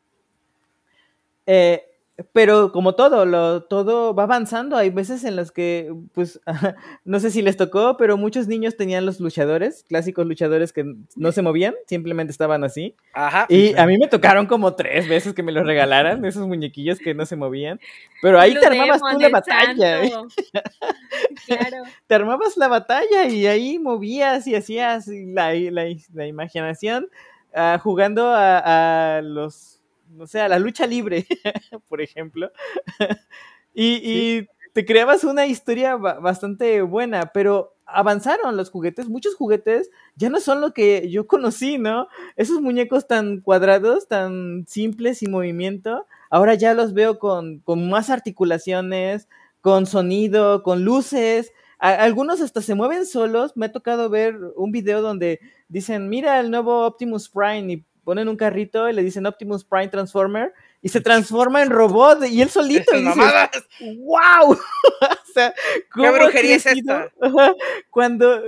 [1.46, 1.89] Eh,
[2.34, 4.76] pero como todo, lo, todo va avanzando.
[4.76, 6.40] Hay veces en las que, pues,
[7.06, 10.86] no sé si les tocó, pero muchos niños tenían los luchadores, clásicos luchadores que
[11.16, 12.96] no se movían, simplemente estaban así.
[13.14, 13.46] Ajá.
[13.50, 17.14] Y a mí me tocaron como tres veces que me los regalaran, esos muñequillos que
[17.14, 17.80] no se movían.
[18.22, 20.04] Pero ahí Blue te armabas Demon, tú la batalla.
[20.04, 20.12] ¿eh?
[21.46, 21.84] Claro.
[22.08, 27.10] Te armabas la batalla y ahí movías y hacías la, la, la imaginación
[27.54, 29.79] ah, jugando a, a los,
[30.10, 31.26] no sé, a la lucha libre,
[31.90, 32.52] por ejemplo.
[33.74, 34.02] y,
[34.40, 40.30] y te creabas una historia ba- bastante buena, pero avanzaron los juguetes, muchos juguetes ya
[40.30, 42.08] no son lo que yo conocí, ¿no?
[42.36, 48.10] Esos muñecos tan cuadrados, tan simples sin movimiento, ahora ya los veo con, con más
[48.12, 49.28] articulaciones,
[49.62, 51.52] con sonido, con luces.
[51.80, 53.54] A- algunos hasta se mueven solos.
[53.58, 58.28] Me ha tocado ver un video donde dicen, mira el nuevo Optimus Prime y ponen
[58.30, 62.50] un carrito y le dicen Optimus Prime Transformer y se transforma en robot y él
[62.50, 62.96] solito.
[62.96, 63.68] Y dices.
[64.00, 64.52] ¡Wow!
[64.54, 65.54] o sea,
[65.92, 67.12] ¿cómo ha brujería es esta?
[67.90, 68.42] Cuando,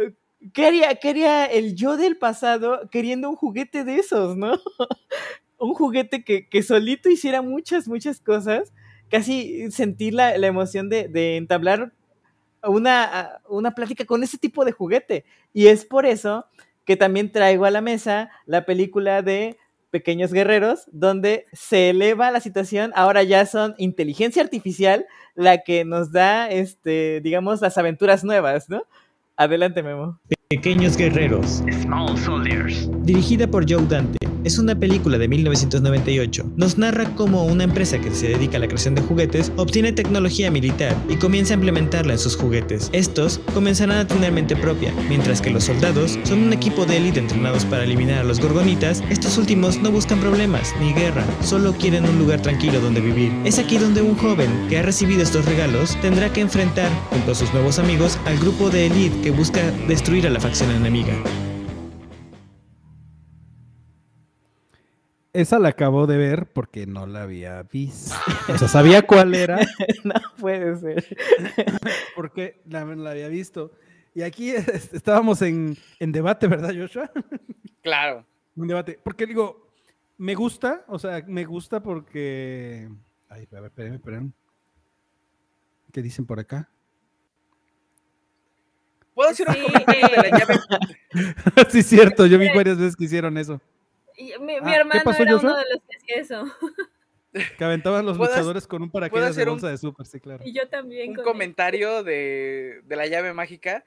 [0.53, 4.53] ¿qué haría, qué haría el yo del pasado queriendo un juguete de esos, no?
[5.57, 8.73] un juguete que, que solito hiciera muchas, muchas cosas
[9.11, 11.91] casi sentir la, la emoción de, de entablar
[12.63, 15.25] una, una plática con ese tipo de juguete.
[15.53, 16.45] Y es por eso
[16.85, 19.57] que también traigo a la mesa la película de
[19.91, 25.05] Pequeños Guerreros, donde se eleva la situación, ahora ya son inteligencia artificial
[25.35, 28.83] la que nos da, este, digamos, las aventuras nuevas, ¿no?
[29.35, 30.19] Adelante, Memo.
[30.49, 31.63] Pequeños Guerreros.
[33.01, 36.51] Dirigida por Joe Dante, es una película de 1998.
[36.55, 40.51] Nos narra cómo una empresa que se dedica a la creación de juguetes obtiene tecnología
[40.51, 42.89] militar y comienza a implementarla en sus juguetes.
[42.93, 47.19] Estos comenzarán a tener mente propia, mientras que los soldados son un equipo de élite
[47.19, 49.03] entrenados para eliminar a los gorgonitas.
[49.09, 53.31] Estos últimos no buscan problemas ni guerra, solo quieren un lugar tranquilo donde vivir.
[53.45, 57.35] Es aquí donde un joven que ha recibido estos regalos tendrá que enfrentar, junto a
[57.35, 61.13] sus nuevos amigos, al grupo de élite que busca destruir a la facción enemiga.
[65.33, 68.13] Esa la acabo de ver porque no la había visto.
[68.53, 69.59] O sea, sabía cuál era
[70.03, 71.17] no puede ser.
[72.15, 73.71] porque la, la había visto.
[74.13, 77.09] Y aquí es- estábamos en, en debate, ¿verdad, Joshua?
[77.81, 78.25] Claro.
[78.57, 78.99] Un debate.
[79.01, 79.69] Porque digo,
[80.17, 82.89] me gusta, o sea, me gusta porque.
[83.29, 84.31] Ay, a ver, espérenme, espérenme.
[85.93, 86.69] ¿Qué dicen por acá?
[89.13, 90.31] ¿Puedo hacer un Sí, comentario de la eh.
[90.39, 91.65] llave?
[91.69, 93.61] sí, cierto, yo vi varias veces que hicieron eso.
[94.21, 95.49] Y mi, mi Ah, ¿qué hermano pasó, era Joshua?
[95.51, 96.43] uno de los que hacía eso.
[97.57, 100.05] Que aventaban los ¿Puedo hac- luchadores con un paracaídas de hacer un- bolsa de súper,
[100.05, 100.43] sí, claro.
[100.45, 101.11] Y yo también.
[101.11, 103.85] Un con comentario de, de la llave mágica.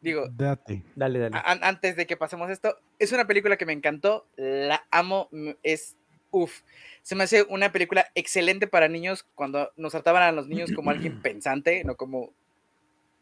[0.00, 0.82] Digo, Date.
[0.96, 1.36] Dale, dale.
[1.36, 5.28] a- an- antes de que pasemos esto, es una película que me encantó, la amo,
[5.62, 5.98] es
[6.30, 6.62] uff.
[7.02, 10.88] Se me hace una película excelente para niños cuando nos trataban a los niños como
[10.90, 12.32] alguien pensante, no como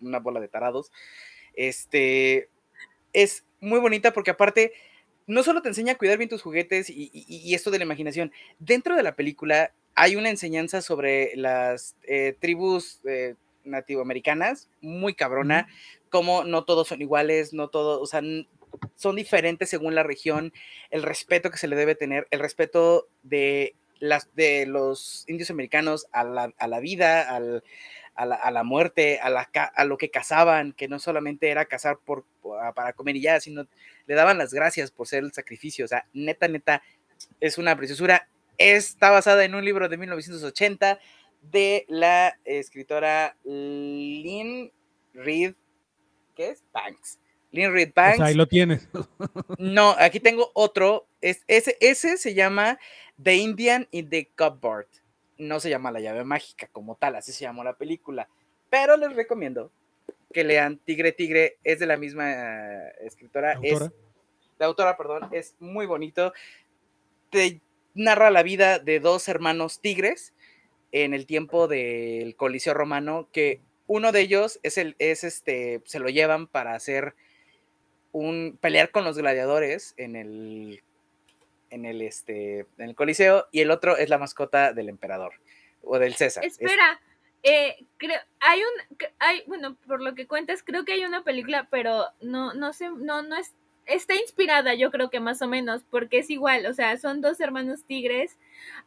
[0.00, 0.92] una bola de tarados.
[1.54, 2.50] Este
[3.12, 4.72] es muy bonita porque aparte
[5.26, 7.84] no solo te enseña a cuidar bien tus juguetes y, y- y esto de la
[7.84, 13.34] imaginación, dentro de la película hay una enseñanza sobre las eh, tribus eh,
[13.64, 15.68] nativoamericanas, muy cabrona,
[16.10, 18.20] como no todos son iguales, no todos, o sea,
[18.94, 20.52] son diferentes según la región,
[20.90, 26.06] el respeto que se le debe tener, el respeto de, las, de los indios americanos
[26.12, 27.62] a la, a la vida, al-
[28.14, 29.42] a, la, a la muerte, a, la,
[29.74, 32.24] a lo que cazaban, que no solamente era cazar por,
[32.74, 33.66] para comer y ya, sino
[34.06, 36.82] le daban las gracias por ser el sacrificio, o sea, neta, neta,
[37.40, 38.28] es una preciosura.
[38.58, 40.98] Está basada en un libro de 1980
[41.42, 44.72] de la escritora Lynn
[45.14, 45.54] Reed,
[46.34, 46.64] ¿qué es?
[46.72, 47.18] Banks.
[47.52, 48.20] Lynn Reed O Banks.
[48.20, 48.88] ahí lo tienes.
[49.58, 51.06] No, aquí tengo otro.
[51.20, 52.78] Es, ese, ese se llama
[53.22, 54.88] The Indian in the Cupboard.
[55.38, 58.28] No se llama La llave mágica como tal, así se llamó la película.
[58.70, 59.70] Pero les recomiendo
[60.36, 61.56] que lean Tigre Tigre.
[61.64, 63.54] Es de la misma eh, escritora.
[63.54, 63.86] ¿Autora?
[63.86, 63.92] Es,
[64.58, 65.30] la autora, perdón.
[65.32, 66.34] Es muy bonito.
[67.30, 67.62] Te
[67.94, 70.34] narra la vida de dos hermanos tigres
[70.92, 76.00] en el tiempo del Coliseo Romano, que uno de ellos es el, es este, se
[76.00, 77.14] lo llevan para hacer
[78.12, 80.82] un pelear con los gladiadores en el
[81.70, 85.32] en el este en el Coliseo y el otro es la mascota del emperador
[85.82, 86.44] o del César.
[86.44, 87.00] Es- Espera,
[87.42, 91.68] eh, creo, hay un, hay, bueno, por lo que cuentas, creo que hay una película,
[91.70, 93.52] pero no, no sé, no, no es,
[93.86, 97.40] está inspirada, yo creo que más o menos, porque es igual, o sea, son dos
[97.40, 98.36] hermanos tigres,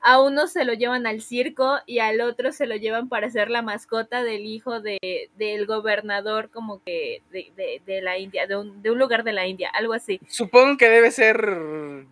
[0.02, 3.50] a uno se lo llevan al circo y al otro se lo llevan para ser
[3.50, 8.58] la mascota del hijo de, del gobernador como que de, de, de la India, de
[8.58, 10.20] un, de un lugar de la India, algo así.
[10.28, 12.08] supongo que debe ser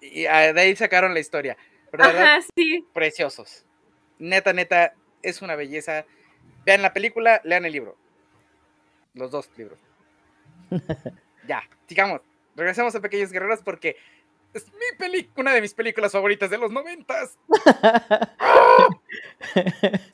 [0.00, 1.56] y ah, de ahí sacaron la historia.
[1.92, 2.84] Verdad, Ajá, sí.
[2.92, 3.64] preciosos.
[4.18, 6.04] Neta, neta, es una belleza.
[6.64, 7.96] Vean la película, lean el libro.
[9.14, 9.78] Los dos libros.
[11.48, 12.20] ya, sigamos.
[12.56, 13.96] Regresemos a Pequeños Guerreros porque
[14.52, 17.38] es mi peli una de mis películas favoritas de los noventas.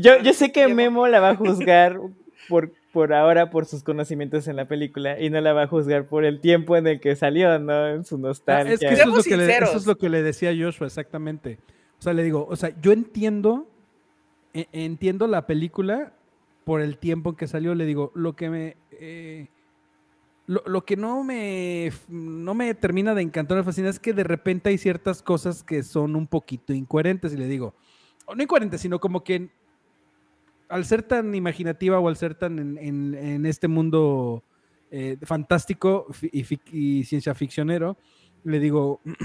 [0.00, 2.00] Yo, yo sé que Memo la va a juzgar
[2.48, 6.06] por, por ahora por sus conocimientos en la película y no la va a juzgar
[6.06, 7.88] por el tiempo en el que salió, ¿no?
[7.88, 8.74] En su nostalgia.
[8.74, 11.58] es que eso es, lo que le, eso es lo que le decía Joshua, exactamente.
[11.98, 13.68] O sea, le digo, o sea, yo entiendo,
[14.72, 16.14] entiendo la película
[16.64, 17.74] por el tiempo en que salió.
[17.74, 18.76] Le digo, lo que me.
[18.92, 19.48] eh,
[20.46, 24.24] lo, lo que no me, no me termina de encantar o fascinar es que de
[24.24, 27.32] repente hay ciertas cosas que son un poquito incoherentes.
[27.32, 27.74] Y le digo,
[28.34, 29.50] no incoherentes, sino como que
[30.68, 34.42] al ser tan imaginativa o al ser tan en, en- este mundo
[34.90, 37.98] eh, fantástico y, y ciencia ficcionero,
[38.44, 39.00] le digo,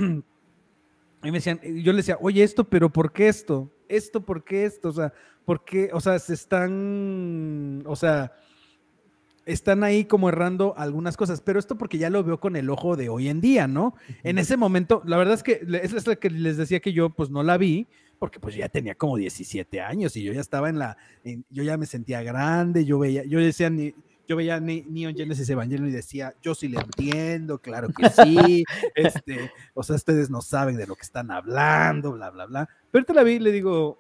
[1.22, 3.72] mí me decían, yo le decía, oye, esto, pero ¿por qué esto?
[3.90, 4.90] Esto, ¿por qué esto?
[4.90, 5.14] O sea,
[5.45, 5.90] ¿por qué?
[5.94, 8.32] O sea, se están, o sea,
[9.45, 12.95] están ahí como errando algunas cosas, pero esto porque ya lo veo con el ojo
[12.95, 13.95] de hoy en día, ¿no?
[14.24, 17.10] En ese momento, la verdad es que esa es la que les decía que yo
[17.10, 17.88] pues no la vi,
[18.20, 21.64] porque pues ya tenía como 17 años y yo ya estaba en la, en- yo
[21.64, 23.95] ya me sentía grande, yo veía, yo decía, ni-
[24.30, 29.52] yo veía Neon Genesis Evangelion y decía, yo sí le entiendo, claro que sí, este,
[29.74, 32.70] o sea, ustedes no saben de lo que están hablando, bla, bla, bla.
[32.92, 33.98] Pero ahorita la vi y le digo,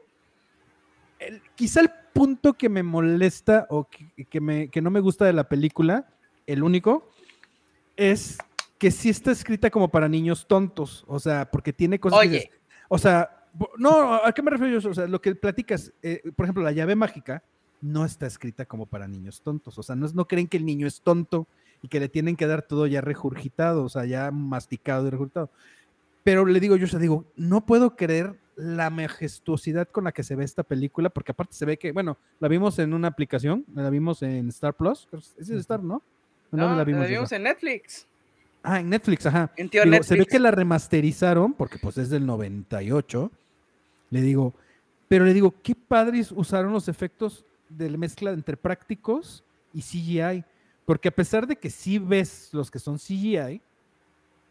[1.17, 5.25] el- quizá el punto que me molesta o que, que me, que no me gusta
[5.25, 6.07] de la película,
[6.45, 7.09] el único,
[7.97, 8.37] es
[8.77, 12.37] que sí está escrita como para niños tontos, o sea, porque tiene cosas que Oye.
[12.37, 12.51] dices,
[12.87, 13.47] o sea,
[13.79, 14.91] no, ¿a qué me refiero yo?
[14.91, 17.43] O sea, lo que platicas, eh, por ejemplo, la llave mágica
[17.81, 20.65] no está escrita como para niños tontos, o sea, no, es- no creen que el
[20.65, 21.47] niño es tonto
[21.81, 25.49] y que le tienen que dar todo ya regurgitado, o sea, ya masticado y regurgitado.
[26.23, 30.35] Pero le digo yo, sea, digo, no puedo creer la majestuosidad con la que se
[30.35, 33.89] ve esta película, porque aparte se ve que, bueno, la vimos en una aplicación, la
[33.89, 35.07] vimos en Star Plus,
[35.37, 36.01] es Star, ¿no?
[36.51, 38.05] ¿O No, dónde la vimos, en Netflix.
[38.61, 39.51] Ah, en Netflix, ajá.
[39.55, 39.69] En
[40.03, 43.31] se ve que la remasterizaron, porque pues es del 98.
[44.09, 44.53] Le digo,
[45.07, 49.43] pero le digo, qué padres usaron los efectos de la mezcla entre prácticos
[49.73, 50.43] y CGI.
[50.85, 53.61] Porque a pesar de que sí ves los que son CGI,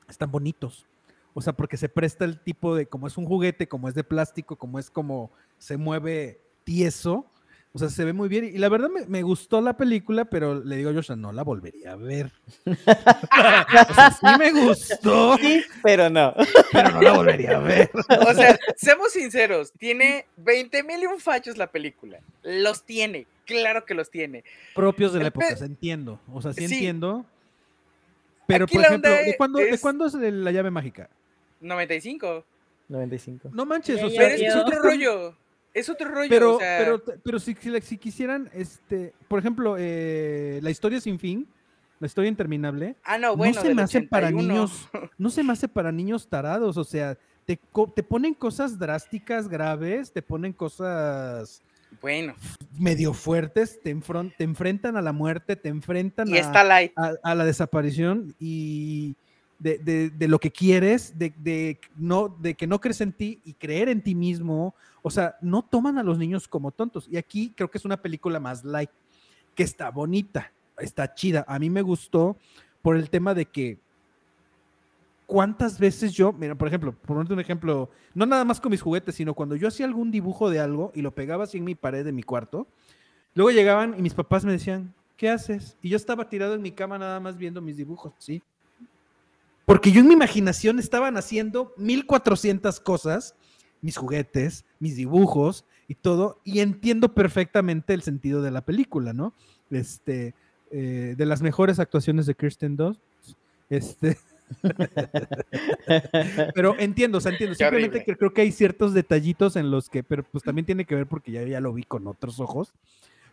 [0.09, 0.87] están bonitos.
[1.35, 4.05] O sea, porque se presta el tipo de, como es un juguete, como es de
[4.05, 7.27] plástico, como es como se mueve tieso.
[7.73, 8.45] O sea, se ve muy bien.
[8.47, 11.43] Y la verdad me, me gustó la película, pero le digo a Joshua, no la
[11.45, 12.33] volvería a ver.
[12.67, 16.35] o sea, sí me gustó, Sí, pero no.
[16.73, 17.91] pero no la volvería a ver.
[18.27, 22.19] O sea, seamos sinceros, tiene 20 mil y un fachos la película.
[22.43, 24.45] Los tiene, claro que los tiene.
[24.75, 26.21] Propios de la época, pe- se entiendo.
[26.33, 26.75] O sea, sí, Sí.
[26.75, 27.27] entiendo.
[28.47, 31.11] Pero, Aquí por ejemplo, ¿de cuándo, ¿de es- cuándo es la llave mágica?
[31.61, 32.45] 95.
[32.89, 33.51] 95.
[33.53, 35.37] No manches, o sea, Pero es, que es yo- otro rollo.
[35.75, 36.29] Es otro rollo.
[36.29, 41.19] Pero, o sea, pero, pero si, si, quisieran, este, por ejemplo, eh, la historia sin
[41.19, 41.47] fin,
[42.01, 44.49] la historia interminable, ah, no, bueno, no se me hace para 81.
[44.55, 44.89] niños,
[45.19, 47.59] no se me hace para niños tarados, o sea, te,
[47.95, 51.63] te ponen cosas drásticas, graves, te ponen cosas
[52.01, 52.35] Bueno,
[52.79, 56.93] medio fuertes, te, enfron- te enfrentan a la muerte, te enfrentan y a, está light.
[56.97, 59.17] a, a la desaparición y
[59.59, 63.41] de, de- de lo que quieres, de, de no, de que no crees en ti
[63.45, 64.75] y creer en ti mismo.
[65.09, 67.09] O sea, no toman a los niños como tontos.
[67.11, 68.91] Y aquí creo que es una película más light,
[69.55, 71.47] que está bonita, está chida.
[71.49, 72.37] A mí me gustó
[72.83, 73.79] por el tema de que
[75.27, 78.83] cuántas veces yo, mira, por ejemplo, por ponerte un ejemplo, no nada más con mis
[78.83, 81.75] juguetes, sino cuando yo hacía algún dibujo de algo y lo pegaba así en mi
[81.75, 82.67] pared de mi cuarto,
[83.35, 85.79] luego llegaban y mis papás me decían, ¿qué haces?
[85.81, 88.43] Y yo estaba tirado en mi cama nada más viendo mis dibujos, ¿sí?
[89.65, 93.35] Porque yo en mi imaginación estaban haciendo 1400 cosas,
[93.83, 99.35] mis juguetes, mis dibujos y todo, y entiendo perfectamente el sentido de la película, ¿no?
[99.71, 100.35] Este,
[100.71, 103.01] eh, de las mejores actuaciones de Kirsten Dunst,
[103.71, 104.17] este,
[106.55, 107.55] pero entiendo, o sea, entiendo.
[107.57, 108.05] Qué Simplemente horrible.
[108.05, 111.07] que creo que hay ciertos detallitos en los que, pero pues también tiene que ver
[111.07, 112.73] porque ya, ya lo vi con otros ojos,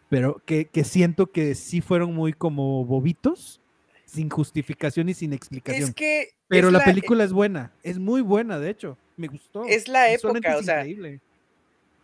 [0.09, 3.61] pero que, que siento que sí fueron muy como bobitos,
[4.05, 5.89] sin justificación y sin explicación.
[5.89, 6.29] Es que.
[6.47, 9.65] pero es la, película es buena, es muy buena, de hecho, me gustó.
[9.65, 11.19] Es la época, es o sea, increíble.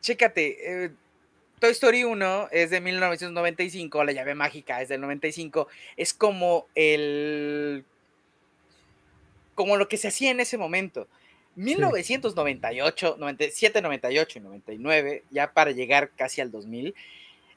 [0.01, 0.91] Chécate, eh,
[1.59, 7.85] Toy Story 1 es de 1995, La llave mágica es del 95, es como el
[9.53, 11.07] como lo que se hacía en ese momento.
[11.55, 16.95] 1998, 97, 98 y 99, ya para llegar casi al 2000,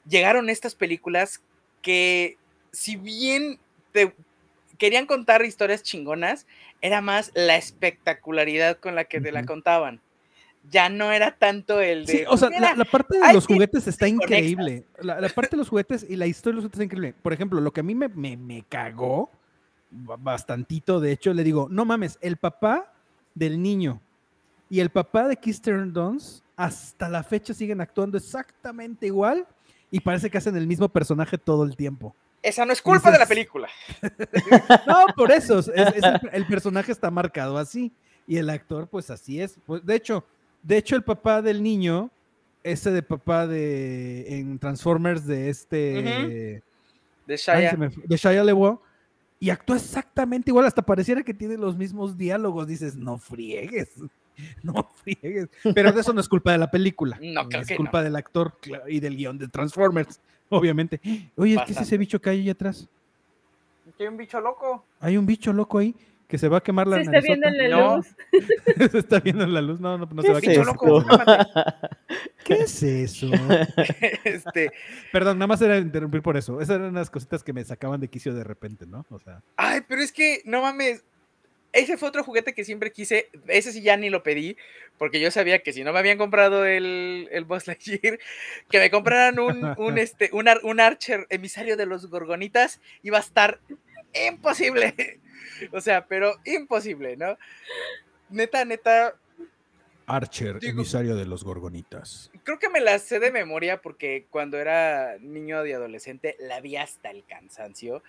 [0.07, 1.41] llegaron estas películas
[1.81, 2.37] que
[2.71, 3.57] si bien
[3.91, 4.13] te
[4.77, 6.45] querían contar historias chingonas,
[6.85, 10.01] era más la espectacularidad con la que te la contaban.
[10.69, 13.45] Ya no era tanto el de Sí, o sea, "Mira, la, la parte de los
[13.45, 14.29] juguetes está conexas".
[14.31, 14.85] increíble.
[14.99, 17.13] La, la parte de los juguetes y la historia de los juguetes está increíble.
[17.21, 19.29] Por ejemplo, lo que a mí me, me, me cagó
[19.91, 22.91] ba- bastantito, de hecho, le digo, no mames, el papá
[23.35, 24.01] del niño
[24.69, 29.45] y el papá de Kirsten Dunst hasta la fecha siguen actuando exactamente igual
[29.91, 32.15] y parece que hacen el mismo personaje todo el tiempo.
[32.45, 33.67] Esa no es culpa de la película.
[34.87, 37.91] No, por eso, es- es el, el personaje está marcado así
[38.27, 39.57] y el actor pues así es.
[39.65, 40.23] Pues, de hecho,
[40.63, 42.09] de hecho el papá del niño,
[42.63, 46.61] ese de papá de en Transformers de este
[47.25, 47.73] De Shia.
[47.77, 48.79] me de Shia LaBeouf
[49.39, 53.89] y actúa exactamente igual, hasta pareciera que tiene los mismos diálogos, dices, no friegues.
[54.63, 55.47] No friegues.
[55.73, 57.17] Pero de eso no es culpa de la película.
[57.21, 58.57] No, creo es que culpa del actor
[58.87, 60.19] y del guion de Transformers,
[60.49, 60.99] obviamente.
[61.35, 62.87] Oye, ¿qué es ese bicho que hay ahí atrás?
[63.99, 64.85] Hay un bicho loco.
[64.99, 65.95] Hay un bicho loco ahí
[66.27, 67.97] que se va a quemar la Se está viendo en la No.
[67.97, 68.07] luz.
[68.91, 69.79] se está viendo en la luz.
[69.79, 70.65] No, no, no se ¿Qué va a quemar.
[70.65, 71.05] loco.
[72.43, 73.27] ¿Qué es eso?
[74.23, 74.71] este,
[75.11, 76.59] Perdón, nada más era interrumpir por eso.
[76.61, 79.05] Esas eran las cositas que me sacaban de quicio de repente, ¿no?
[79.09, 81.03] O sea, ay, pero es que no mames.
[81.75, 83.29] Ese fue otro juguete que siempre quise.
[83.47, 84.57] Ese sí ya ni lo pedí,
[84.97, 88.17] porque yo sabía que si no me habían comprado el, el Buzz Lightyear,
[88.69, 93.17] que me compraran un, un, este, un, ar- un Archer emisario de los Gorgonitas, iba
[93.17, 93.59] a estar
[94.27, 94.95] imposible.
[95.71, 97.37] O sea, pero imposible, ¿no?
[98.29, 99.15] Neta, neta,
[100.07, 102.29] Archer, Digo- emisario de los gorgonitas.
[102.43, 106.75] creo que me la sé de memoria porque cuando era niño y adolescente la vi
[106.75, 108.03] hasta el cansancio.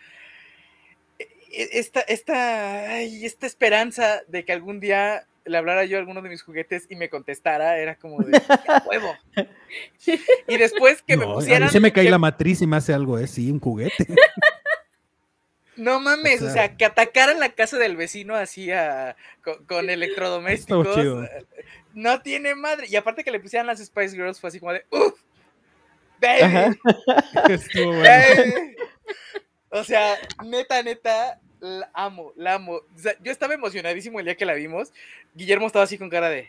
[1.50, 6.22] E- Esta, esta, ay, esta esperanza de que algún día le hablara yo a alguno
[6.22, 9.16] de mis juguetes y me contestara era como de "Ya, huevo.
[10.48, 11.70] Y después que me No, a mí pusieran.
[11.70, 13.26] se me cae que- la matriz y me hace algo, ¿eh?
[13.28, 14.06] Sí, un juguete.
[15.76, 19.14] No mames, o O sea, que atacaran la casa del vecino así a-
[19.44, 20.94] con, con electrodomésticos.
[20.94, 21.22] chido.
[21.24, 21.44] eh,
[21.92, 22.86] No tiene madre.
[22.88, 25.20] Y aparte que le pusieran las Spice Girls fue así como de ¡Uf!
[26.18, 26.74] Baby, Ajá.
[27.50, 28.02] Estuvo bueno.
[28.02, 28.76] baby".
[29.80, 32.72] O sea, neta, neta, la amo, la amo.
[32.74, 34.92] O sea, yo estaba emocionadísimo el día que la vimos.
[35.34, 36.48] Guillermo estaba así con cara de.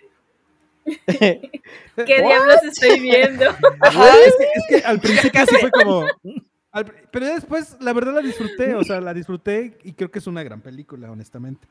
[1.06, 1.52] ¿Qué
[2.22, 3.46] diablos estoy viendo?
[3.82, 6.06] Ajá, es, que, es que al principio sí fue como.
[6.72, 10.20] al pero ya después, la verdad la disfruté, o sea, la disfruté y creo que
[10.20, 11.68] es una gran película, honestamente.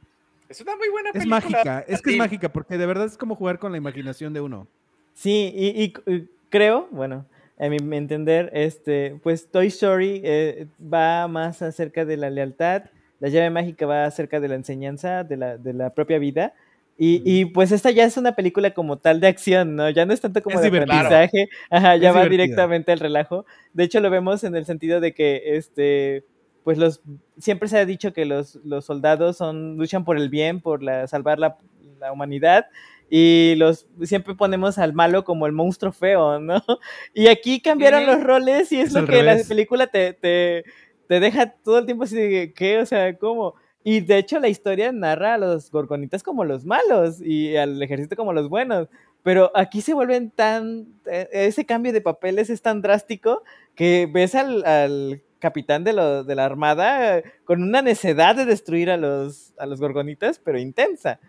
[0.49, 1.41] es una muy buena Es película.
[1.41, 4.41] mágica, es que es mágica, porque de verdad es como jugar con la imaginación de
[4.41, 4.66] uno.
[5.15, 7.24] Sí, y, y c- y creo, bueno,
[7.59, 12.85] a mi entender, este, pues Toy Story eh, va más acerca de la lealtad,
[13.19, 16.53] la llave mágica va acerca de la enseñanza, de la, de la propia vida.
[16.99, 19.91] Y, y, pues esta ya es una película como tal de acción, ¿no?
[19.91, 23.45] Ya no es tanto como Es de aprendizaje, ajá, ya Es va directamente al relajo.
[23.74, 26.24] De hecho, lo vemos en el sentido de que este
[26.65, 27.01] pues los
[27.39, 31.07] siempre se ha dicho que los, los soldados son luchan por el bien, por la,
[31.07, 31.59] salvar la,
[32.01, 32.66] la humanidad
[33.11, 36.62] y los siempre ponemos al malo como el monstruo feo, ¿no?
[37.15, 38.12] Y aquí cambiaron Ujú.
[38.12, 39.49] los roles y es, Es lo que la revés.
[39.49, 40.65] película te, te,
[41.09, 42.78] te deja todo el tiempo así de ¿qué?
[42.81, 43.55] O sea, ¿cómo?
[43.85, 48.16] Y de hecho la historia narra a los gorgonitas como los malos y al ejército
[48.16, 48.89] como los buenos.
[49.23, 50.87] Pero aquí se vuelven tan.
[51.07, 53.43] eh, Ese cambio de papeles es tan drástico
[53.77, 58.91] que ves al, al capitán de, lo- de la armada con una necedad de destruir
[58.91, 61.20] a los, a los gorgonitas, pero intensa.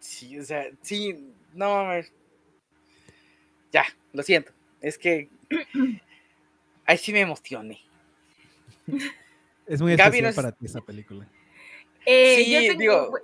[0.00, 2.12] Sí, o sea, sí, no mames.
[3.72, 4.52] Ya, lo siento.
[4.80, 5.28] Es que.
[6.86, 7.80] Ahí sí me emocioné.
[9.66, 11.28] Es muy Gaby especial nos- para ti esa película.
[12.04, 13.18] Eh, Sí, yo tengo- digo-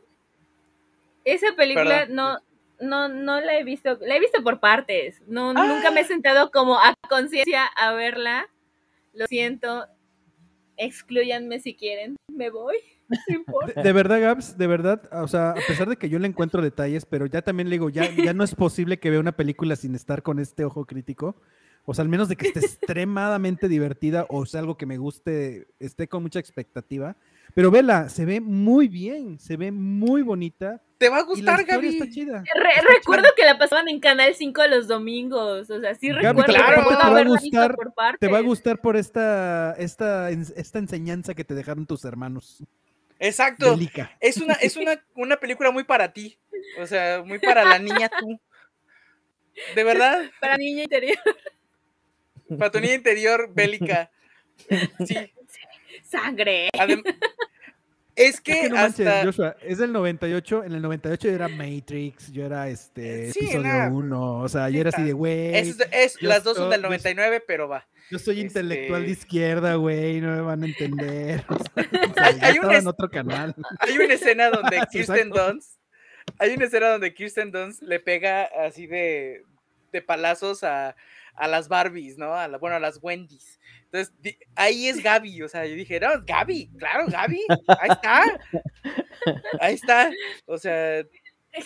[1.25, 2.15] Esa película Perdón.
[2.15, 2.39] no,
[2.79, 5.21] no, no la he visto, la he visto por partes.
[5.27, 5.67] No, Ah.
[5.67, 8.49] nunca me he sentado como a conciencia a verla.
[9.15, 9.87] Lo siento.
[10.77, 12.17] Excluyanme si quieren.
[12.31, 12.77] Me voy.
[13.77, 16.61] De, de verdad, Gabs, de verdad, o sea, a pesar de que yo le encuentro
[16.63, 19.77] detalles, pero ya también le digo, ya, ya no es posible que vea una película
[19.77, 21.37] sin estar con este ojo crítico.
[21.89, 25.69] O sea, al menos de que esté extremadamente divertida o sea algo que me guste,
[25.79, 27.17] esté con mucha expectativa.
[27.55, 30.83] Pero vela, se ve muy bien, se ve muy bonita.
[30.99, 31.89] ¿Te va a gustar, Gaby?
[31.89, 32.41] está chida.
[32.43, 33.35] Re- Está recuerdo chida.
[33.37, 35.71] que la pasaban en Canal 5 los domingos.
[35.71, 36.53] O sea, sí Gaby, recuerdo.
[36.55, 37.93] claro, te va a gustar- por.
[38.19, 42.65] Te va a gustar por esta, esta, esta enseñanza que te dejaron tus hermanos.
[43.19, 43.71] Exacto.
[43.71, 44.17] Delica.
[44.21, 46.39] Es una, es una, una película muy para ti.
[46.79, 48.39] O sea, muy para la niña tú.
[49.75, 51.17] De verdad, Para niña interior.
[52.59, 54.11] para tu niña interior bélica.
[55.05, 55.33] Sí.
[56.03, 56.69] Sangre.
[56.75, 57.03] adem-
[58.15, 59.03] es Es que, que no hasta.
[59.05, 63.41] manches, Joshua, es del 98, en el 98 yo era Matrix, yo era este Sí,
[63.47, 63.97] episodio no.
[63.97, 66.81] 1, o sea, yo era así de, güey, es, es- yo las dos son del
[66.81, 67.87] yo- 99, pero va.
[68.11, 71.45] Yo soy intelectual de este- izquierda, güey, no me van a entender.
[71.51, 73.55] O sea, Hay- ya hay un estaba en es- otro canal.
[73.81, 75.31] Hay una escena donde Kirsten.
[75.31, 75.79] Dunst.
[76.39, 79.43] Hay una escena donde Kirsten Dunst le pega así de,
[79.93, 80.97] de palazos a,
[81.35, 82.35] a las Barbies, ¿no?
[82.35, 83.59] A la- bueno, a las Wendy's.
[83.85, 85.43] Entonces, di- ahí es Gaby.
[85.43, 87.41] O sea, yo dije, no, Gaby, claro, Gaby.
[87.81, 88.23] Ahí está.
[89.61, 90.11] Ahí está.
[90.47, 91.05] O sea,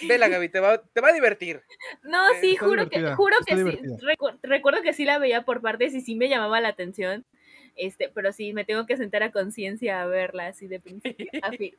[0.07, 1.63] vela, Gaby, te va, te va a divertir.
[2.03, 3.63] No, Eh, sí, juro que, juro que sí.
[4.03, 7.25] Recu- recuerdo que sí la veía por partes y sí me llamaba la atención.
[7.77, 11.51] Este, pero sí, me tengo que sentar a conciencia a verla así de principio a
[11.53, 11.73] fin.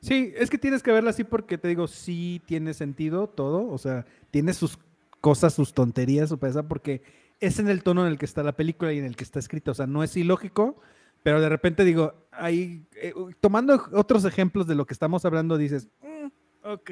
[0.00, 3.78] Sí, es que tienes que verla así porque te digo, sí tiene sentido todo, o
[3.78, 4.78] sea, tiene sus
[5.20, 7.02] cosas, sus tonterías, su pesa, porque
[7.40, 9.38] es en el tono en el que está la película y en el que está
[9.40, 10.80] escrita, o sea, no es ilógico,
[11.26, 15.88] pero de repente digo, ahí, eh, tomando otros ejemplos de lo que estamos hablando, dices,
[16.00, 16.28] "Mm,
[16.62, 16.90] ok,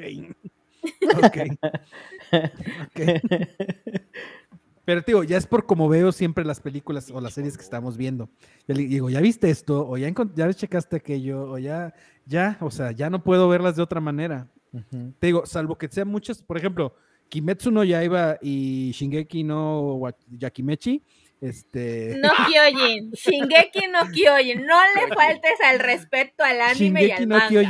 [1.23, 1.37] ok,
[2.81, 2.99] ok.
[4.83, 7.95] Pero digo, ya es por como veo siempre las películas o las series que estamos
[7.95, 8.27] viendo.
[8.67, 9.87] Le digo, ¿ya viste esto?
[9.87, 11.93] O ya, ya checaste aquello, o ya,
[12.25, 14.51] ya, o sea, ya no puedo verlas de otra manera.
[14.73, 15.13] Ujú.
[15.17, 16.93] Te digo, salvo que sean muchas, por ejemplo,
[17.29, 21.03] Kimetsu no Yaiba y Shingeki no Yakimechi,
[21.41, 22.17] Este.
[22.21, 27.29] No Kyojin, Shingeki no Kyojin, no le faltes al respeto al anime y Shingeki al
[27.29, 27.69] no manga.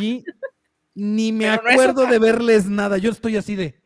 [0.96, 2.98] Ni me Pero acuerdo de verles nada.
[2.98, 3.82] Yo estoy así de.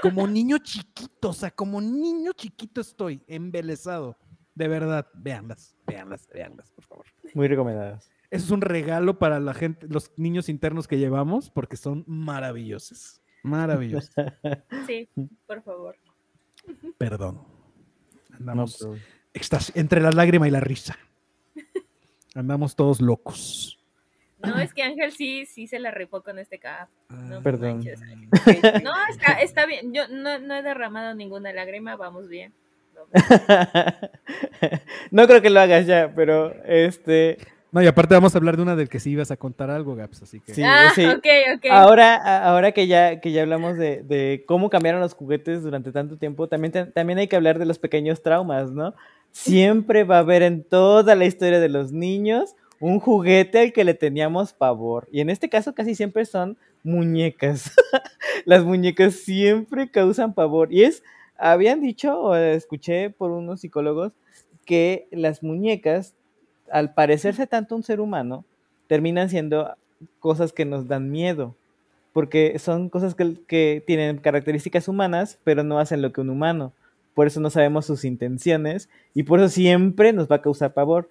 [0.00, 4.18] Como niño chiquito, o sea, como niño chiquito estoy, embelesado.
[4.54, 7.06] De verdad, véanlas, véanlas, véanlas, por favor.
[7.34, 8.10] Muy recomendadas.
[8.30, 13.20] Eso es un regalo para la gente, los niños internos que llevamos, porque son maravillosos.
[13.42, 14.14] Maravillosos.
[14.86, 15.08] Sí,
[15.46, 15.96] por favor.
[16.98, 17.51] Perdón.
[18.44, 18.96] No, Andamos pero-
[19.74, 20.98] entre la lágrima y la risa.
[22.34, 23.78] Andamos todos locos.
[24.40, 26.88] No, es que Ángel sí, sí se la rifó con este cap.
[27.08, 27.76] No Perdón.
[27.76, 28.00] manches.
[28.82, 29.92] No, está, está bien.
[29.94, 32.52] Yo no, no he derramado ninguna lágrima, vamos bien.
[35.10, 37.38] no creo que lo hagas ya, pero este.
[37.72, 39.96] No, y aparte vamos a hablar de una del que sí ibas a contar algo,
[39.96, 40.54] Gaps, así que.
[40.54, 41.06] Sí, ah, sí.
[41.06, 41.26] ok,
[41.56, 41.66] ok.
[41.70, 46.18] Ahora, ahora que ya, que ya hablamos de, de cómo cambiaron los juguetes durante tanto
[46.18, 48.94] tiempo, también, también hay que hablar de los pequeños traumas, ¿no?
[49.30, 53.84] Siempre va a haber en toda la historia de los niños un juguete al que
[53.84, 55.08] le teníamos pavor.
[55.10, 57.72] Y en este caso casi siempre son muñecas.
[58.44, 60.72] Las muñecas siempre causan pavor.
[60.72, 61.02] Y es,
[61.38, 64.12] habían dicho, o escuché por unos psicólogos,
[64.64, 66.14] que las muñecas,
[66.72, 68.44] al parecerse tanto a un ser humano,
[68.88, 69.74] terminan siendo
[70.18, 71.54] cosas que nos dan miedo.
[72.12, 76.72] Porque son cosas que, que tienen características humanas, pero no hacen lo que un humano.
[77.14, 81.08] Por eso no sabemos sus intenciones y por eso siempre nos va a causar pavor.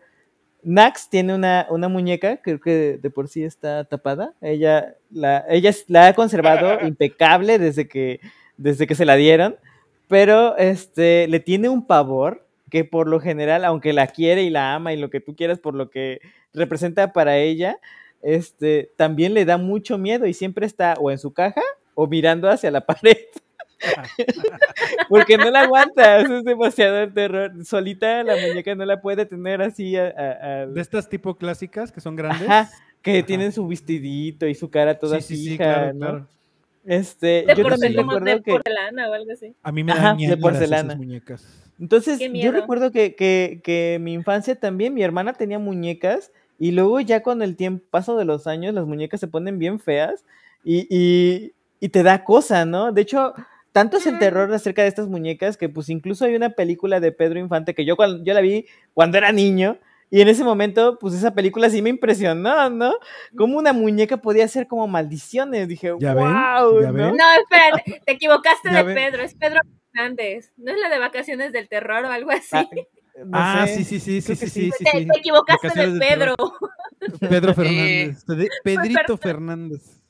[0.64, 4.34] Nax tiene una, una muñeca, creo que de por sí está tapada.
[4.42, 8.20] Ella la, ella la ha conservado impecable desde que,
[8.58, 9.56] desde que se la dieron,
[10.08, 14.74] pero este, le tiene un pavor que por lo general, aunque la quiere y la
[14.74, 16.20] ama y lo que tú quieras por lo que
[16.54, 17.78] representa para ella,
[18.24, 21.62] este, también le da mucho miedo y siempre está o en su caja
[21.94, 23.18] o mirando hacia la pared.
[25.10, 27.52] Porque no la aguanta, eso es demasiado el terror.
[27.66, 31.92] Solita la muñeca no la puede tener así a- a- a- De estas tipo clásicas
[31.92, 32.48] que son grandes.
[32.48, 32.70] Ajá,
[33.02, 33.26] que Ajá.
[33.26, 36.00] tienen su vestidito y su cara toda Sí, sí, sí, fija, claro, ¿no?
[36.00, 36.28] claro.
[36.86, 39.56] Este, de yo por- también como de recuerdo que porcelana o algo así.
[39.62, 40.84] A mí me dan de miedo porcelana.
[40.94, 41.71] esas muñecas.
[41.82, 47.00] Entonces, yo recuerdo que, que, que mi infancia también, mi hermana tenía muñecas y luego
[47.00, 50.24] ya con el tiempo, paso de los años, las muñecas se ponen bien feas
[50.64, 52.92] y, y, y te da cosa, ¿no?
[52.92, 53.34] De hecho,
[53.72, 57.12] tanto es el terror acerca de estas muñecas que pues incluso hay una película de
[57.12, 59.80] Pedro Infante que yo, cuando, yo la vi cuando era niño
[60.12, 62.94] y en ese momento, pues esa película sí me impresionó, ¿no?
[63.36, 65.68] Como una muñeca podía hacer como maldiciones.
[65.70, 66.26] Dije, ¿Ya ven?
[66.26, 66.94] wow, ¿Ya ¿no?
[66.94, 67.16] ven?
[67.16, 68.94] No, espérate, te equivocaste de ven.
[68.94, 69.62] Pedro, es Pedro
[69.92, 70.52] Fernández.
[70.58, 72.56] ¿No es la de vacaciones del terror o algo así?
[72.56, 72.68] Ah,
[73.18, 73.84] no ah, sé.
[73.84, 76.36] sí, sí, sí, sí, sí, sí, te, equivocaste de del Pedro.
[77.20, 78.26] Pedro Fernández.
[78.26, 79.18] Pedi- Pedrito.
[79.18, 80.02] Fernández.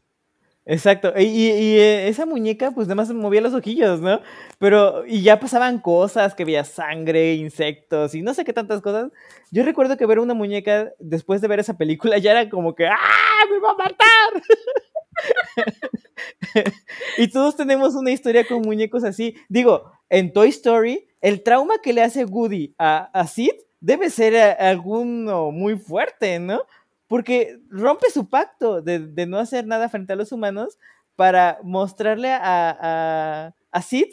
[0.64, 4.22] Exacto, y, y- y, eh, esa muñeca pues nada más movía los ojillos, ¿no?
[4.60, 9.12] Pero, y ya pasaban cosas, que veía sangre, insectos y no sé qué tantas cosas.
[9.50, 12.86] Yo recuerdo que ver una muñeca después de ver esa película ya era como que,
[12.88, 13.46] ¡ah!
[13.50, 14.44] ¡Me va a matar!
[17.18, 19.36] y todos tenemos una historia con muñecos así.
[19.50, 24.34] Digo, en Toy Story, el trauma que le hace Woody a, a Sid debe ser
[24.34, 26.62] eh, alguno muy fuerte, ¿no?
[27.08, 30.78] Porque rompe su pacto de, de no hacer nada frente a los humanos
[31.16, 34.08] para mostrarle a, a, a Sid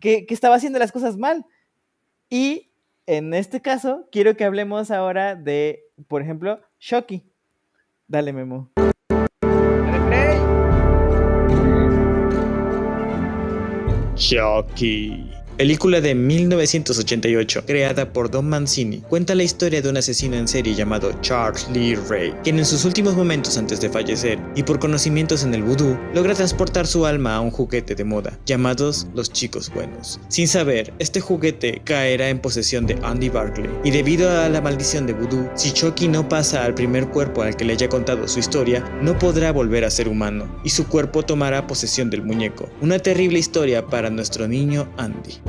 [0.00, 1.44] que, que estaba haciendo las cosas mal.
[2.30, 2.70] Y
[3.06, 7.24] en este caso, quiero que hablemos ahora de, por ejemplo, Shoki.
[8.06, 8.70] Dale, Memo.
[14.34, 15.30] Shocky.
[15.56, 20.74] Película de 1988, creada por Don Mancini, cuenta la historia de un asesino en serie
[20.74, 25.44] llamado Charles Lee Ray, quien en sus últimos momentos antes de fallecer y por conocimientos
[25.44, 29.70] en el vudú, logra transportar su alma a un juguete de moda, llamados los chicos
[29.72, 30.18] buenos.
[30.26, 35.06] Sin saber, este juguete caerá en posesión de Andy Barclay, y debido a la maldición
[35.06, 38.40] de vudú, si Chucky no pasa al primer cuerpo al que le haya contado su
[38.40, 42.68] historia, no podrá volver a ser humano, y su cuerpo tomará posesión del muñeco.
[42.80, 45.43] Una terrible historia para nuestro niño Andy.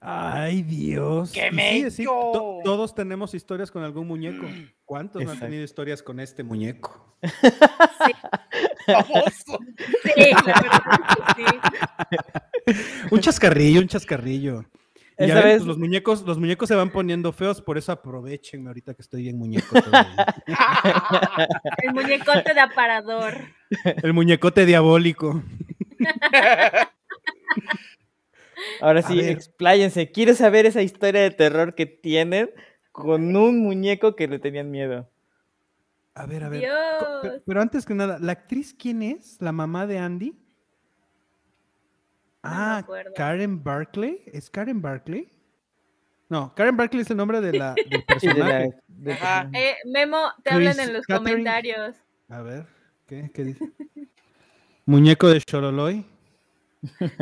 [0.00, 1.32] Ay, Dios.
[1.32, 4.46] ¡Qué Y sí, sí, to- todos tenemos historias con algún muñeco.
[4.84, 7.16] ¿Cuántos no han tenido historias con este muñeco?
[8.86, 9.58] Famoso.
[10.02, 10.80] Sí, la verdad
[11.34, 11.46] que sí.
[13.10, 14.64] Un chascarrillo, un chascarrillo.
[15.18, 17.90] Y ya ven, vez- pues, los muñecos, los muñecos se van poniendo feos, por eso
[17.90, 19.74] aprovechenme ahorita que estoy bien muñeco.
[21.82, 23.34] El muñecote de aparador.
[24.02, 25.42] El muñecote diabólico.
[28.80, 30.10] Ahora sí, expláyense.
[30.10, 32.50] Quiero saber esa historia de terror que tienen
[32.92, 35.08] con un muñeco que le tenían miedo.
[36.14, 36.60] A ver, a ver.
[36.60, 37.42] Dios.
[37.46, 39.36] Pero antes que nada, ¿la actriz quién es?
[39.40, 40.34] ¿La mamá de Andy?
[42.42, 42.84] Ah.
[43.14, 44.22] Karen Barkley.
[44.32, 45.30] ¿Es Karen Barkley?
[46.28, 48.70] No, Karen Barkley es el nombre de la, del de la- personaje.
[48.88, 49.50] de- Ajá.
[49.52, 51.30] Eh, Memo, te hablan Chris en los Catherine.
[51.30, 51.96] comentarios.
[52.28, 52.66] A ver,
[53.06, 53.64] ¿qué, qué dice?
[54.86, 56.04] Muñeco de Choroloy.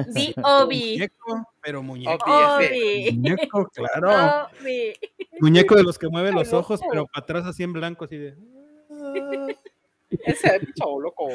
[0.09, 0.93] Di Obi.
[0.98, 2.24] Muñeco, pero muñeco.
[2.27, 2.32] Sí.
[2.32, 3.12] Obi.
[3.12, 4.48] Muñeco, claro.
[4.61, 4.93] Obi.
[5.40, 8.35] Muñeco de los que mueve los ojos, pero para atrás así en blanco, así de.
[10.11, 11.28] Ese chavo loco.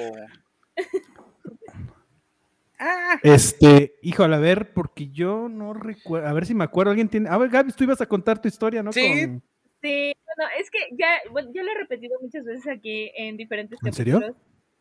[2.78, 6.28] Ah, Este, híjole, a ver, porque yo no recuerdo.
[6.28, 6.92] A ver si me acuerdo.
[6.92, 7.28] Alguien tiene.
[7.30, 8.94] A ver, Gaby, tú ibas a contar tu historia, ¿no?
[8.94, 9.26] Sí.
[9.26, 9.44] Con-
[9.82, 13.80] Sí, bueno, es que ya, bueno, yo lo he repetido muchas veces aquí en diferentes
[13.84, 14.20] ¿En serio?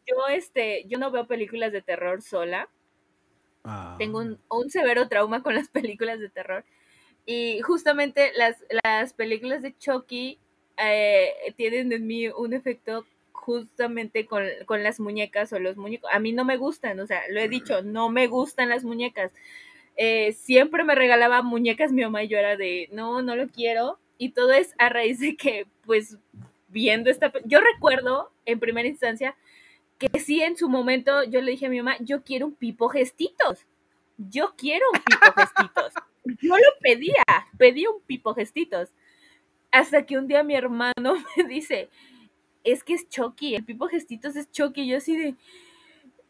[0.06, 2.68] Yo, este, yo no veo películas de terror sola.
[3.64, 3.96] Ah.
[3.98, 6.64] Tengo un, un severo trauma con las películas de terror.
[7.26, 10.38] Y justamente las, las películas de Chucky
[10.78, 16.10] eh, tienen en mí un efecto justamente con, con las muñecas o los muñecos.
[16.12, 19.32] A mí no me gustan, o sea, lo he dicho, no me gustan las muñecas.
[19.96, 23.98] Eh, siempre me regalaba muñecas mi mamá y yo era de, no, no lo quiero.
[24.19, 26.19] Y todo es a raíz de que, pues,
[26.69, 27.32] viendo esta...
[27.45, 29.36] Yo recuerdo, en primera instancia,
[29.99, 32.89] que sí, en su momento yo le dije a mi mamá, yo quiero un pipo
[32.89, 33.66] gestitos.
[34.16, 35.93] Yo quiero un pipo gestitos.
[36.43, 37.24] Yo lo pedía,
[37.57, 38.90] pedí un pipo gestitos.
[39.70, 40.93] Hasta que un día mi hermano
[41.36, 41.89] me dice,
[42.65, 44.86] es que es Chucky, el pipo gestitos es Chucky.
[44.86, 45.35] Yo así de,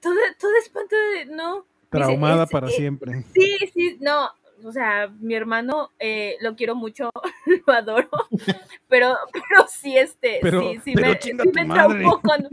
[0.01, 1.57] todo, todo espanto de, no.
[1.63, 3.25] Dice, Traumada "Es- para siempre.
[3.35, 4.31] Sí, sí, no,
[4.65, 7.11] o sea, mi hermano eh, lo quiero mucho,
[7.67, 8.09] lo adoro,
[8.89, 12.49] pero, pero sí, este, Pero- sí, sí pero me, sí me traumó con,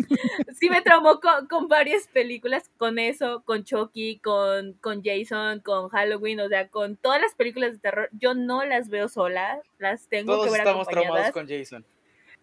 [0.53, 5.89] sí me traumó con, con varias películas, con eso, con Chucky, con, con Jason, con
[5.89, 10.07] Halloween, o sea, con todas las películas de terror, yo no las veo solas, las
[10.07, 11.85] tengo todos que ver estamos traumados con Jason.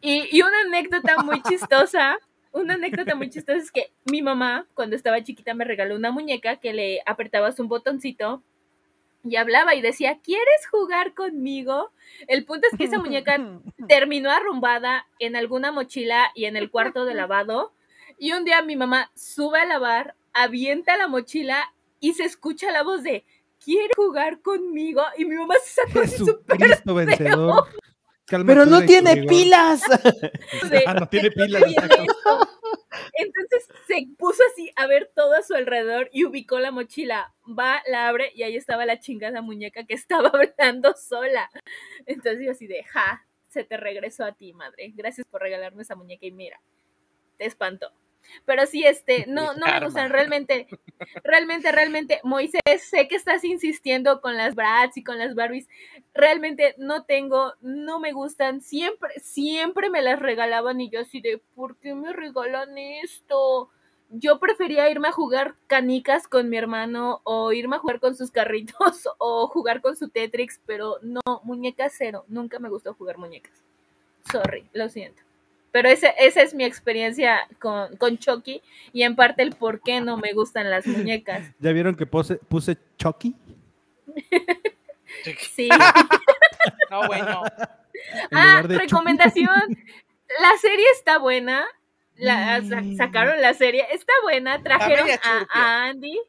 [0.00, 2.18] Y, y una anécdota muy chistosa,
[2.50, 6.56] una anécdota muy chistosa es que mi mamá, cuando estaba chiquita, me regaló una muñeca
[6.56, 8.42] que le apretabas un botoncito
[9.24, 11.92] y hablaba y decía, ¿quieres jugar conmigo?
[12.26, 13.38] El punto es que esa muñeca
[13.88, 17.72] terminó arrumbada en alguna mochila y en el cuarto de lavado.
[18.18, 22.82] Y un día mi mamá sube a lavar, avienta la mochila y se escucha la
[22.82, 23.24] voz de,
[23.64, 25.02] ¿quiere jugar conmigo?
[25.16, 27.68] Y mi mamá se sacó así súper Jesucristo vencedor.
[28.24, 29.82] Calma Pero no ira y tu tiene pilas.
[30.86, 31.62] Ah, no tiene "¿Qué pilas,
[32.92, 33.38] está exacto.
[33.38, 33.74] viendo esto?".
[33.74, 37.34] Entonces se puso así a ver todo a su alrededor y ubicó la mochila.
[37.46, 41.50] Va, la abre y ahí estaba la chingada muñeca que estaba hablando sola.
[42.06, 44.92] Entonces yo así de, ja, se te regresó a ti, madre.
[44.94, 46.60] Gracias por regalarme esa muñeca y mira,
[47.38, 47.92] te espantó.
[48.44, 50.66] Pero sí, este, no, no me gustan realmente,
[51.24, 55.68] realmente, realmente, Moisés, sé que estás insistiendo con las Bratz y con las Barbies,
[56.14, 61.42] realmente no tengo, no me gustan, siempre, siempre me las regalaban y yo así de,
[61.54, 63.70] ¿por qué me regalan esto?
[64.10, 68.30] Yo prefería irme a jugar canicas con mi hermano o irme a jugar con sus
[68.30, 73.62] carritos o jugar con su Tetrix, pero no, muñecas cero, nunca me gustó jugar muñecas.
[74.30, 75.22] Sorry, lo siento.
[75.72, 78.62] Pero ese, esa es mi experiencia con, con Chucky
[78.92, 81.50] y en parte el por qué no me gustan las muñecas.
[81.58, 83.34] ¿Ya vieron que puse, puse Chucky?
[85.54, 85.68] Sí.
[86.90, 87.42] No, bueno.
[88.30, 88.76] en Ah, Chucky?
[88.76, 89.48] recomendación.
[90.40, 91.66] La serie está buena.
[92.16, 93.84] La, sa- sacaron la serie.
[93.90, 94.62] Está buena.
[94.62, 95.08] Trajeron
[95.52, 96.20] a, Andy.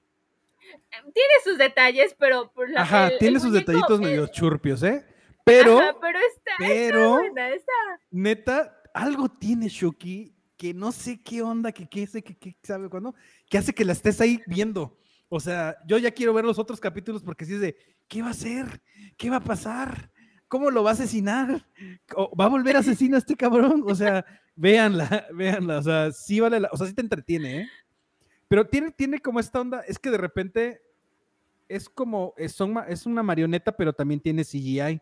[1.13, 4.81] Tiene sus detalles, pero por la, Ajá, el- tiene el sus muñeco, detallitos medio churpios,
[4.83, 5.05] ¿eh?
[5.43, 7.49] Pero, Ajá, pero está, está pero, buena.
[7.49, 7.73] Está,
[8.09, 13.15] neta, algo tiene Shuki que no sé qué onda, que qué sé, que sabe cuándo,
[13.49, 14.97] que hace que la estés ahí viendo.
[15.27, 17.75] O sea, yo ya quiero ver los otros capítulos porque si es de,
[18.07, 18.81] ¿qué va a hacer?
[19.17, 20.11] ¿Qué va a pasar?
[20.47, 21.67] ¿Cómo lo va a asesinar?
[22.15, 23.83] ¿O ¿Va a volver asesino este cabrón?
[23.87, 24.23] O sea,
[24.55, 25.79] véanla, véanla.
[25.79, 27.69] O sea, sí vale la, o sea, sí te entretiene, ¿eh?
[28.47, 30.81] Pero tiene, tiene como esta onda, es que de repente
[31.67, 35.01] es como, es, son es una marioneta, pero también tiene CGI.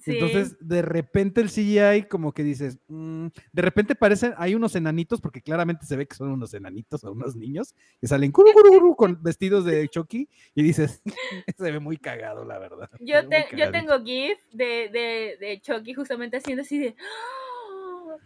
[0.00, 0.12] Sí.
[0.12, 5.20] Entonces, de repente el CGI como que dices, mm, de repente parecen, hay unos enanitos,
[5.20, 8.70] porque claramente se ve que son unos enanitos o unos niños, que salen curu, curu,
[8.70, 11.02] curu, con vestidos de Chucky, y dices,
[11.56, 12.88] se ve muy cagado, la verdad.
[13.00, 16.96] Yo, te- yo tengo GIF de, de, de Chucky justamente haciendo así de.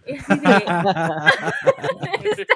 [0.06, 0.64] y así de-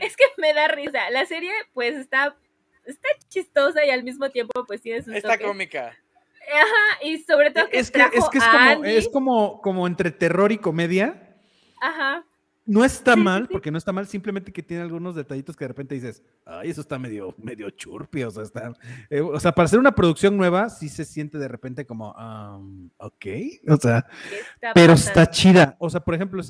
[0.00, 1.10] es que me da risa.
[1.10, 2.36] La serie, pues, está,
[2.84, 5.46] está chistosa y al mismo tiempo, pues, tiene sus Está toques.
[5.46, 5.96] cómica.
[6.54, 8.90] Ajá, y sobre todo que Es que, es, que es, a como, Andy.
[8.90, 11.36] es como, como entre terror y comedia.
[11.80, 12.24] Ajá.
[12.68, 13.48] No está Sí, mal, sí.
[13.52, 16.80] porque no está mal, simplemente que tiene algunos detallitos que de repente dices, ay, eso
[16.80, 18.72] está medio, medio churpi, o sea, está,
[19.08, 22.90] eh, o sea, para hacer una producción nueva, sí se siente de repente como, um,
[22.96, 23.26] ok,
[23.68, 23.98] o sea,
[24.54, 24.94] está pero pasando.
[25.20, 25.76] está chida.
[25.78, 26.42] O sea, por ejemplo,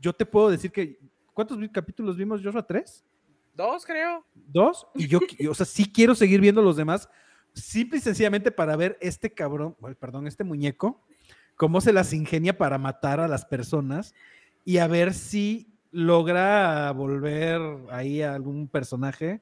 [0.00, 0.98] yo te puedo decir que,
[1.32, 2.66] ¿cuántos capítulos vimos, Joshua?
[2.66, 3.02] ¿Tres?
[3.54, 4.22] Dos, creo.
[4.34, 4.86] ¿Dos?
[4.94, 5.18] Y yo,
[5.48, 7.08] o sea, sí quiero seguir viendo los demás,
[7.54, 11.00] simple y sencillamente para ver este cabrón, perdón, este muñeco,
[11.56, 14.14] cómo se las ingenia para matar a las personas
[14.64, 17.60] y a ver si logra volver
[17.90, 19.40] ahí a algún personaje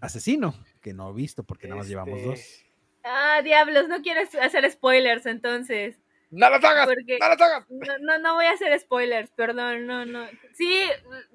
[0.00, 2.40] asesino, que no he visto porque nada más llevamos Este, dos.
[3.04, 5.96] Ah, diablos, no quieres hacer spoilers entonces.
[6.30, 6.86] ¡No lo hagas!
[6.86, 7.66] Porque- ¡No lo hagas!
[7.70, 10.26] No, no, no voy a hacer spoilers, perdón, no, no.
[10.52, 10.80] Sí,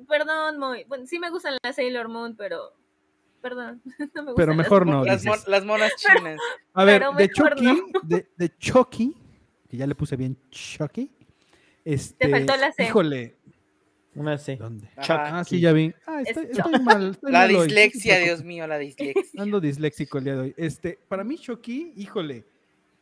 [0.07, 0.84] perdón, muy.
[0.85, 2.73] Bueno, sí me gustan las Sailor Moon, pero.
[3.41, 4.98] Perdón, no me gustan Pero las mejor Moon.
[4.98, 5.06] no.
[5.06, 5.40] Las, dices.
[5.44, 6.40] mon- las monas chinas.
[6.74, 7.99] A ver, de Chucky, no.
[8.03, 9.16] de, de Chucky,
[9.70, 11.11] que ya le puse bien Chucky.
[11.86, 12.84] Este, faltó la C.
[12.84, 13.36] Híjole,
[14.16, 14.57] Una C.
[14.57, 14.90] ¿dónde?
[14.98, 15.94] Ah, sí, ya vi.
[16.06, 16.60] Ah, Es estoy, Chucky.
[16.60, 17.11] estoy mal.
[17.11, 17.68] estoy La mal hoy.
[17.68, 19.41] dislexia, Dios mío, la dislexia.
[19.41, 20.53] Ando disléxico el día de hoy.
[20.57, 22.45] Este, para mí, Chucky, híjole,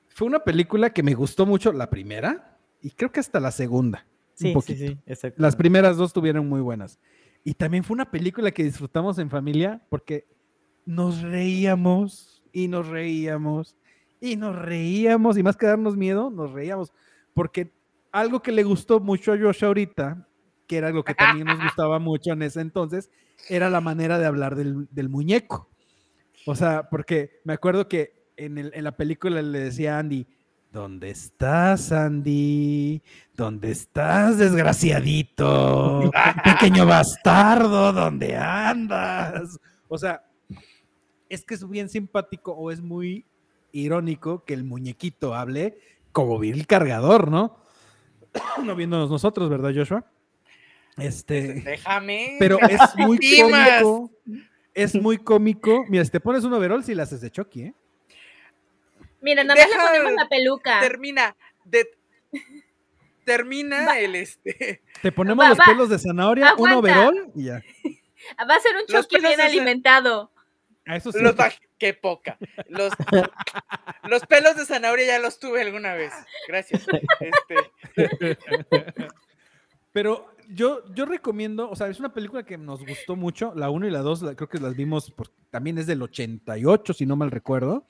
[0.09, 4.05] fue una película que me gustó mucho la primera y creo que hasta la segunda.
[4.05, 4.79] un Sí, sí, poquito.
[4.85, 5.41] sí, exacto.
[5.41, 6.99] Las primeras dos tuvieron muy buenas.
[7.47, 10.25] Y también fue una película que disfrutamos en familia porque
[10.85, 13.77] nos reíamos y nos reíamos
[14.19, 16.91] y nos reíamos y más que darnos miedo, nos reíamos.
[17.33, 17.71] Porque
[18.11, 20.27] algo que le gustó mucho a Josh ahorita,
[20.67, 23.09] que era algo que también nos gustaba mucho en ese entonces,
[23.47, 25.69] era la manera de hablar del, del muñeco.
[26.45, 30.27] O sea, porque me acuerdo que en, el- en la película le decía a Andy,
[30.77, 33.01] ¿dónde estás, Andy?
[33.35, 36.11] ¿Dónde estás, desgraciadito?
[36.43, 39.59] Pequeño bastardo, ¿dónde andas?
[39.87, 40.23] O sea,
[41.29, 43.25] es que es bien simpático o es muy
[43.71, 45.79] irónico que el muñequito hable
[46.11, 47.57] como vil cargador, ¿no?
[48.63, 50.05] no viéndonos nosotros, ¿verdad, Joshua?
[50.95, 52.35] Este, Déjame.
[52.37, 54.11] pero es muy cómico.
[54.75, 55.85] Es muy cómico.
[55.89, 57.75] Mira, si te pones un overall, si la haces de Chucky, ¿eh?
[59.21, 60.79] Mira, nada más le ponemos la peluca.
[60.79, 61.35] Termina.
[61.65, 61.89] de-
[63.25, 64.81] termina el este.
[65.01, 65.63] Te ponemos Va, los va.
[65.65, 66.77] pelos de zanahoria, un Aguanta.
[66.77, 67.61] overall y ya.
[68.49, 70.31] Va a ser un pelos bien alimentado.
[70.85, 71.19] A eso sí.
[71.21, 71.35] Los,
[71.77, 72.37] qué poca.
[72.69, 72.93] Los,
[74.03, 76.13] los pelos de zanahoria ya los tuve alguna vez.
[76.47, 76.85] Gracias.
[77.19, 78.37] Este,
[79.91, 83.87] Pero yo, yo recomiendo, o sea, es una película que nos gustó mucho, la 1
[83.87, 87.31] y la 2, creo que las vimos, por- también es del 88, si no mal
[87.31, 87.85] recuerdo.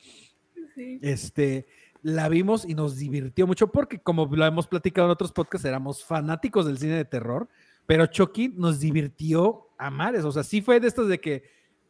[0.78, 0.99] Sí.
[1.02, 1.66] Este,
[2.04, 6.06] la vimos y nos divirtió mucho porque, como lo hemos platicado en otros podcasts, éramos
[6.06, 7.49] fanáticos del cine de terror,
[7.88, 10.24] pero Chucky nos divirtió a mares.
[10.24, 11.44] O sea, sí fue de estas de que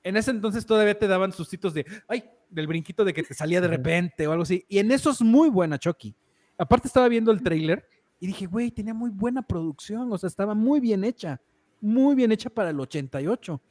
[0.04, 3.60] en ese entonces todavía te daban sustitos de, ay, del brinquito de que te salía
[3.60, 4.64] de repente o algo así.
[4.70, 6.16] Y en eso es muy buena Chucky.
[6.58, 7.86] Aparte estaba viendo el tráiler
[8.20, 11.42] y dije, güey, tenía muy buena producción, o sea, estaba muy bien hecha,
[11.82, 13.62] muy bien hecha para el 88.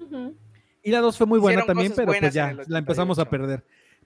[0.00, 0.34] Ujú.
[0.82, 3.30] Y la 2 fue muy buena Hicieron también, pero pues ya, la empezamos a 88.
[3.30, 3.64] perder.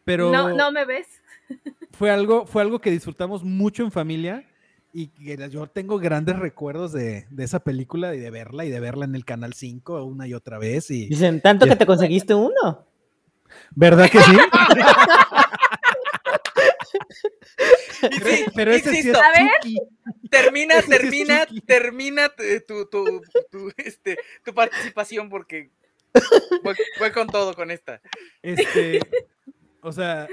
[0.08, 1.06] Pero No, no me ves.
[1.92, 4.42] fue algo, fue algo que disfrutamos mucho en familia
[4.90, 8.80] y que yo tengo grandes recuerdos de, de esa película y de verla y de
[8.80, 10.90] verla en el Canal 5 una y otra vez.
[10.90, 12.86] Y, Dicen, ¿tanto que te conseguiste uno?
[13.72, 14.32] ¿Verdad que sí?
[18.00, 19.50] sí, Pero ese sí es insisto, A ver.
[19.60, 19.76] Chucky.
[20.30, 23.20] termina, ese sí es termina, termina tu, tu, tu,
[23.50, 25.70] tu, este, tu participación porque
[26.62, 28.00] fue, fue con todo con esta.
[28.40, 29.00] Este,
[29.80, 30.28] o sea,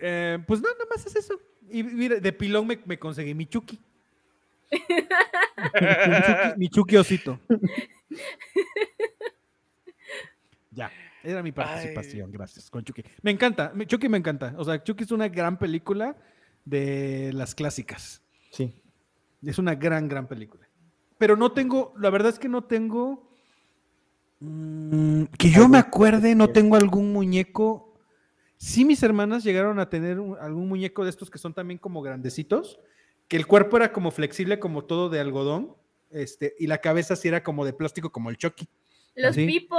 [0.00, 1.40] eh, pues no, nada más es eso.
[1.70, 3.78] Y mira, de pilón me, me conseguí mi Chucky.
[6.56, 7.40] mi, Chucky osito.
[10.70, 10.90] Ya,
[11.22, 13.02] era mi participación, gracias, con Chucky.
[13.22, 14.54] Me encanta, Chucky me encanta.
[14.56, 16.16] O sea, Chucky es una gran película
[16.64, 18.22] de las clásicas.
[18.50, 18.74] Sí.
[19.42, 20.68] Es una gran, gran película.
[21.18, 23.27] Pero no tengo, la verdad es que no tengo.
[24.40, 27.94] Mm, que yo me acuerde, no tengo algún muñeco.
[28.56, 32.02] Sí, mis hermanas llegaron a tener un- algún muñeco de estos que son también como
[32.02, 32.78] grandecitos,
[33.28, 35.76] que el cuerpo era como flexible, como todo de algodón,
[36.10, 38.66] este, y la cabeza sí era como de plástico, como el Chucky.
[39.14, 39.46] Los ¿Así?
[39.46, 39.76] pipo,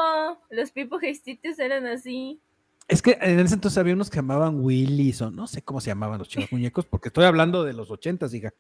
[0.49, 2.39] los pipo gestitos eran así.
[2.87, 5.87] Es que en ese entonces había unos que llamaban Willys o no sé cómo se
[5.91, 8.53] llamaban los chinos muñecos, porque estoy hablando de los ochentas, hija.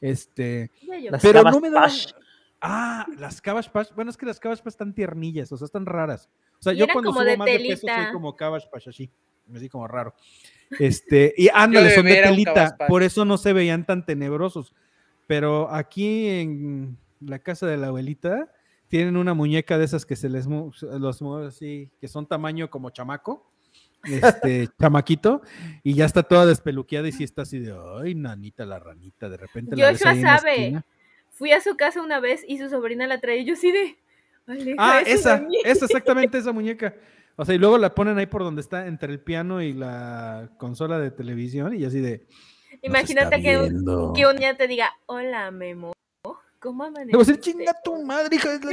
[0.00, 0.70] Este,
[1.22, 1.90] Pero no me daban-.
[2.60, 3.94] Ah, las Cabbage Patch.
[3.94, 6.28] Bueno, es que las Cabbage Patch están tiernillas, o sea, están raras.
[6.58, 8.12] O sea, Y yo cuando subo de más de peso soy telita.
[8.12, 9.10] como Cabbage Patch así,
[9.54, 10.14] así como raro.
[10.78, 14.74] Este, y ándale, son de telita, por eso no se veían tan tenebrosos.
[15.26, 18.52] Pero aquí en la casa de la abuelita
[18.88, 22.68] tienen una muñeca de esas que se les mu- los mueve así, que son tamaño
[22.68, 23.50] como chamaco,
[24.04, 25.42] este chamaquito,
[25.82, 29.36] y ya está toda despeluqueada y sí está así de, ay, nanita la ranita, de
[29.36, 30.84] repente la ves Joshua la sabe.
[31.40, 33.96] Fui a su casa una vez y su sobrina la traía y yo así de.
[34.46, 35.56] "Aleja Ah, esa, de mí".
[35.64, 36.94] esa, exactamente esa muñeca.
[37.36, 40.50] O sea, y luego la ponen ahí por donde está entre el piano y la
[40.58, 42.26] consola de televisión y así de...
[42.72, 44.12] "Nos Imagínate que, un- viendo".
[44.14, 45.92] que un día te diga, hola, Memo.
[46.60, 47.40] ¿Cómo Le voy a decir, amaneciste?
[47.40, 48.72] chinga tu madre, hija de la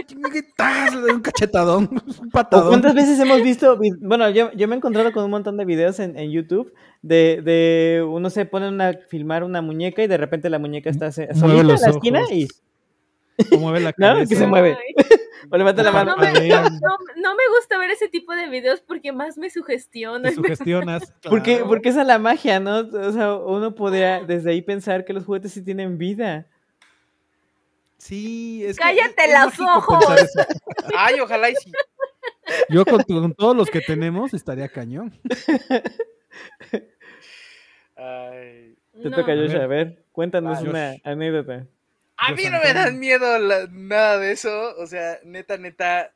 [0.57, 0.93] ¡tas!
[0.93, 1.89] le doy un cachetadón,
[2.21, 2.67] un ¿O patadón.
[2.67, 3.77] ¿Cuántas veces hemos visto?
[3.77, 6.73] vi- Bueno, yo, yo me he encontrado con un montón de videos en, en YouTube
[7.01, 11.11] de, de uno se pone a filmar una muñeca y de repente la muñeca está
[11.13, 12.31] se- solita en la esquina ojos.
[12.33, 12.47] y
[13.53, 14.29] O mueve la Claro, cabeza.
[14.29, 14.77] que se mueve.
[15.49, 16.15] O levanta la mano.
[16.17, 16.61] No me, no,
[17.15, 20.33] no me gusta ver ese tipo de videos porque más me sugestionan.
[20.33, 21.13] sugestionas.
[21.23, 21.67] Porque, claro.
[21.69, 22.79] porque esa es la magia, ¿no?
[22.79, 26.47] O sea, uno podría desde ahí pensar que los juguetes sí tienen vida.
[27.97, 30.05] Sí, es que ¡Cállate los ojos!
[30.97, 31.71] Ay, ojalá y sí.
[32.69, 35.19] Yo con, con todos los que tenemos estaría cañón.
[37.95, 38.77] Ay.
[39.01, 39.15] Te No.
[39.17, 39.57] toca, ver.
[39.61, 41.01] A ver, cuéntanos una Josh.
[41.03, 41.67] anécdota.
[42.17, 44.75] A mí no me dan miedo la- nada de eso.
[44.77, 46.11] O sea, neta, neta,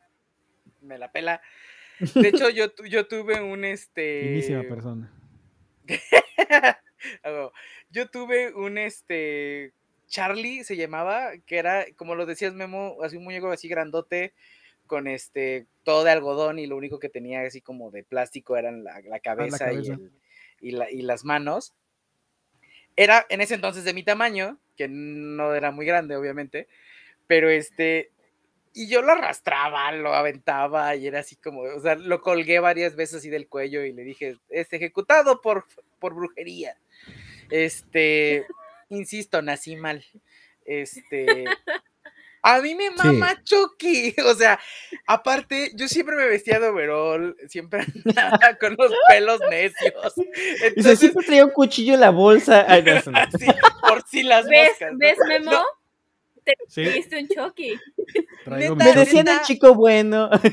[0.82, 1.42] me la pela.
[2.16, 4.22] De hecho, yo, tu- yo tuve un este.
[4.24, 5.12] Finísima persona.
[7.90, 9.74] Yo tuve un este.
[10.12, 14.34] Charlie se llamaba, que era, como lo decías, Memo, así un muñeco así grandote,
[14.86, 18.84] con este, todo de algodón, y lo único que tenía así como de plástico eran
[18.84, 19.94] la, la cabeza, Y, cabeza.
[19.94, 20.12] el-
[20.60, 21.74] y la- y las manos.
[22.98, 26.68] Era en ese entonces de mi tamaño, que no era muy grande, obviamente,
[27.26, 28.12] pero este,
[28.74, 32.98] y yo lo arrastraba, lo aventaba y era así como, o sea, lo colgué varias
[32.98, 35.66] veces así del cuello y le dije, es ejecutado por,
[36.00, 36.76] por brujería.
[37.50, 38.46] Este,
[38.92, 40.06] insisto, nací mal.
[40.66, 41.46] Este,
[42.44, 44.60] a mí me mama Chucky, o sea,
[45.08, 50.14] aparte, yo siempre me vestía de overol, siempre andaba con los pelos necios.
[50.64, 52.66] Entonces, siempre traía un cuchillo en la bolsa.
[52.68, 53.20] Ay, no, eso no.
[53.40, 53.48] sí,
[53.88, 54.92] por si las ¿Ves, moscas.
[54.94, 54.98] ¿no?
[55.00, 55.52] ¿ves Memo?
[55.52, 55.64] No,
[56.68, 57.80] Sí, Viste un Chucky.
[58.48, 60.28] Neta, Me decían el chico bueno.
[60.32, 60.50] The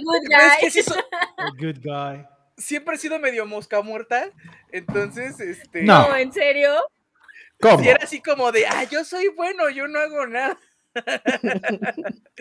[0.00, 0.60] good es guy.
[0.60, 0.94] que sí so-
[1.38, 2.22] A good guy.
[2.56, 4.30] Siempre he sido medio mosca muerta,
[4.70, 5.82] entonces, este...
[5.82, 6.08] No.
[6.08, 6.70] No, ¿en serio?
[7.60, 7.78] ¿Cómo?
[7.78, 10.58] Si era así como de, ah, yo soy bueno, yo no hago nada.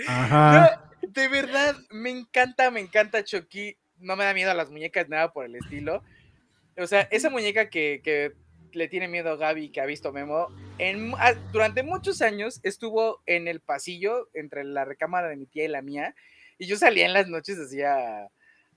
[0.08, 0.82] Ajá.
[1.02, 3.78] No, de verdad, me encanta, me encanta Chucky.
[3.98, 6.04] No me da miedo a las muñecas, nada por el estilo.
[6.78, 8.34] O sea, esa muñeca que, que
[8.74, 10.48] le tiene miedo a Gaby, que ha visto Memo,
[10.78, 15.66] en, ah, durante muchos años estuvo en el pasillo entre la recámara de mi tía
[15.66, 16.16] y la mía.
[16.58, 18.28] Y yo salía en las noches, hacía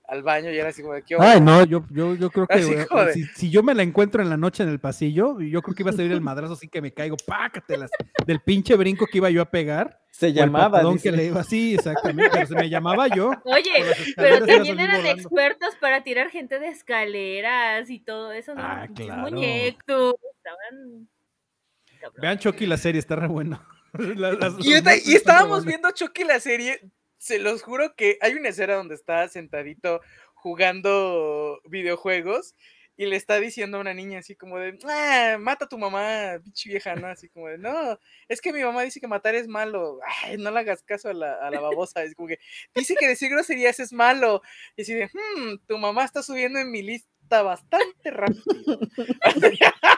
[0.07, 1.39] al baño y era así como de, ¿qué Ay, onda?".
[1.59, 4.37] no, yo, yo, yo creo que de- si, si yo me la encuentro en la
[4.37, 6.93] noche en el pasillo, yo creo que iba a salir el madrazo así que me
[6.93, 7.89] caigo, pácatelas,
[8.25, 9.99] del pinche brinco que iba yo a pegar.
[10.11, 10.81] Se llamaba.
[11.01, 13.31] que le iba así, exactamente, pero se me llamaba yo.
[13.43, 13.71] Oye,
[14.15, 15.21] pero también eran volando.
[15.21, 18.61] expertos para tirar gente de escaleras y todo eso, ¿no?
[18.63, 19.23] Ah, claro.
[19.23, 21.09] muñecos, estaban...
[21.99, 22.21] cabrón.
[22.21, 23.61] Vean Chucky la serie, está re bueno.
[23.93, 26.79] Las- las- Y, estábamos viendo Chucky la serie.
[27.25, 29.99] Se los juro que hay una escena donde está sentadito
[30.35, 32.55] jugando videojuegos
[32.97, 36.39] y le está diciendo a una niña así como de, "Ah, mata a tu mamá,
[36.43, 37.07] pinche vieja, ¿no?
[37.07, 37.99] Así como de, no,
[38.29, 39.99] es que mi mamá dice que matar es malo.
[40.23, 42.03] Ay, no le hagas caso a la, a la babosa.
[42.03, 42.37] Es como que
[42.75, 44.41] dice que decir groserías es malo.
[44.77, 48.79] Y así de, "Hmm, tu mamá está subiendo en mi lista bastante rápido.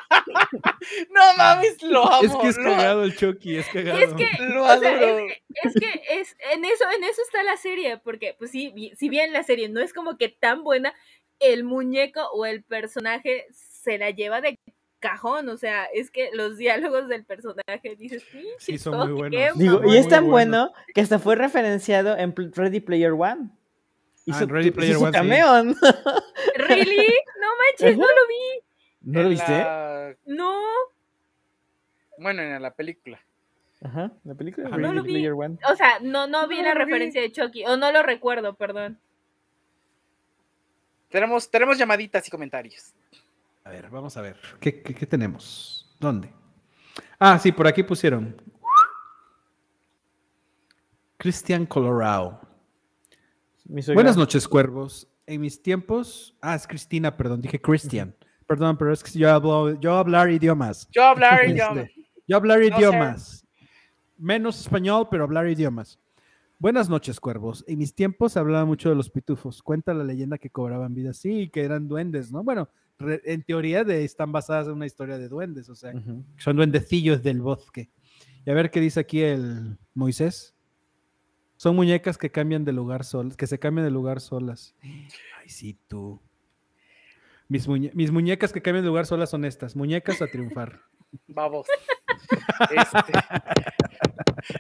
[1.14, 2.24] no mames, lo amo.
[2.24, 4.00] Es que es cagado el Chucky, es cagado.
[4.00, 7.58] Es que, Lo o sea, es, es que es, en eso, en eso está la
[7.58, 10.94] serie, porque pues sí, si bien la serie no es como que tan buena,
[11.40, 14.58] el muñeco o el personaje se la lleva de
[15.00, 19.58] cajón, o sea, es que los diálogos del personaje dices, "Pinche Sí, son muy buenos.
[19.58, 20.70] Digo, Muy, y es tan bueno.
[20.70, 23.52] bueno que hasta fue referenciado en Ready Player One.
[24.30, 25.18] Ah, en Ready Player su One, sí.
[25.18, 25.76] cameo, ¿no?
[26.56, 27.08] ¿Really?
[27.40, 28.67] No manches, no lo vi.
[29.08, 29.52] ¿No lo viste?
[29.52, 30.62] la- No,
[32.20, 33.20] Bueno, en la película.
[33.82, 35.28] Ajá, la película Ajá, no lo vi.
[35.28, 36.80] O sea, no, no vi No la vi.
[36.80, 39.00] referencia de Chucky, o no lo recuerdo, perdón.
[41.10, 42.94] Tenemos, tenemos llamaditas y comentarios.
[43.64, 44.36] A ver, vamos a ver.
[44.60, 45.96] ¿Qué, qué- qué tenemos?
[46.00, 46.34] ¿Dónde?
[47.20, 48.36] Ah, sí, por aquí pusieron.
[51.18, 52.42] Cristian Colorado.
[53.94, 55.08] Buenas noches, cuervos.
[55.26, 56.36] En mis tiempos.
[56.42, 58.16] Ah, es Cristina, perdón, dije Christian.
[58.48, 60.88] Perdón, pero es que yo hablo, yo hablar idiomas.
[60.92, 61.88] Yo hablar Este, idioma.
[62.28, 63.46] yo hablar idiomas.
[64.18, 66.00] Menos español, pero hablar idiomas.
[66.60, 67.64] Buenas noches, cuervos.
[67.68, 69.62] En mis tiempos se hablaba mucho de los pitufos.
[69.62, 72.44] Cuenta la leyenda que cobraban vida, sí, que eran duendes, ¿no?
[72.44, 72.68] Bueno,
[72.98, 75.94] re- en teoría de, están basadas en una historia de duendes, o sea,
[76.38, 77.92] son duendecillos del bosque.
[78.46, 80.56] Y a ver qué dice aquí el Moisés.
[81.58, 84.74] Son muñecas que cambian de lugar solas, que se cambian de lugar solas.
[84.82, 86.20] Ay, sí, tú.
[87.50, 90.82] Mis, muñe- mis muñecas que cambian de lugar solas son estas, muñecas a triunfar.
[91.28, 91.66] Vamos.
[92.72, 93.14] Este,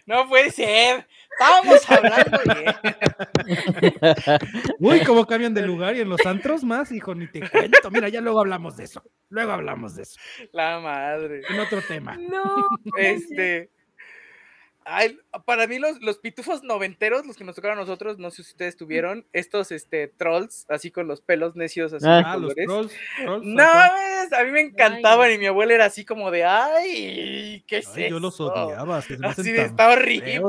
[0.05, 1.05] No puede ser.
[1.31, 4.39] Estábamos hablando bien.
[4.79, 7.91] Uy, cómo cambian de lugar y en los antros más, hijo, ni te cuento.
[7.91, 9.03] Mira, ya luego hablamos de eso.
[9.29, 10.19] Luego hablamos de eso.
[10.53, 11.41] La madre.
[11.49, 12.15] En otro tema.
[12.17, 12.67] No.
[12.97, 13.69] Este.
[14.85, 18.43] Ay, para mí los, los pitufos noventeros, los que nos tocaron a nosotros, no sé
[18.43, 22.17] si ustedes tuvieron, estos este, trolls, así con los pelos necios así Ah.
[22.17, 22.65] de los colores.
[22.65, 22.91] trolls.
[23.23, 27.63] trolls, No, mames, a mí me encantaban y mi abuela era así como de, ay,
[27.67, 28.47] ¿qué es Ay, yo los eso?".
[28.47, 29.01] odiaba.
[29.01, 30.41] se me Así de, está horrible.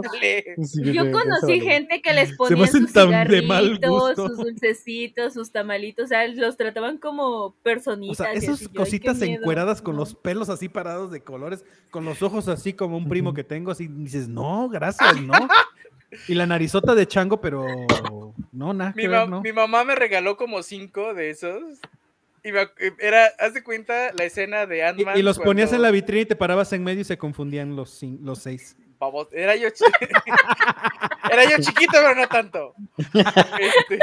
[0.92, 4.28] Yo conocí gente que les ponía sus tan de mal cigarritos, gusto.
[4.28, 8.16] sus dulcecitos, sus tamalitos, o sea, los trataban como O personitas.
[8.16, 10.00] sea, y esas así, yo, ay, qué cositas encueradas con No.
[10.00, 13.70] los pelos así parados de colores, con los ojos así como un primo que tengo,
[13.70, 15.48] así dices, no, gracias, no.
[16.26, 17.66] Y la narizota de chango, pero
[18.52, 19.40] no, nada Mi, que ma- ver, no.
[19.42, 21.62] mi mamá me regaló como cinco de esos.
[22.44, 25.18] Y me ac- era, haz de cuenta la escena de Ant-Man.
[25.18, 28.00] y los ponías en la vitrina y te parabas en medio y se confundían los,
[28.22, 28.76] los seis.
[28.98, 29.68] Babos- Era yo,
[31.30, 32.74] era yo chiquito, pero no tanto.
[32.98, 33.98] Este,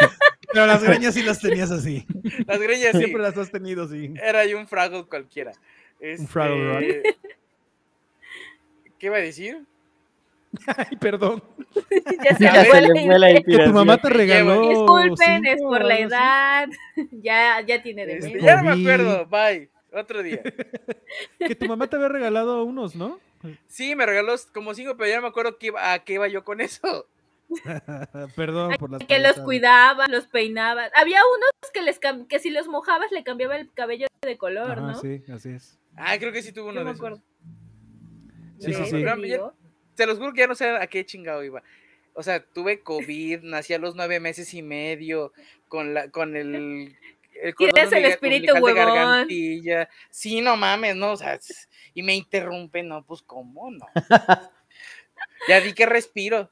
[0.54, 2.06] Pero las greñas sí las tenías así.
[2.46, 3.00] las greñas sí.
[3.00, 4.14] Siempre las has tenido, sí.
[4.22, 5.52] Era yo un Fraggle cualquiera.
[6.00, 7.04] Este, Fraggle
[9.00, 9.64] ¿Qué iba a decir?
[10.78, 11.44] Ay, perdón.
[12.24, 13.44] ya se Ya me se fue le la fue la idea.
[13.44, 14.70] Que tu mamá te Me regaló.
[14.70, 16.70] Disculpen, es por la edad.
[17.12, 18.42] Ya, ya tiene Este, demencia.
[18.56, 19.26] ya no me acuerdo.
[19.28, 19.70] Bye.
[19.94, 20.42] Otro día.
[21.40, 23.20] Que tu mamá te había regalado unos, ¿no?
[23.68, 26.28] Sí, me regaló como cinco, pero ya no me acuerdo qué iba- a qué iba
[26.28, 27.08] yo con eso.
[28.36, 30.90] Perdón por las que los cuidaban, los peinaban.
[30.96, 34.72] Había unos que les cam- que si los mojabas le cambiaba el cabello de color,
[34.80, 34.96] Ajá, ¿no?
[35.00, 35.80] sí, así es.
[35.96, 37.00] Ah, creo que sí tuvo Yo uno me de esos.
[37.00, 37.22] acuerdo.
[38.60, 39.04] Sí, sí, sí.
[39.96, 41.64] Se los juro que ya no sé a qué chingado iba.
[42.14, 45.34] O sea, tuve COVID, nací a los nueve meses y medio
[45.68, 46.96] con la, con el,
[47.34, 48.76] el Tienes el espíritu huevón.
[48.76, 49.90] gargantilla.
[50.10, 51.38] Sí, no mames, no, o sea,
[51.94, 53.86] y me interrumpe, no, pues cómo no.
[55.48, 56.50] ya di que respiro.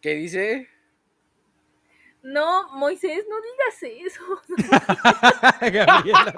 [0.00, 0.68] ¿Qué dice?
[2.22, 4.22] No, Moisés, no digas eso.
[5.72, 6.34] Gabriela.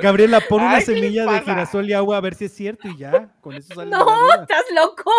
[0.00, 2.52] Gabriela, pon una Ay, ¿qué le semilla de girasol y agua a ver si es
[2.54, 3.34] cierto y ya.
[3.40, 4.04] Con eso sale No,
[4.34, 5.12] estás loco.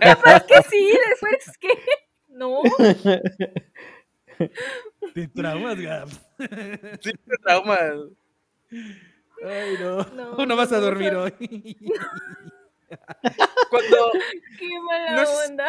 [0.00, 1.68] Capaz que sí, después que.
[2.28, 2.62] No,
[5.14, 6.20] Te traumas, Gabs.
[7.02, 7.78] Sí, me trauma.
[9.44, 10.04] Ay, no.
[10.14, 11.22] No, No, vas a dormir no.
[11.24, 11.76] hoy.
[13.70, 14.10] Cuando,
[14.58, 15.66] qué mala No sé- onda.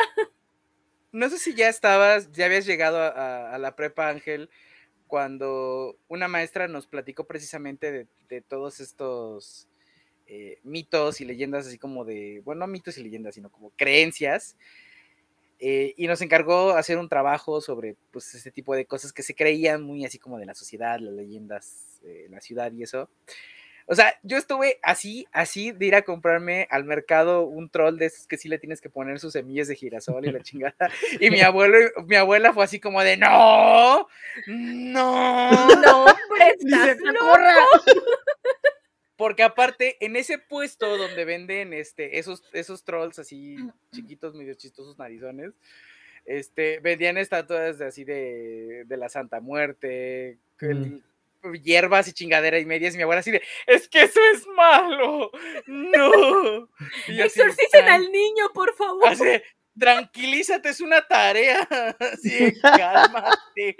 [1.12, 4.50] no sé si ya estabas, ya habías llegado a, a- a la prepa, Ángel,
[5.12, 9.68] cuando una maestra nos platicó precisamente de, todos estos
[10.26, 14.56] eh, mitos y leyendas, así como de, bueno, no mitos y leyendas, sino como creencias.
[15.60, 19.36] eh, y nos encargó hacer un trabajo sobre pues este tipo de cosas que se
[19.36, 23.10] creían muy así como de la sociedad, las leyendas eh, la ciudad y eso.
[23.88, 28.06] O sea, yo estuve así, así de ir a comprarme al mercado un troll de
[28.06, 30.90] esos que sí le tienes que poner sus semillas de girasol y la chingada.
[31.20, 34.08] Y mi abuelo, mi abuela fue así como de no,
[34.48, 35.52] no.
[35.82, 36.98] No, hombre, estás.
[39.18, 43.56] Porque aparte, en ese puesto donde venden este, esos, esos trolls así
[43.92, 45.52] chiquitos, medio chistosos narizones,
[46.26, 51.04] este, vendían estatuas de así de, de la Santa Muerte, el-
[51.64, 55.32] hierbas y chingadera y medias, y mi abuela así de, es que eso es malo,
[55.68, 56.70] no.
[57.08, 59.08] Exorcicen "Tran- al niño, por favor.
[59.08, 59.44] así de,
[59.80, 61.68] tranquilízate, es una tarea,
[62.24, 63.78] de, cálmate.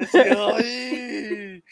[0.00, 1.64] Así de, "Ay".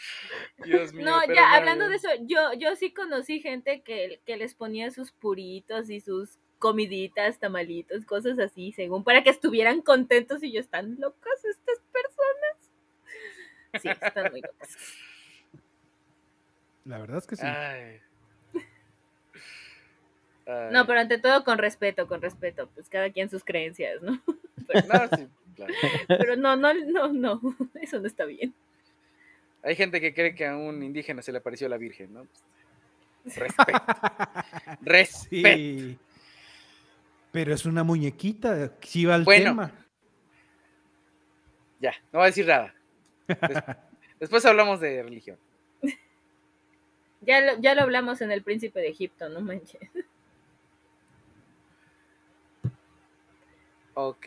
[0.65, 1.05] Dios mío.
[1.07, 5.13] No, ya hablando de eso, yo, yo sí conocí gente que, que les ponía sus
[5.13, 10.97] puritos y sus comiditas, tamalitos, cosas así, según para que estuvieran contentos y yo, ¿están
[10.99, 12.44] locas estas personas?
[13.81, 14.77] Sí, están muy locas.
[16.85, 17.47] La verdad es que sí.
[17.47, 18.01] Ay.
[20.47, 20.69] Ay.
[20.73, 24.21] No, pero ante todo con respeto, con respeto, pues cada quien sus creencias, ¿no?
[24.75, 25.75] No, sí, claro.
[26.09, 27.41] Pero no, no, no, no,
[27.81, 28.55] eso no está bien.
[29.63, 32.27] Hay gente que cree que a un indígena se le apareció la Virgen, ¿no?
[33.25, 33.83] Respeto.
[34.83, 35.57] Respeto.
[35.57, 35.99] Sí.
[37.33, 38.73] Pero es una muñequita.
[38.81, 39.51] Sí va al Bueno.
[39.51, 39.73] tema.
[41.81, 42.73] Ya, no voy a decir nada.
[43.29, 43.77] Des-
[44.21, 45.39] Después hablamos de religión.
[47.27, 49.81] Ya lo, ya lo hablamos en El Príncipe de Egipto, no manches.
[53.95, 54.27] Ok.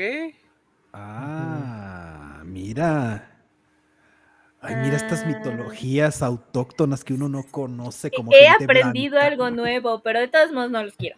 [0.93, 3.31] Ah, mira.
[4.61, 5.27] Ay, mira estas Ah.
[5.27, 9.27] mitologías autóctonas que uno no conoce como He gente aprendido blanca.
[9.27, 11.17] algo nuevo, pero de todos modos no los quiero.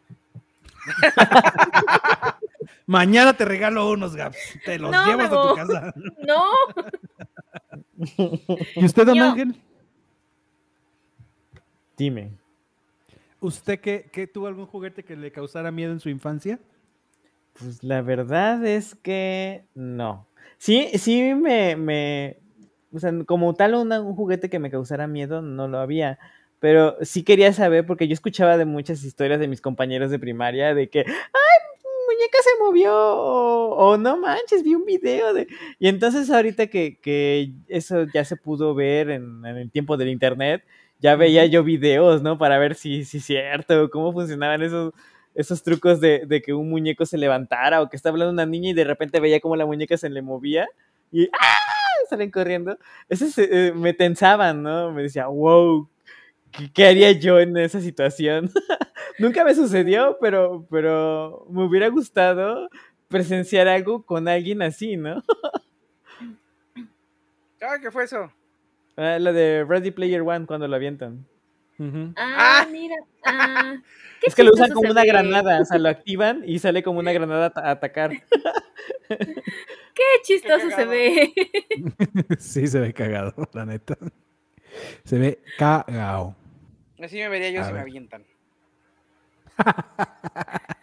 [2.88, 4.38] Mañana te regalo unos, Gabs.
[4.66, 5.94] Te los No, llevas a tu casa.
[6.28, 6.44] No,
[8.76, 9.24] ¿Y usted, don Yo.
[9.26, 9.56] Ángel?
[11.98, 12.32] Dime.
[13.42, 16.60] ¿Usted qué, qué tuvo algún juguete que le causara miedo en su infancia?
[17.58, 20.28] Pues la verdad es que no.
[20.58, 22.38] Sí, sí me, me,
[22.94, 26.20] o sea, como tal una- un juguete que me causara miedo, no lo había.
[26.60, 30.74] Pero sí quería saber, porque yo escuchaba de muchas historias de mis compañeros de primaria
[30.74, 31.69] de que, ¡ay,
[32.20, 32.94] muñeca se movió!
[32.94, 35.48] O, o, no manches, vi un video de...
[35.80, 40.10] Y entonces ahorita que, que eso ya se pudo ver en, en el tiempo del
[40.10, 40.64] internet,
[41.00, 42.38] ya veía yo videos, ¿no?
[42.38, 44.94] Para ver si si es cierto, cómo funcionaban esos,
[45.34, 48.72] esos trucos de, de que un muñeco se levantara o que estaba hablando una niña
[48.72, 50.68] y de repente veía cómo la muñeca se le movía
[51.12, 51.58] y ¡ah!
[52.10, 52.78] salen corriendo.
[53.08, 54.92] Esos eh, me tensaban, ¿no?
[54.92, 55.88] Me decía, wow,
[56.52, 58.50] ¿qué, qué haría yo en esa situación?
[59.20, 62.70] Nunca me sucedió, pero, pero me hubiera gustado
[63.08, 65.22] presenciar algo con alguien así, ¿no?
[67.62, 68.32] Ah, ¿qué fue eso?
[68.96, 71.26] Ah, lo de Ready Player One cuando lo avientan.
[72.16, 72.68] Ah, Ah.
[72.72, 72.96] mira.
[73.26, 73.76] Ah,
[74.22, 75.08] qué Es que lo usan como una ve.
[75.08, 78.12] granada, o sea, lo activan y sale como una granada a atacar.
[79.10, 81.34] Qué chistoso se ve.
[82.40, 83.98] sí, se ve cagado, la neta.
[85.06, 86.36] Se ve cagado.
[87.02, 88.26] Así me vería yo A si me avientan.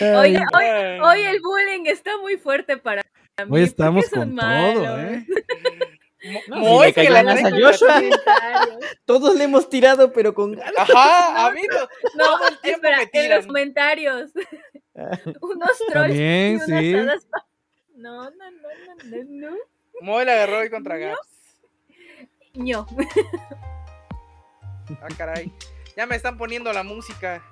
[0.00, 0.64] Oiga, hoy,
[1.02, 3.48] hoy el bullying está muy fuerte para mí.
[3.50, 4.98] Hoy estamos con todo, malos.
[5.00, 5.26] ¿eh?
[6.48, 8.00] No, Moy, si que la a Joshua.
[9.04, 10.72] Todos le hemos tirado, pero con ganas.
[10.78, 11.80] Ajá, a mí no.
[12.14, 14.30] No, Todo el tiempo espera, me en los comentarios.
[15.40, 16.94] Unos trolls También, y unas sí.
[16.94, 17.26] hadas
[17.96, 18.68] no, no, no,
[19.04, 19.56] no, no.
[20.00, 21.31] Moy la agarró hoy contra Gaps.
[22.54, 22.86] Ño.
[25.00, 25.50] Ah, caray.
[25.96, 27.42] Ya me están poniendo la música.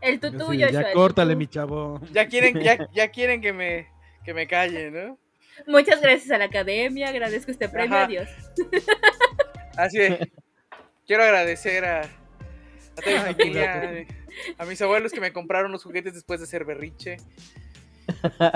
[0.00, 0.70] El tutú, sí, Joshua.
[0.70, 2.00] ya el córtale, mi chavo.
[2.12, 3.88] Ya quieren, ya, ya quieren que me,
[4.24, 5.18] que me calle, ¿no?
[5.66, 8.06] Muchas gracias a la academia, agradezco este premio, Ajá.
[8.06, 8.28] adiós.
[9.76, 10.32] Así de.
[11.06, 14.06] Quiero agradecer a, a toda mi familia,
[14.58, 17.16] a, a mis abuelos que me compraron los juguetes después de ser berriche.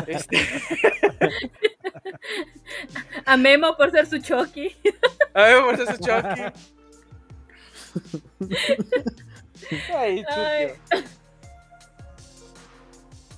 [0.06, 0.38] Este,
[3.26, 4.74] A Memo por ser su Chucky.
[5.34, 6.42] a ver, por eso es Chucky.
[9.94, 10.24] Ay,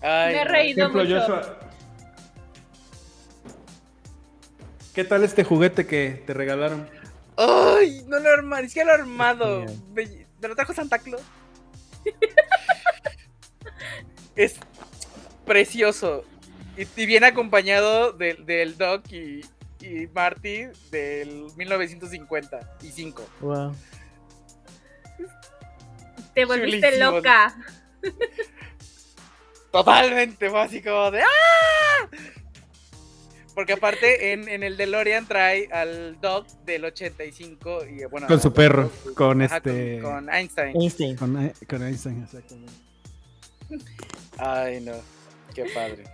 [0.03, 0.35] Ay.
[0.35, 1.21] Me he reído Ejemplo, mucho.
[1.21, 1.59] Joshua.
[4.95, 6.89] ¿Qué tal este juguete que te regalaron?
[7.37, 9.67] Ay, no lo he armado, ni siquiera lo he armado.
[9.93, 10.09] Me,
[10.41, 11.23] me lo trajo Santa Claus.
[14.37, 14.57] es
[15.47, 16.25] precioso.
[16.77, 19.41] Y, y viene acompañado del, del Doc y,
[19.81, 23.23] y Marty del 1955.
[23.41, 23.75] Wow.
[26.35, 27.11] Te volviste Chulísimo.
[27.13, 27.57] loca.
[29.73, 32.09] Totalmente básico de ¡Ah!
[33.55, 38.27] Porque aparte en, en el DeLorean trae al Doc del 85 y bueno.
[38.27, 40.77] Con su perro, con ajá, este- Con, con Einstein.
[40.79, 41.17] Einstein.
[41.17, 42.73] Con, eh, con Einstein, exactamente.
[44.37, 44.93] Ay, no.
[45.57, 46.05] Qué padre.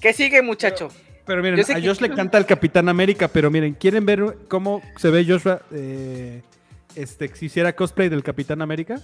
[0.00, 0.88] ¿Qué sigue, muchacho?
[1.24, 4.36] Pero miren, Yo a que- Josh le canta el Capitán América, pero miren, ¿quieren ver
[4.48, 6.42] cómo se ve Joshua eh,
[6.94, 9.00] este, si hiciera cosplay del Capitán América?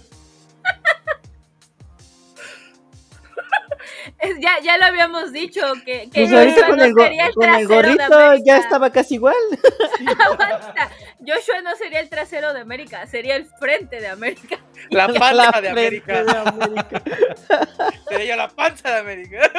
[4.41, 7.43] ya, ya lo habíamos dicho, que, que Pues Joshua con no el, sería el con
[7.43, 8.43] el trasero de gorrito América.
[8.45, 9.35] ya estaba casi igual.
[10.25, 10.89] Aguanta.
[11.19, 14.59] Joshua no sería el trasero de América, sería el frente de América.
[14.89, 16.23] La panza La de América.
[16.23, 17.03] de América.
[18.09, 19.51] Sería yo la panza de América.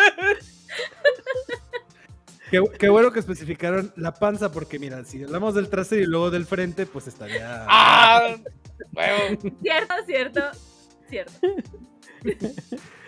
[2.50, 6.30] Qué, qué bueno que especificaron la panza, porque mira, si hablamos del trasero y luego
[6.30, 7.64] del frente, pues estaría...
[7.68, 8.36] ¡Ah!
[8.92, 10.40] Bueno, Cierto, cierto,
[11.08, 11.32] cierto.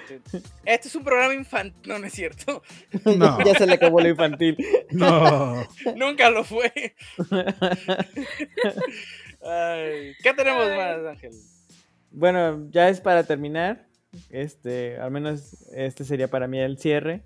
[0.64, 1.82] este es un programa infantil.
[1.86, 2.62] No, no es cierto.
[3.16, 3.38] No.
[3.44, 4.56] ya se le acabó lo infantil.
[4.90, 5.66] No.
[5.96, 6.72] Nunca lo fue.
[9.42, 10.76] Ay, ¿Qué tenemos Ay.
[10.76, 11.32] más, Ángel?
[12.10, 13.86] Bueno, ya es para terminar.
[14.30, 17.22] Este, al menos este sería para mí el cierre.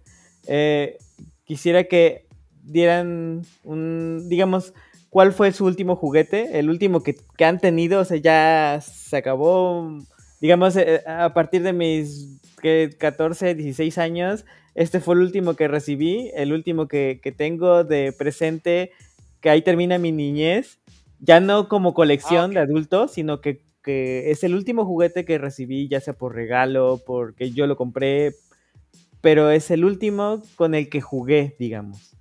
[0.47, 0.99] Eh,
[1.45, 2.27] quisiera que
[2.63, 4.75] dieran un, digamos,
[5.11, 9.17] cuál fue su último juguete, el último que, que han tenido, o sea, ya se
[9.17, 9.99] acabó,
[10.43, 12.91] digamos, eh, a partir de mis ¿qué?
[12.99, 14.45] 14, 16 años,
[14.75, 18.91] este fue el último que recibí, el último que, que tengo de presente,
[19.41, 20.79] que ahí termina mi niñez,
[21.21, 25.39] ya no como colección Ah, de adulto, sino que, que es el último juguete que
[25.39, 28.35] recibí, ya sea por regalo, porque yo lo compré,
[29.21, 32.17] pero es el último con el que jugué, digamos.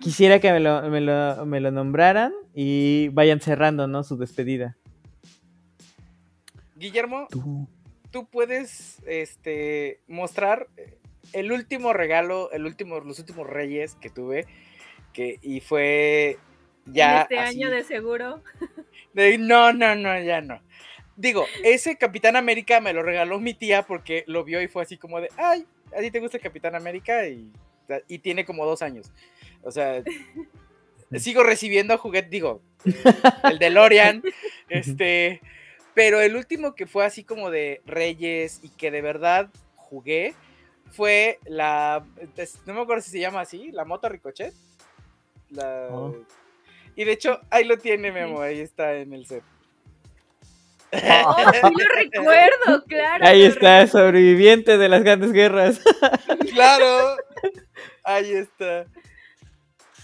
[0.00, 4.04] Quisiera que me lo, me lo- me lo nombraran y vayan cerrando, ¿no?
[4.04, 4.76] Su despedida.
[6.78, 7.68] Guillermo, Tú.
[8.10, 10.68] tú puedes este, mostrar
[11.32, 14.46] el último regalo, el último, los últimos reyes que tuve.
[15.12, 16.38] Que, y fue
[16.86, 17.16] ya.
[17.16, 18.42] en este así año de seguro.
[19.14, 20.60] de, no, no, no, ya no.
[21.16, 24.96] digo, ese Capitán América me lo regaló mi tía porque lo vio y fue así
[24.96, 27.26] como de, ay, ¿a ti te gusta el Capitán América?
[27.26, 27.52] Y,
[28.06, 29.10] y tiene como dos años.
[29.62, 30.02] O sea,
[31.16, 32.62] sigo recibiendo juguetes, digo,
[33.50, 34.22] el de Lorian,
[34.68, 35.40] este,
[35.98, 40.32] pero el último que fue así como de Reyes y que de verdad jugué
[40.92, 42.06] fue la,
[42.66, 44.54] no me acuerdo si se llama así, la moto Ricochet.
[45.50, 46.14] La, Oh.
[46.94, 49.42] Y de hecho, ahí lo tiene Memo, ahí está en el set.
[50.92, 53.26] Oh, sí lo recuerdo, claro.
[53.26, 54.06] Ahí está, recuerdo.
[54.06, 55.80] sobreviviente de las grandes guerras.
[56.52, 57.16] Claro,
[58.04, 58.86] ahí está.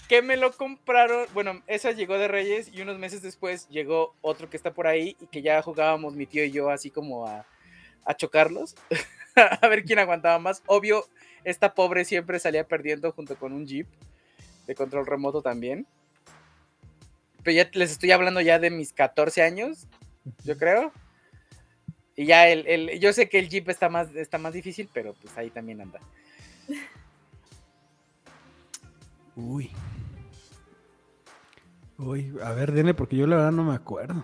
[0.07, 4.49] Que me lo compraron, bueno, esa llegó de Reyes y unos meses después llegó otro
[4.49, 7.45] que está por ahí y que ya jugábamos mi tío y yo así como a,
[8.05, 8.75] a chocarlos,
[9.35, 10.61] a ver quién aguantaba más.
[10.67, 11.05] Obvio,
[11.43, 13.87] esta pobre siempre salía perdiendo junto con un Jeep
[14.67, 15.87] de control remoto también.
[17.43, 19.87] Pero ya les estoy hablando ya de mis 14 años,
[20.43, 20.91] yo creo.
[22.15, 25.15] Y ya el, el- yo sé que el Jeep está más, está más difícil, pero
[25.15, 25.99] pues ahí también anda.
[29.35, 29.71] Uy.
[31.97, 34.23] Uy, a ver, denle, porque yo la verdad no me acuerdo.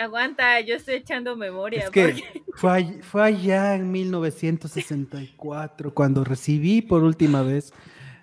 [0.00, 1.84] Aguanta, yo estoy echando memoria.
[1.84, 7.72] Es que porque- fue, all- fue allá en 1964 cuando recibí por última vez.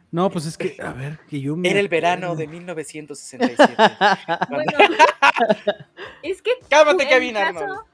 [0.09, 3.75] No, pues es que, a ver, que yo me Era el verano de 1967.
[4.49, 4.71] Bueno,
[6.23, 7.85] es que Cálmate, en Kevin mi caso-.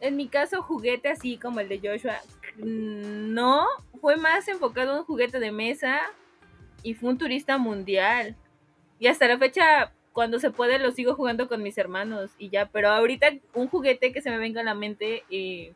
[0.00, 2.16] En mi caso, juguete así como el de Joshua,
[2.58, 3.66] no,
[4.00, 6.00] fue más enfocado en un juguete de mesa
[6.82, 8.36] y fue un turista mundial.
[9.02, 12.66] Y hasta la fecha, cuando se puede, lo sigo jugando con mis hermanos y ya.
[12.66, 15.74] Pero ahorita un juguete que se me venga a la mente, eh,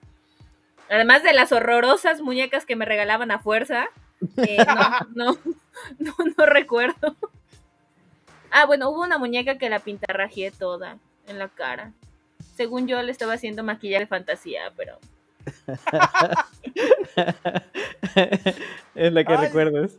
[0.88, 3.88] además de las horrorosas muñecas que me regalaban a fuerza,
[4.36, 4.58] eh,
[5.16, 5.38] no, no,
[5.98, 7.16] no, no recuerdo.
[8.52, 11.94] Ah, bueno, hubo una muñeca que la pintarrajeé toda en la cara.
[12.54, 15.00] Según yo le estaba haciendo maquillaje de fantasía, pero
[18.94, 19.46] es la que Ay.
[19.46, 19.98] recuerdas.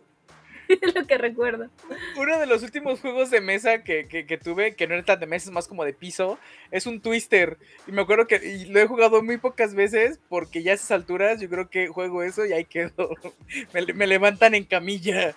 [0.70, 1.70] Es lo que recuerdo.
[2.18, 5.20] Uno de los últimos juegos de mesa que, que- que tuve, que no era tan
[5.20, 6.38] de mesa, es más como de piso,
[6.72, 7.58] es un Twister.
[7.88, 10.92] Y me acuerdo que y lo he jugado muy pocas veces porque ya a esas
[10.92, 13.10] alturas yo creo que juego eso y ahí quedo.
[13.74, 15.36] Me, me levantan en camilla.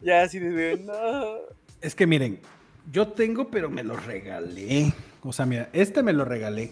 [0.00, 1.36] Ya así de, no.
[1.80, 2.40] Es que miren,
[2.90, 4.92] yo tengo, pero me lo regalé.
[5.22, 6.70] O sea, mira, este me lo regalé.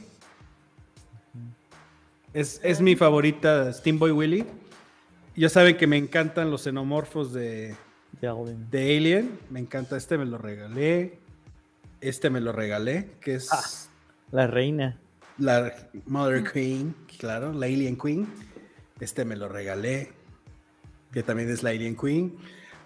[2.33, 4.45] Es, es mi favorita Steam Boy Willy.
[5.37, 7.75] Ya saben que me encantan los xenomorfos de,
[8.21, 9.39] de Alien.
[9.51, 11.19] Me encanta este, me lo regalé.
[12.01, 13.63] Este me lo regalé, que es Ah.
[14.31, 14.99] La reina.
[15.39, 15.73] la
[16.07, 18.27] Mother Queen, claro, la Alien Queen.
[19.01, 20.13] Este me lo regalé,
[21.13, 22.37] que también es la Alien Queen.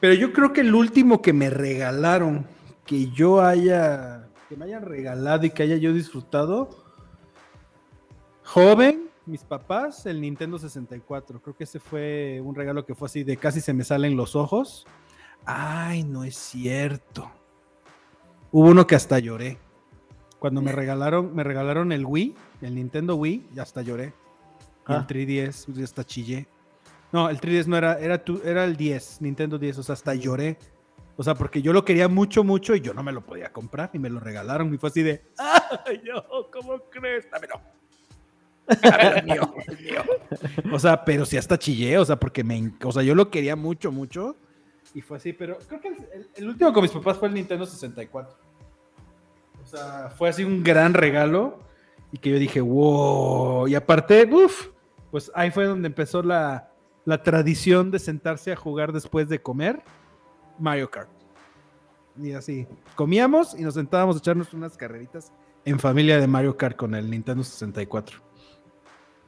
[0.01, 2.47] Pero yo creo que el último que me regalaron,
[2.87, 6.71] que yo haya, que me hayan regalado y que haya yo disfrutado,
[8.45, 11.41] joven, mis papás, el Nintendo 64.
[11.43, 14.37] Creo que ese fue un regalo que fue así de casi se me salen los
[14.37, 14.87] ojos.
[15.47, 17.31] Ay, no es cierto.
[18.51, 19.59] Hubo uno que hasta lloré.
[20.39, 24.13] Cuando me regalaron, me regalaron el Wii, el Nintendo Wii, ya hasta lloré.
[24.89, 25.07] Y el Ah.
[25.07, 26.47] 3DS, pues, ya hasta chillé.
[27.13, 30.15] No, el 3DS no era, era, tu- era el 10, Nintendo 10, o sea, hasta
[30.15, 30.59] lloré.
[31.17, 33.91] O sea, porque yo lo quería mucho, mucho y yo no me lo podía comprar
[33.93, 37.29] y me lo regalaron y fue así de, ¡ay, yo, ¿cómo crees?
[37.31, 37.61] Dámelo.
[38.83, 40.03] Dámelo, mío, mío".
[40.73, 43.55] O sea, pero sí hasta chillé, o sea, porque me, o sea, yo lo quería
[43.57, 44.37] mucho, mucho
[44.93, 45.89] y fue así, pero creo que
[46.37, 48.37] el, último con mis papás fue el Nintendo 64.
[49.63, 51.59] O sea, fue así un gran regalo
[52.13, 53.67] y que yo dije, wow.
[53.67, 54.69] Y aparte, uff,
[55.11, 56.71] pues ahí fue donde empezó la,
[57.05, 59.83] la tradición de sentarse a jugar después de comer
[60.59, 61.11] Mario Kart.
[62.21, 65.33] Y así, comíamos y nos sentábamos a echarnos unas carreritas
[65.65, 68.21] en familia de Mario Kart con el Nintendo 64.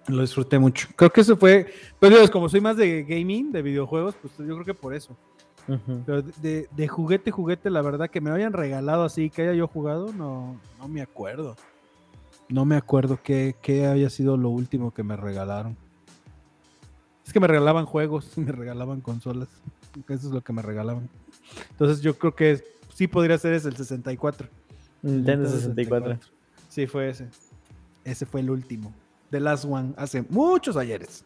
[0.08, 0.88] Lo disfruté mucho.
[0.94, 1.66] Creo que eso fue,
[1.98, 5.16] pues digo, como soy más de gaming, de videojuegos, pues yo creo que por eso.
[6.06, 9.66] Pero de, de- juguete, juguete, la verdad que me hayan regalado así, que haya yo
[9.66, 11.56] jugado, no, no me acuerdo.
[12.48, 15.76] No me acuerdo qué, qué haya sido lo último que me regalaron.
[17.26, 19.48] Es que me regalaban juegos, me regalaban consolas.
[20.08, 21.08] Eso es lo que me regalaban.
[21.70, 22.62] Entonces yo creo que
[22.94, 24.46] sí podría ser ese, el 64.
[25.02, 26.18] El Nintendo 64.
[26.68, 27.28] Sí, fue ese.
[28.04, 28.92] Ese fue el último.
[29.30, 31.24] The Last One, hace muchos ayeres.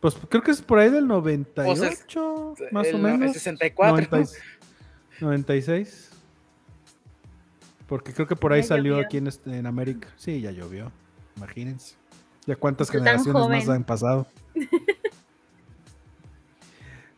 [0.00, 3.32] Pues creo que es por ahí del 98, más el o no- el menos.
[3.34, 3.96] 64.
[4.10, 4.32] 90
[5.20, 6.10] 96.
[7.86, 9.04] Porque creo que por ahí Ya salió llovió.
[9.06, 10.08] aquí en, este- en América.
[10.16, 10.90] Sí, ya llovió.
[11.36, 11.96] Imagínense.
[12.46, 14.26] Ya cuántas generaciones más han pasado.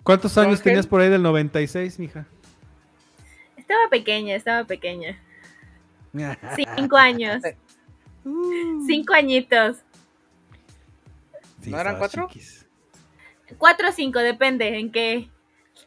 [0.02, 2.26] ¿Cuántos años tenías por ahí del 96, mija?
[3.56, 5.16] Estaba pequeña, estaba pequeña.
[6.76, 7.42] Cinco años.
[8.86, 9.76] Cinco añitos.
[11.62, 12.26] Sí, ¿No eran cuatro?
[12.28, 12.61] chiquis.
[13.58, 15.14] Cuatro o cinco, depende en qué.
[15.14, 15.30] ¿En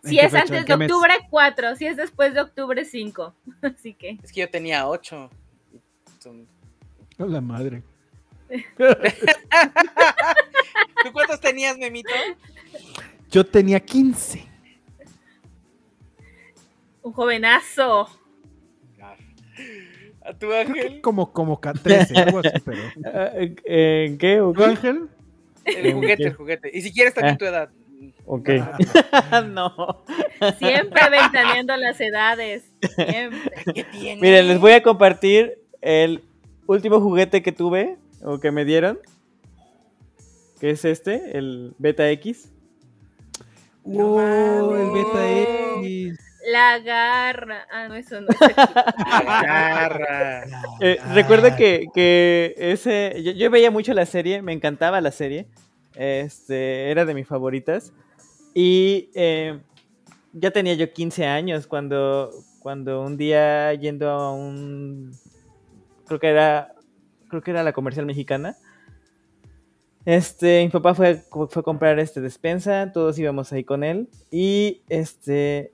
[0.03, 0.41] Si qué es fecha?
[0.43, 0.91] antes ¿En de qué mes?
[0.91, 1.75] octubre, cuatro.
[1.75, 3.33] Si es después de octubre, cinco.
[3.61, 4.17] Así que.
[4.23, 5.29] Es que yo tenía ocho.
[6.19, 6.47] Son-
[7.19, 7.83] A la madre.
[11.03, 12.09] ¿Tú cuántos tenías, Memito?
[13.31, 14.45] Yo tenía 15.
[17.01, 18.07] Un jovenazo.
[20.23, 21.01] ¿A tu ángel?
[21.01, 22.91] como, como ca- 13, algo así, pero.
[23.05, 24.41] Ah, ¿En qué?
[24.41, 24.65] ¿O ¿Tu qué?
[24.65, 25.09] ángel?
[25.65, 26.69] El juguete, el juguete.
[26.73, 27.37] Y si quieres también Ah.
[27.37, 27.69] tu edad.
[28.25, 28.49] Ok.
[29.47, 30.03] no.
[30.59, 32.63] Siempre ventaneando las edades.
[32.95, 33.51] Siempre.
[33.73, 34.21] ¿Qué tiene?
[34.21, 36.23] Miren, les voy a compartir el
[36.67, 38.99] último juguete que tuve o que me dieron.
[40.59, 42.51] Que es este, el Beta X.
[43.83, 44.75] ¡Wow!
[44.75, 44.91] El.
[44.91, 46.19] Beta X.
[46.51, 47.65] La garra.
[47.71, 48.27] Ah, no, eso no.
[49.07, 50.45] Agarra.
[50.81, 51.13] Eh, Ah.
[51.13, 53.21] recuerdo que, que ese.
[53.23, 55.47] Yo, yo veía mucho la serie, me encantaba la serie.
[55.95, 57.93] Este, era de mis favoritas.
[58.53, 59.59] Y eh,
[60.33, 65.11] ya tenía yo 15 años cuando, cuando un día yendo a un.
[66.07, 66.73] Creo que era.
[67.29, 68.55] Creo que era la comercial mexicana.
[70.05, 74.09] Este, mi papá fue, fue a comprar este despensa, todos íbamos ahí con él.
[74.29, 75.71] Y este.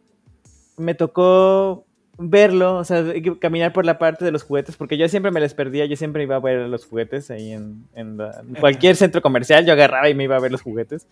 [0.77, 1.85] Me tocó
[2.17, 3.03] verlo, o sea,
[3.39, 6.23] caminar por la parte de los juguetes, porque yo siempre me les perdía, yo siempre
[6.23, 10.07] iba a ver los juguetes ahí en, en la- en cualquier centro comercial, yo agarraba
[10.09, 11.07] y me iba a ver los juguetes.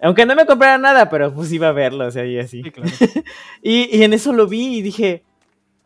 [0.00, 2.62] Aunque no me comprara nada, pero pues iba a verlos ahí así.
[2.62, 2.90] Sí, claro.
[3.62, 5.22] Y, y en eso lo vi y dije,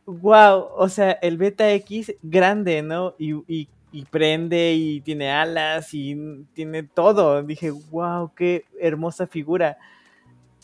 [0.07, 3.15] wow, o sea, el Beta X grande, ¿no?
[3.19, 6.16] Y, y- y prende y tiene alas y
[6.53, 7.43] tiene todo.
[7.45, 9.79] Dije, wow, qué hermosa figura.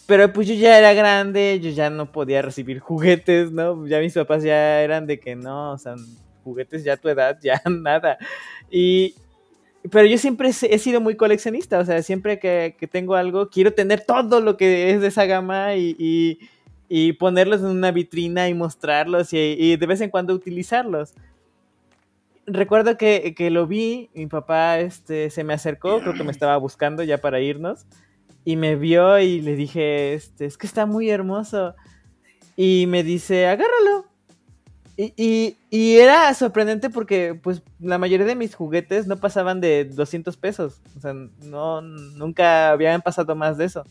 [0.07, 3.87] Pero pues yo ya era grande, yo ya no podía recibir juguetes, ¿no?
[3.87, 5.95] Ya mis papás ya eran de que no, o sea,
[6.43, 8.19] juguetes ya a tu edad, ya nada.
[8.71, 9.15] Y,
[9.91, 13.73] pero yo siempre he sido muy coleccionista, o sea, siempre que, que tengo algo, quiero
[13.73, 16.39] tener todo lo que es de esa gama y, y-
[16.93, 21.15] y ponerlos en una vitrina y mostrarlos y, y de vez en cuando utilizarlos.
[22.47, 26.57] Recuerdo que, que lo vi, mi papá este, se me acercó, creo que me estaba
[26.57, 27.87] buscando ya para irnos,
[28.45, 31.75] y me vio y le dije, este, es que está muy hermoso.
[32.57, 34.07] Y me dice, agárralo.
[34.97, 39.87] Y, y- y era sorprendente porque, pues, la mayoría de mis juguetes no pasaban de
[39.87, 40.81] 200 pesos.
[40.97, 41.15] O sea,
[41.45, 43.85] no, nunca habían pasado más de eso.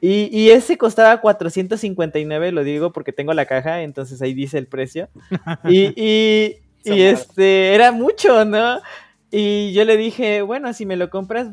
[0.00, 4.66] Y, y ese costaba 459, lo digo porque tengo la caja, entonces ahí dice el
[4.66, 5.08] precio.
[5.64, 8.80] Y, y, y este, era mucho, ¿no?
[9.30, 11.48] Y yo le dije, bueno, si me lo compras,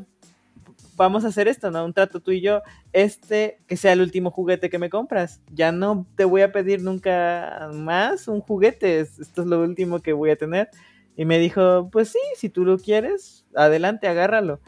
[1.01, 1.83] vamos a hacer esto, ¿no?
[1.85, 2.61] Un trato tú y yo,
[2.93, 5.41] este que sea el último juguete que me compras.
[5.51, 9.99] Ya no te voy a pedir nunca más un juguete, es- esto es lo último
[10.01, 10.69] que voy a tener.
[11.17, 14.59] Y me dijo, pues sí, si tú lo quieres, adelante, agárralo.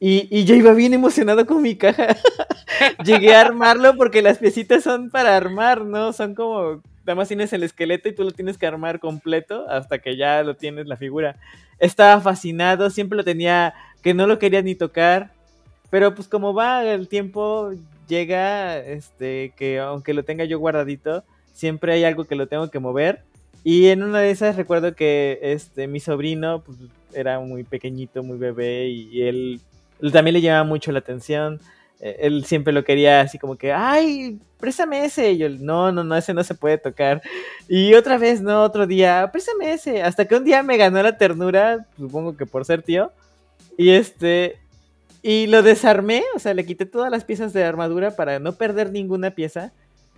[0.00, 2.16] Y, y yo iba bien emocionado con mi caja.
[3.04, 6.12] Llegué a armarlo porque las piecitas son para armar, ¿no?
[6.12, 9.98] Son como, nada más tienes el esqueleto y tú lo tienes que armar completo hasta
[9.98, 11.36] que ya lo tienes la figura.
[11.78, 15.32] Estaba fascinado, siempre lo tenía, que no lo quería ni tocar.
[15.90, 17.72] Pero pues como va el tiempo,
[18.08, 22.78] llega, este, que aunque lo tenga yo guardadito, siempre hay algo que lo tengo que
[22.78, 23.22] mover.
[23.64, 26.78] Y en una de esas recuerdo que este, mi sobrino pues,
[27.12, 29.60] era muy pequeñito, muy bebé, y él,
[30.12, 31.60] también le llamaba mucho la atención.
[32.00, 35.32] Eh, Él siempre lo quería así como que, ay, préstame ese.
[35.32, 37.22] Y yo, no, no, no, ese no se puede tocar.
[37.68, 40.02] Y otra vez, no, otro día, préstame ese.
[40.02, 43.12] Hasta que un día me ganó la ternura, supongo que por ser tío.
[43.76, 44.58] Y este,
[45.22, 48.92] y lo desarmé, o sea, le quité todas las piezas de armadura para no perder
[48.92, 49.72] ninguna pieza.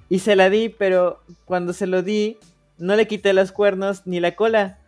[0.08, 2.38] Y se la di, pero cuando se lo di,
[2.78, 4.78] no le quité los cuernos ni la cola.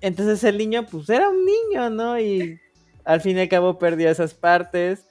[0.00, 2.18] Entonces el niño, pues era un niño, ¿no?
[2.18, 2.60] Y
[3.04, 5.06] al fin y al cabo perdió esas partes.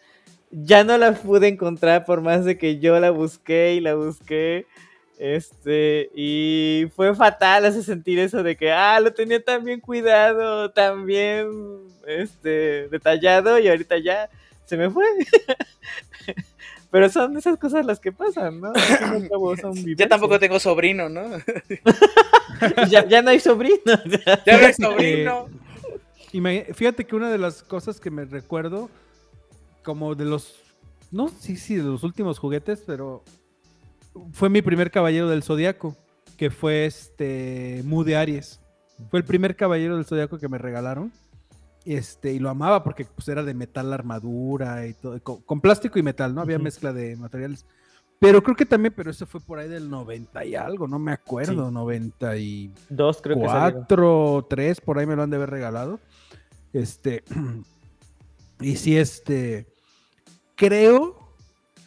[0.51, 4.65] Ya no la pude encontrar por más de que yo la busqué y la busqué.
[5.17, 10.71] Este, y fue fatal hace sentir eso de que, ah, lo tenía tan bien cuidado,
[10.71, 11.47] tan bien,
[12.05, 14.29] este, detallado y ahorita ya
[14.65, 15.05] se me fue.
[16.91, 18.69] Pero son esas cosas las que pasan, ¿no?
[18.73, 20.09] Al fin y al cabo son Yo vivencias.
[20.09, 21.23] tampoco tengo sobrino, ¿no?
[22.89, 23.81] ya, ya no hay sobrinos.
[23.85, 25.49] Ya no Fíjate sobrino.
[26.31, 28.89] Imagi- Fíjate que una de las cosas que me recuerdo,
[29.83, 30.55] como de los,
[31.11, 33.23] no sí, sí, de los últimos juguetes, pero
[34.31, 35.95] fue mi primer caballero del zodiaco,
[36.37, 38.61] que fue este Mu de Aries.
[39.09, 41.11] Fue el primer caballero del zodiaco que me regalaron.
[41.85, 45.61] Este, y lo amaba porque pues, era de metal la armadura y todo, con, con
[45.61, 46.41] plástico y metal, ¿no?
[46.41, 47.65] Había mezcla de materiales.
[48.19, 51.11] Pero creo que también, pero eso fue por ahí del 90 y algo, no me
[51.11, 53.85] acuerdo, 94 Dos creo que salieron.
[53.89, 55.99] o 3, por ahí me lo han de haber regalado.
[56.71, 57.23] Este,
[58.61, 59.67] y sí, este,
[60.55, 61.24] creo,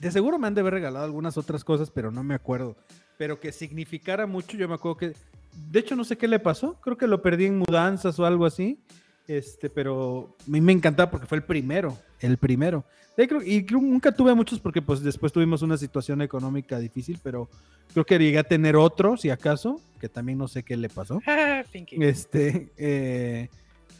[0.00, 2.76] de seguro me han de haber regalado algunas otras cosas, pero no me acuerdo.
[3.16, 5.12] Pero que significara mucho, yo me acuerdo que,
[5.70, 8.46] de hecho no sé qué le pasó, creo que lo perdí en mudanzas o algo
[8.46, 8.78] así.
[9.26, 12.84] Este, pero a mí me encantaba porque fue el primero, el primero.
[13.16, 16.78] De ahí creo- y creo- nunca tuve muchos porque pues después tuvimos una situación económica
[16.78, 17.48] difícil, pero
[17.92, 21.20] creo que llegué a tener otro, si acaso, que también no sé qué le pasó.
[22.00, 23.48] Este, eh,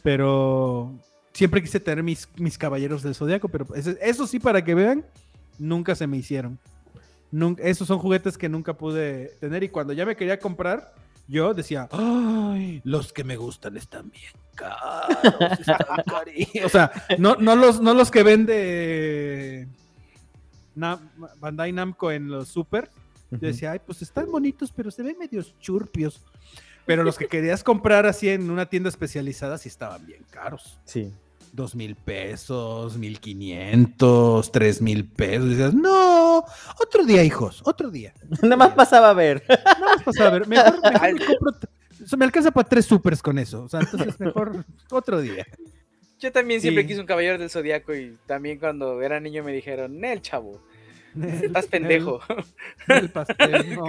[0.01, 0.93] pero
[1.33, 5.05] siempre quise tener mis, mis caballeros del zodiaco, pero eso, eso sí, para que vean,
[5.59, 6.57] nunca se me hicieron.
[7.31, 10.95] Nunca, esos son juguetes que nunca pude tener y cuando ya me quería comprar,
[11.27, 15.59] yo decía, ay, los que me gustan están bien caros.
[15.59, 15.77] están
[16.07, 16.49] cari-".
[16.65, 19.67] o sea, no, no, los, no los que vende
[20.75, 21.07] Nam-
[21.39, 22.89] Bandai Namco en los super.
[23.31, 26.23] Yo decía, ay, pues están bonitos, pero se ven medios churpios.
[26.87, 30.79] Pero los que querías comprar así en una tienda especializada sí estaban bien caros.
[30.85, 31.13] Sí.
[31.53, 35.45] Dos mil pesos, mil quinientos, tres mil pesos.
[35.47, 36.43] Y decías, no,
[36.79, 38.13] otro día, hijos, otro día.
[38.41, 39.43] Nada más pasaba a ver.
[39.49, 41.51] Nada más pasaba a ver, mejor, mejor me compro
[42.01, 43.63] o sea, me alcanza para tres supers con eso.
[43.63, 45.45] O sea, entonces mejor otro día.
[46.17, 46.87] Yo también siempre Sí.
[46.89, 50.61] quise un caballero del zodiaco y también cuando era niño me dijeron, Nel, chavo,
[51.43, 52.19] estás pendejo,
[52.87, 53.85] El, el pastel, no.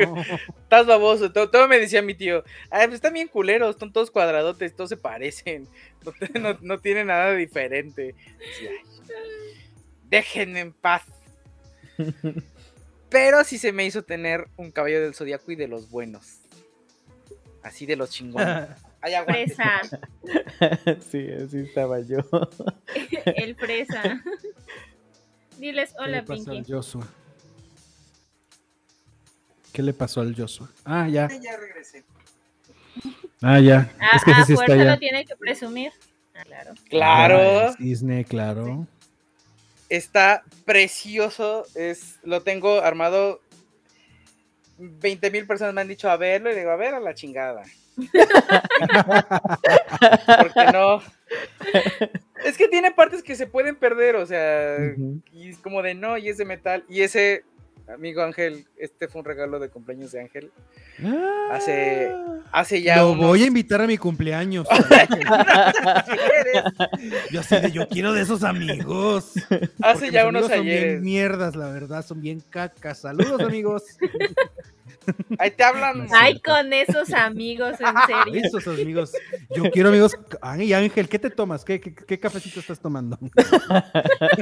[0.62, 1.32] estás baboso.
[1.32, 4.90] Todo, todo me decía mi tío, ay, pues están bien culeros, están todos cuadradotes, todos
[4.90, 5.69] se parecen,
[6.35, 8.15] no, no- no tienen nada diferente.
[8.39, 9.61] Decía, "Ay,
[10.09, 11.02] déjenme en paz.
[13.09, 16.39] Pero sí se me hizo tener un caballero del zodiaco y de los buenos.
[17.62, 18.69] Así de los chingones.
[19.02, 19.15] Ay.
[19.27, 19.81] Fresa.
[21.11, 22.19] sí, así estaba yo.
[23.24, 24.23] El fresa.
[25.61, 26.59] Diles ¿Qué hola, le pasó Pinky.
[26.59, 27.07] al Joshua?
[29.74, 30.70] ¿Qué le pasó al Joshua?
[30.87, 31.28] Ah, ya.
[31.28, 32.03] Ya regresé.
[33.43, 33.93] Ah, ya.
[34.01, 34.93] Ah, es que ah, ese sí está fuerza ya.
[34.93, 35.93] lo tiene que presumir.
[36.35, 36.73] Ah, claro.
[36.89, 37.69] Claro.
[37.69, 38.87] Ah, cisne, claro.
[39.91, 41.66] Está precioso.
[41.74, 43.43] Es, lo tengo armado.
[44.78, 47.65] 20 mil personas me han dicho a verlo y digo, a ver a la chingada.
[50.39, 51.03] Porque no.
[52.45, 54.79] Es que tiene partes que se pueden perder, o sea,
[55.33, 56.85] y es como de no, y es de metal.
[56.89, 57.45] Y ese,
[57.95, 60.51] amigo Ángel, este fue un regalo de cumpleaños de Ángel.
[61.51, 62.12] Hace-
[62.53, 64.67] Hace ya Lo unos- voy a invitar a mi cumpleaños.
[64.71, 66.65] si quieres,
[67.31, 69.33] yo así de, yo quiero de esos amigos.
[69.83, 71.03] hace ya unos amigos Son bien ayeres.
[71.03, 73.01] mierdas, la verdad, son bien cacas.
[73.01, 73.83] Saludos, amigos.
[75.39, 76.07] Ahí te hablan.
[76.12, 78.43] Ay, con esos amigos, en serio.
[78.45, 79.12] Esos amigos.
[79.55, 80.17] Yo quiero amigos.
[80.43, 81.65] Ay, Ángel, ¿qué te tomas?
[81.65, 83.19] ¿Qué, qué, qué cafecito estás tomando?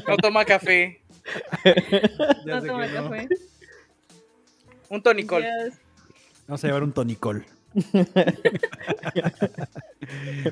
[0.08, 1.00] No toma café.
[2.44, 3.10] Ya No sé toma que no.
[3.10, 3.28] café.
[4.88, 5.42] Un tonicol.
[5.42, 5.74] Dios.
[6.46, 7.44] Vamos a llevar un tonicol.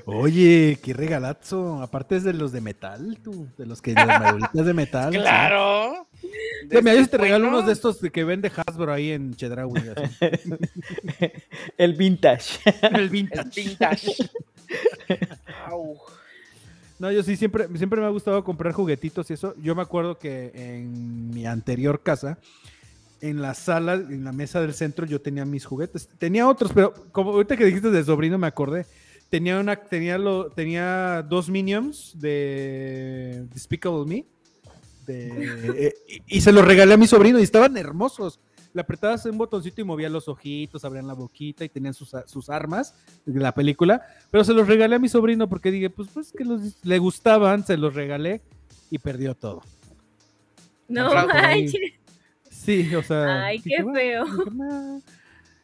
[0.05, 1.81] Oye, qué regalazo.
[1.83, 3.49] Aparte es de los de metal, tú.
[3.57, 5.13] De los que las maduritas de metal.
[5.13, 5.19] sí.
[5.19, 6.07] Claro.
[6.21, 6.29] Sí
[6.69, 9.73] te Bueno, regalo unos de estos de que vende Hasbro ahí en Chedraui.
[11.79, 12.59] El vintage.
[12.83, 13.61] El El vintage.
[13.63, 14.13] vintage.
[15.67, 15.97] Au.
[16.99, 19.55] No, yo sí siempre, siempre me ha gustado comprar juguetitos y eso.
[19.63, 22.39] Yo me acuerdo que en mi anterior casa,
[23.21, 26.09] en la sala, en la mesa del centro, yo tenía mis juguetes.
[26.19, 28.87] Tenía otros, pero como ahorita que dijiste de sobrino me acordé.
[29.29, 34.25] Tenía una, tenía lo, tenía dos minions de Despicable Me.
[35.07, 35.29] de-
[35.89, 35.95] eh,
[36.29, 38.41] y, y se los regalé a mi sobrino y estaban hermosos.
[38.77, 42.51] Le apretabas un botoncito y movía los ojitos, abrían la boquita y tenían sus, sus
[42.51, 44.03] armas de la película.
[44.31, 47.65] Pero se los regalé a mi sobrino porque dije, pues, pues que los, le gustaban,
[47.65, 48.43] se los regalé
[48.91, 49.63] y perdió todo.
[50.89, 51.73] No manches.
[52.51, 53.47] Sí, o sea.
[53.47, 54.27] Ay, qué feo.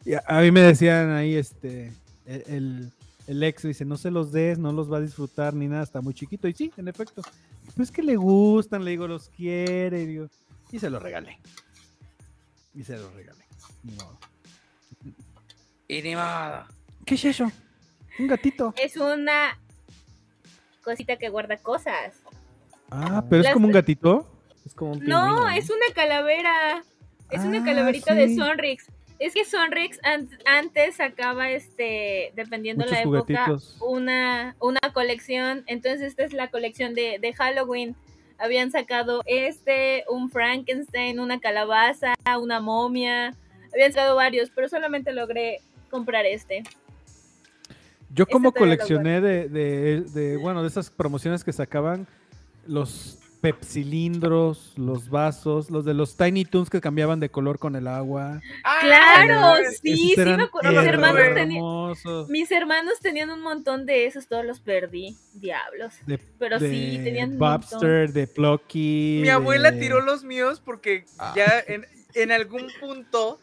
[0.05, 1.93] Y a, a mí me decían ahí, este,
[2.25, 2.91] el, el,
[3.27, 6.01] el ex dice, no se los des, no los va a disfrutar ni nada, está
[6.01, 6.47] muy chiquito.
[6.47, 7.21] Y sí, en efecto.
[7.77, 10.27] Pues que le gustan, le digo, los quiere, y, digo,
[10.71, 11.37] y se los regalé.
[12.75, 13.45] Y se los regalé.
[13.83, 14.17] Ni modo.
[15.87, 16.65] Y ni modo.
[17.05, 17.51] ¿Qué es eso?
[18.19, 18.73] Un gatito.
[18.77, 19.59] Es una
[20.83, 22.13] cosita que guarda cosas.
[22.89, 24.29] Ah, pero es como un gatito.
[24.65, 26.83] Es como un No, es una calavera.
[27.29, 28.19] Es una Ah, calaverita sí.
[28.19, 28.85] de Sonrix.
[29.19, 33.77] Es que Sonrix an- antes sacaba este, dependiendo Muchos la época, juguetitos.
[33.81, 35.63] una, una colección.
[35.67, 37.95] Entonces esta es la colección de, de Halloween.
[38.43, 43.33] Habían sacado este, un Frankenstein, una calabaza, una momia.
[43.71, 46.63] Habían sacado varios, pero solamente logré comprar este.
[48.13, 52.05] Yo como lo coleccioné de, de, de, bueno, de esas promociones que sacaban,
[52.67, 57.87] los pepsilindros, los vasos, los de los Tiny Toons que cambiaban de color con el
[57.87, 58.41] agua.
[58.63, 60.69] Ah, Claro, sí, sí me acuerdo.
[60.71, 62.29] Mis hermanos, tenían, hermosos.
[62.29, 65.17] mis hermanos tenían un montón de esos, todos los perdí.
[65.33, 65.93] Diablos.
[66.05, 67.69] De, Pero sí, tenían un montón.
[67.69, 69.19] Bobster, de Plucky.
[69.23, 71.33] Mi abuela de- tiró los míos porque Ah.
[71.35, 73.39] ya en, en algún punto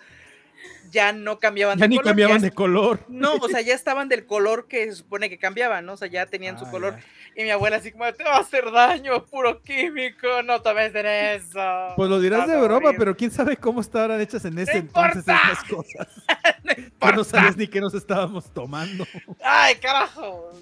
[0.91, 2.07] ya no cambiaban Ya de ni color.
[2.11, 3.01] cambiaban ya- de color.
[3.09, 5.93] No, o sea, ya estaban del color que se supone que cambiaban, ¿no?
[5.93, 6.97] O sea, ya tenían su Ah, color.
[6.97, 7.05] ya.
[7.36, 11.36] Y mi abuela así como, te va a hacer daño, puro químico, no tomes de
[11.36, 11.94] eso.
[11.97, 12.99] Pues lo dirás de broma, morir".
[12.99, 15.52] pero quién sabe cómo estaban hechas en ese ¡No entonces importa!
[15.52, 16.09] esas cosas.
[17.00, 19.07] No no sabías ni qué nos estábamos tomando.
[19.42, 20.52] Ay, carajo.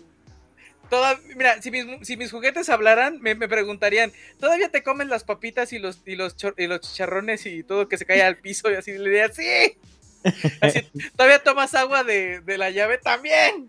[0.89, 5.25] Toda, mira, si mis, si mis juguetes hablaran, me, me preguntarían, ¿todavía te comen las
[5.25, 8.37] papitas y los, y, los chor- y los chicharrones y todo que se cae al
[8.37, 8.71] piso?
[8.71, 9.77] Y así le diría, sí.
[10.61, 10.81] Así,
[11.17, 12.99] ¿Todavía tomas agua de, de la llave?
[12.99, 13.69] También.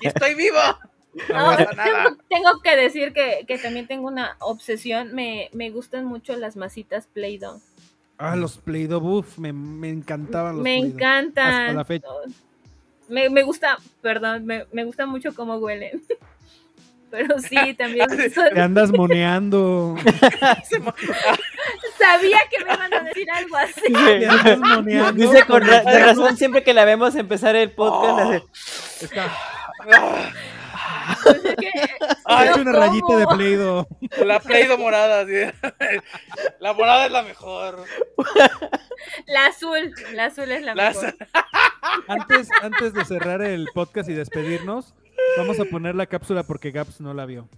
[0.00, 0.58] Y estoy vivo.
[1.28, 5.14] No tengo, tengo que decir que, que también tengo una obsesión.
[5.14, 7.60] Me, me gustan mucho las masitas Play-Doh.
[8.18, 11.46] Ah, los Play-Doh, uff, me, me encantaban los Me encantan.
[11.68, 12.06] Hasta la fecha.
[13.08, 16.02] Me, me gusta, perdón, me, me gusta mucho cómo huelen.
[17.10, 19.94] Pero sí, también son- Te andas moneando.
[21.98, 23.92] Sabía que me iban a decir algo así.
[23.92, 25.12] Te andas moneando.
[25.12, 28.18] Dice con ra- porque- de razón siempre que la vemos empezar el podcast.
[28.18, 28.32] Oh.
[28.32, 29.30] hace- Está.
[31.22, 31.70] Pues es que,
[32.24, 33.26] Ay, no Hecho una rayita de.
[33.26, 33.88] Play-Doh.
[34.24, 35.20] La Play-Doh morada.
[35.20, 35.32] así.
[36.60, 37.84] La morada es la mejor.
[39.26, 41.16] La azul, la azul es la Las- mejor.
[42.08, 44.94] Antes, antes de cerrar el podcast y despedirnos,
[45.38, 47.48] vamos a poner la cápsula porque Gaps no la vio.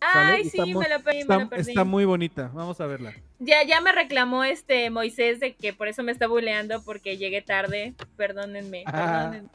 [0.00, 0.32] ¿sale?
[0.36, 1.70] Ay, sí, me lo perdí, me Está, lo perdí.
[1.70, 2.50] está muy bonita.
[2.54, 3.12] Vamos a verla.
[3.40, 7.42] Ya, ya me reclamó este Moisés de que por eso me está buleando porque llegué
[7.42, 7.94] tarde.
[8.16, 8.92] Perdónenme, Ah.
[9.32, 9.48] perdónenme.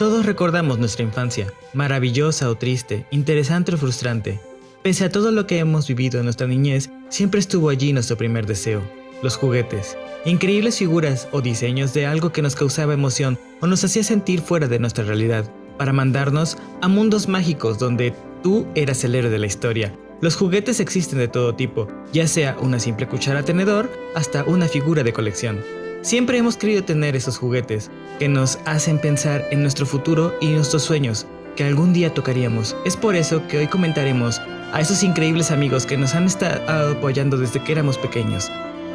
[0.00, 4.40] Todos recordamos nuestra infancia, maravillosa o triste, interesante o frustrante.
[4.82, 8.46] Pese a todo lo que hemos vivido en nuestra niñez, siempre estuvo allí nuestro primer
[8.46, 8.80] deseo,
[9.22, 9.98] los juguetes.
[10.24, 14.68] Increíbles figuras o diseños de algo que nos causaba emoción o nos hacía sentir fuera
[14.68, 19.48] de nuestra realidad, para mandarnos a mundos mágicos donde tú eras el héroe de la
[19.48, 19.94] historia.
[20.22, 25.02] Los juguetes existen de todo tipo, ya sea una simple cuchara tenedor hasta una figura
[25.02, 25.58] de colección.
[26.02, 30.82] Siempre hemos querido tener esos juguetes que nos hacen pensar en nuestro futuro y nuestros
[30.82, 32.74] sueños que algún día tocaríamos.
[32.86, 34.40] Es por eso que hoy comentaremos
[34.72, 38.50] a esos increíbles amigos que nos han estado apoyando desde que éramos pequeños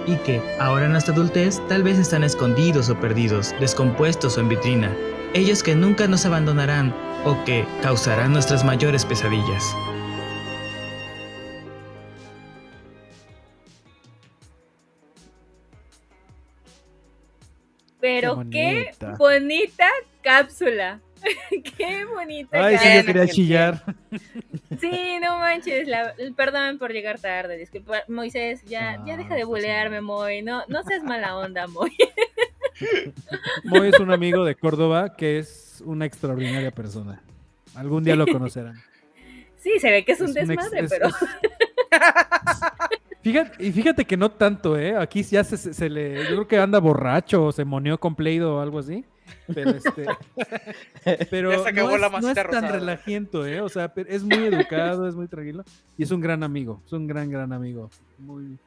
[0.07, 4.49] y que ahora en nuestra adultez tal vez están escondidos o perdidos, descompuestos o en
[4.49, 4.97] vitrina.
[5.35, 9.63] Ellos que nunca nos abandonarán o que causarán nuestras mayores pesadillas.
[18.05, 19.15] Pero Qué qué bonita.
[19.17, 19.87] bonita,
[20.21, 20.99] cápsula.
[21.77, 23.83] qué bonita Ay, sí, yo quería chillar.
[24.79, 30.01] Sí, no manches, la, perdón por llegar tarde, disculpa, Moisés, ya, ya deja de bulearme,
[30.01, 31.91] Moy, no, no seas mala onda, Moy.
[33.63, 37.23] Moy es un amigo de Córdoba que es una extraordinaria persona.
[37.73, 38.79] Algún día lo conocerán.
[39.57, 41.15] Sí, se ve que es un Es un ex- desmadre, es- pero es-
[43.25, 44.95] Fíjate, y fíjate que no tanto, ¿eh?
[44.95, 46.13] Aquí ya se, se- se le.
[46.25, 49.03] Yo creo que anda borracho o se moneó con Play-Doh o algo así.
[49.51, 50.05] Pero este.
[51.31, 52.71] Pero Ya se acabó no, la es, no es tan rosada.
[52.73, 53.61] relajiento, ¿eh?
[53.61, 55.63] O sea, es muy educado, es muy tranquilo.
[55.97, 56.79] Y es un gran amigo.
[56.85, 57.89] Es un gran, gran amigo.
[58.19, 58.59] Muy.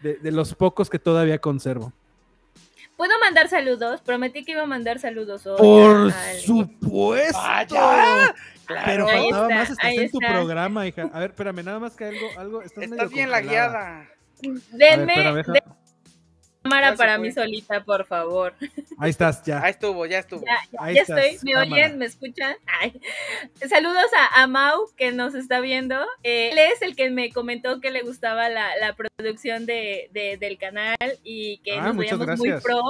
[0.00, 1.92] De, de los pocos que todavía conservo.
[2.96, 4.00] ¿puedo mandar saludos?
[4.02, 5.56] Prometí que iba a mandar saludos hoy.
[5.58, 7.36] ¡Por al- supuesto!
[7.74, 8.32] ¡Vaya!
[8.66, 11.10] Pero faltaba está, más, estás en tu programa, hija.
[11.12, 12.62] A ver, espérame, nada más que algo, algo.
[12.62, 14.08] Estás, medio Estás bien lagueada.
[14.72, 15.14] Denme
[16.62, 17.26] cámara para fue.
[17.26, 18.54] mí solita, por favor.
[18.98, 19.62] Ahí estás, ya.
[19.62, 20.42] Ahí estuvo, ya estuvo.
[20.46, 21.72] Ya, ya, Ahí ya estás, estoy, ¿me cámara.
[21.72, 21.98] oyen?
[21.98, 22.56] ¿Me escuchan?
[22.80, 22.98] Ay.
[23.68, 25.96] Saludos a, a Mau, que nos está viendo.
[26.22, 30.38] Eh, él es el que me comentó que le gustaba la, la producción de, de-
[30.38, 32.80] del canal y que Ah, nos veíamos muy pro.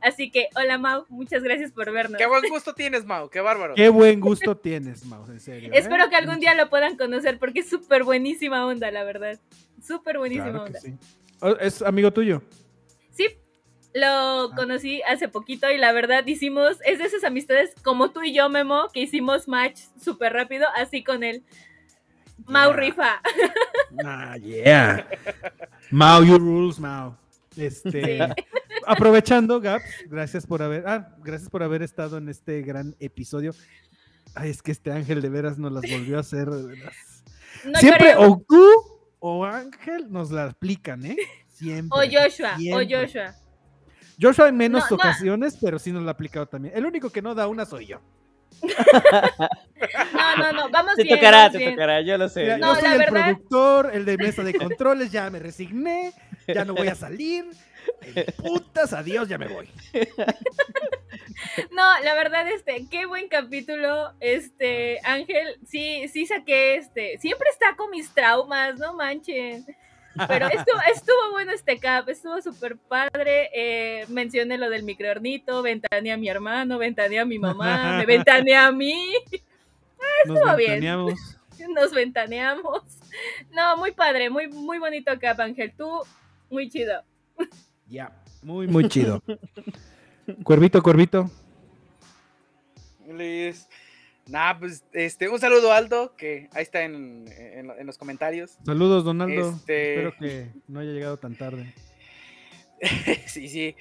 [0.00, 2.18] Así que, hola Mau, muchas gracias por vernos.
[2.18, 3.74] Qué buen gusto tienes, Mau, qué bárbaro.
[3.74, 5.68] Qué buen gusto tienes, Mau, en serio.
[5.72, 5.78] ¿eh?
[5.78, 9.38] Espero que algún día lo puedan conocer porque es súper buenísima onda, la verdad.
[9.82, 10.80] Súper buenísima Claro que onda.
[10.80, 10.94] sí.
[11.42, 12.42] Oh, ¿Es amigo tuyo?
[13.12, 13.26] Sí,
[13.94, 14.48] Ah.
[14.48, 18.32] lo conocí hace poquito y la verdad hicimos, es de esas amistades como tú y
[18.32, 21.42] yo, Memo, que hicimos match súper rápido, así con él.
[22.46, 22.76] Mau Yeah.
[22.80, 23.22] Rifa.
[24.04, 25.06] Ah, yeah.
[25.90, 27.16] Mau, you rules, Mau.
[27.56, 28.18] Este,
[28.92, 33.52] aprovechando, Gaps, gracias por haber, ah, gracias por haber estado en este gran episodio.
[34.34, 36.48] Ay, es que este Ángel de veras nos las volvió a hacer.
[36.50, 36.94] de veras.
[37.64, 38.64] No Siempre o tú
[39.18, 41.16] o Ángel nos la aplican, ¿eh?
[41.52, 41.88] Siempre.
[41.90, 42.80] O Joshua, o.
[42.88, 43.34] Joshua.
[44.20, 44.96] Joshua en menos No, no.
[44.96, 46.76] ocasiones, pero sí nos la ha aplicado también.
[46.76, 48.00] El único que no da una soy yo.
[50.14, 51.16] No, no, no, vamos Te bien.
[51.18, 51.70] tocará, vamos te bien.
[51.72, 52.42] tocará, yo lo sé.
[52.42, 55.10] Mira, yo No, yo lo soy la el verdad- productor, el de mesa de controles,
[55.10, 56.12] ya me resigné,
[56.46, 57.44] ya no voy a salir.
[58.36, 59.68] Putas, adiós, ya me voy.
[61.72, 64.12] No, la verdad, este, qué buen capítulo.
[64.20, 67.18] Este, Ángel, sí, sí saqué este.
[67.18, 69.64] Siempre está con mis traumas, no manchen.
[70.28, 73.48] Pero estuvo, estuvo bueno este cap, estuvo súper padre.
[73.54, 78.56] Eh, mencioné lo del microornito, ventaneé a mi hermano, ventaneé a mi mamá, me ventaneé
[78.56, 79.12] a mí,
[80.26, 80.84] Nos Estuvo bien.
[81.74, 82.82] nos ventaneamos.
[83.52, 85.72] No, muy padre, muy, muy bonito cap, Ángel.
[85.76, 86.02] Tú,
[86.50, 87.02] muy chido.
[87.90, 88.12] Ya,
[88.42, 89.22] muy, muy chido.
[90.44, 91.28] Cuervito, cuervito.
[93.08, 93.68] Liz.
[94.28, 98.58] Nah, pues este, un saludo Aldo, que ahí está en, en- en los comentarios.
[98.64, 99.50] Saludos, Donaldo.
[99.50, 101.74] Este- Espero que no haya llegado tan tarde.
[103.26, 103.74] sí, sí.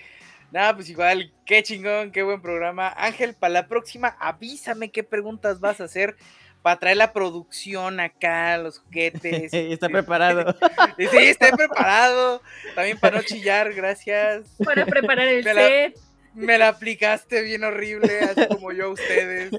[0.52, 2.92] Nada, pues igual, qué chingón, qué buen programa.
[2.98, 6.16] Ángel, para la próxima, avísame qué preguntas vas a hacer
[6.62, 9.54] para traer la producción acá, los juguetes.
[9.54, 10.56] Está preparado.
[10.98, 12.42] Sí, sí, estoy preparado.
[12.76, 14.46] También para no chillar, gracias.
[14.64, 16.00] Para preparar el Me la- set.
[16.36, 19.52] Me la aplicaste bien horrible, así como yo a ustedes.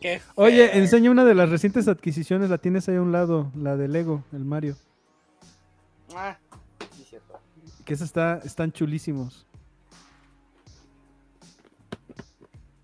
[0.00, 3.76] Qué Oye, enseña una de las recientes adquisiciones, la tienes ahí a un lado, la
[3.76, 4.76] de Lego, el Mario.
[6.14, 6.38] Ah,
[6.96, 7.38] sí, cierto.
[7.84, 9.46] Que esa está, están chulísimos.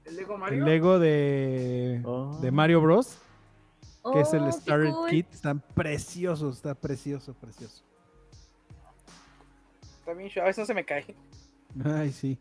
[0.05, 0.65] ¿El Lego El Mario?
[0.65, 2.39] Lego de, Oh.
[2.42, 3.18] de Mario Bros,
[4.12, 5.10] que es el Oh, Starter cool.
[5.10, 7.83] Kit, están preciosos, está precioso, precioso.
[10.05, 11.17] También, a veces no se me cae.
[11.85, 12.39] Ay, sí.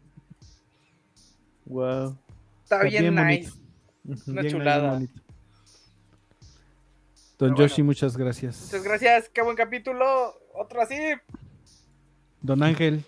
[1.66, 2.18] Wow.
[2.64, 3.52] Está Está bien, bien nice.
[4.06, 4.32] bonito.
[4.32, 5.00] Una Bien, chulada.
[5.00, 5.08] Don
[7.38, 7.86] Pero Yoshi, bueno.
[7.88, 8.62] muchas gracias.
[8.66, 10.34] Muchas gracias, qué buen capítulo.
[10.54, 10.96] Otro así.
[12.42, 13.04] Don Ángel,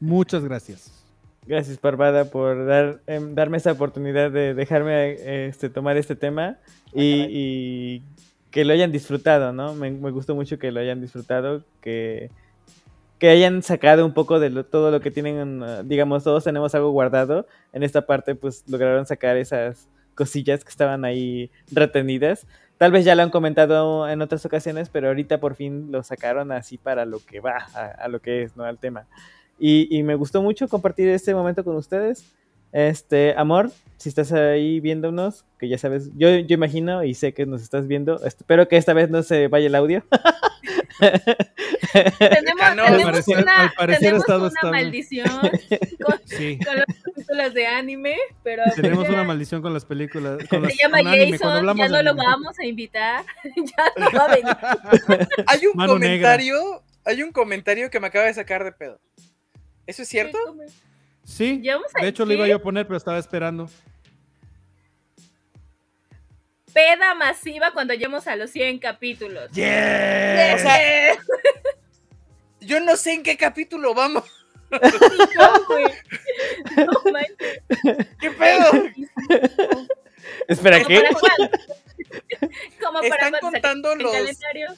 [0.00, 0.92] muchas gracias.
[1.46, 6.58] Gracias, Parvada, por dar, em, darme esa oportunidad de dejarme eh, este, tomar este tema
[6.92, 8.02] y,
[8.50, 9.74] que lo hayan disfrutado, ¿no?
[9.74, 12.30] Me, me gustó mucho que lo hayan disfrutado, que,
[13.18, 16.74] que hayan sacado un poco de lo- todo lo que tienen, eh, digamos, todos tenemos
[16.74, 17.46] algo guardado.
[17.72, 22.46] En esta parte, pues lograron sacar esas cosillas que estaban ahí retenidas.
[22.78, 26.52] Tal vez ya lo han comentado en otras ocasiones, pero ahorita por fin lo sacaron
[26.52, 28.64] así para lo que va, a, a lo que es, ¿no?
[28.64, 29.06] Al tema.
[29.58, 32.24] Y, y me gustó mucho compartir este momento con ustedes.
[32.72, 37.46] Este, amor, si estás ahí viéndonos, que ya sabes, yo, yo imagino y sé que
[37.46, 38.22] nos estás viendo.
[38.24, 40.04] Espero que esta vez no se vaya el audio.
[41.92, 45.28] Tenemos, al tenemos parecer- una, al parecer tenemos una maldición
[46.04, 46.58] con, Sí.
[46.64, 50.38] con los películas de anime, pero Tenemos una maldición con las películas.
[50.48, 52.26] Con las, se llama Jason, hablamos ya no lo anime.
[52.26, 53.24] vamos a invitar,
[53.56, 54.56] ya no va a venir.
[55.46, 59.00] Hay un Mano comentario, hay un comentario que me acaba de sacar de pedo.
[59.86, 60.38] ¿Eso es cierto?
[61.24, 63.68] Sí, ¿Llevamos a de hecho lo iba yo a poner, pero estaba esperando.
[66.72, 69.50] Peda masiva cuando lleguemos a los 100 capítulos.
[69.52, 70.54] ¡Yeah!
[70.54, 71.16] O sea,
[72.60, 74.24] yo no sé en qué capítulo vamos.
[74.70, 75.84] No, güey.
[76.76, 77.60] No manches.
[78.20, 78.70] ¿Qué pedo?
[80.48, 81.02] Espera, ¿Como ¿qué?
[82.82, 84.74] Como para ¿Están contando ¿En los, calendario?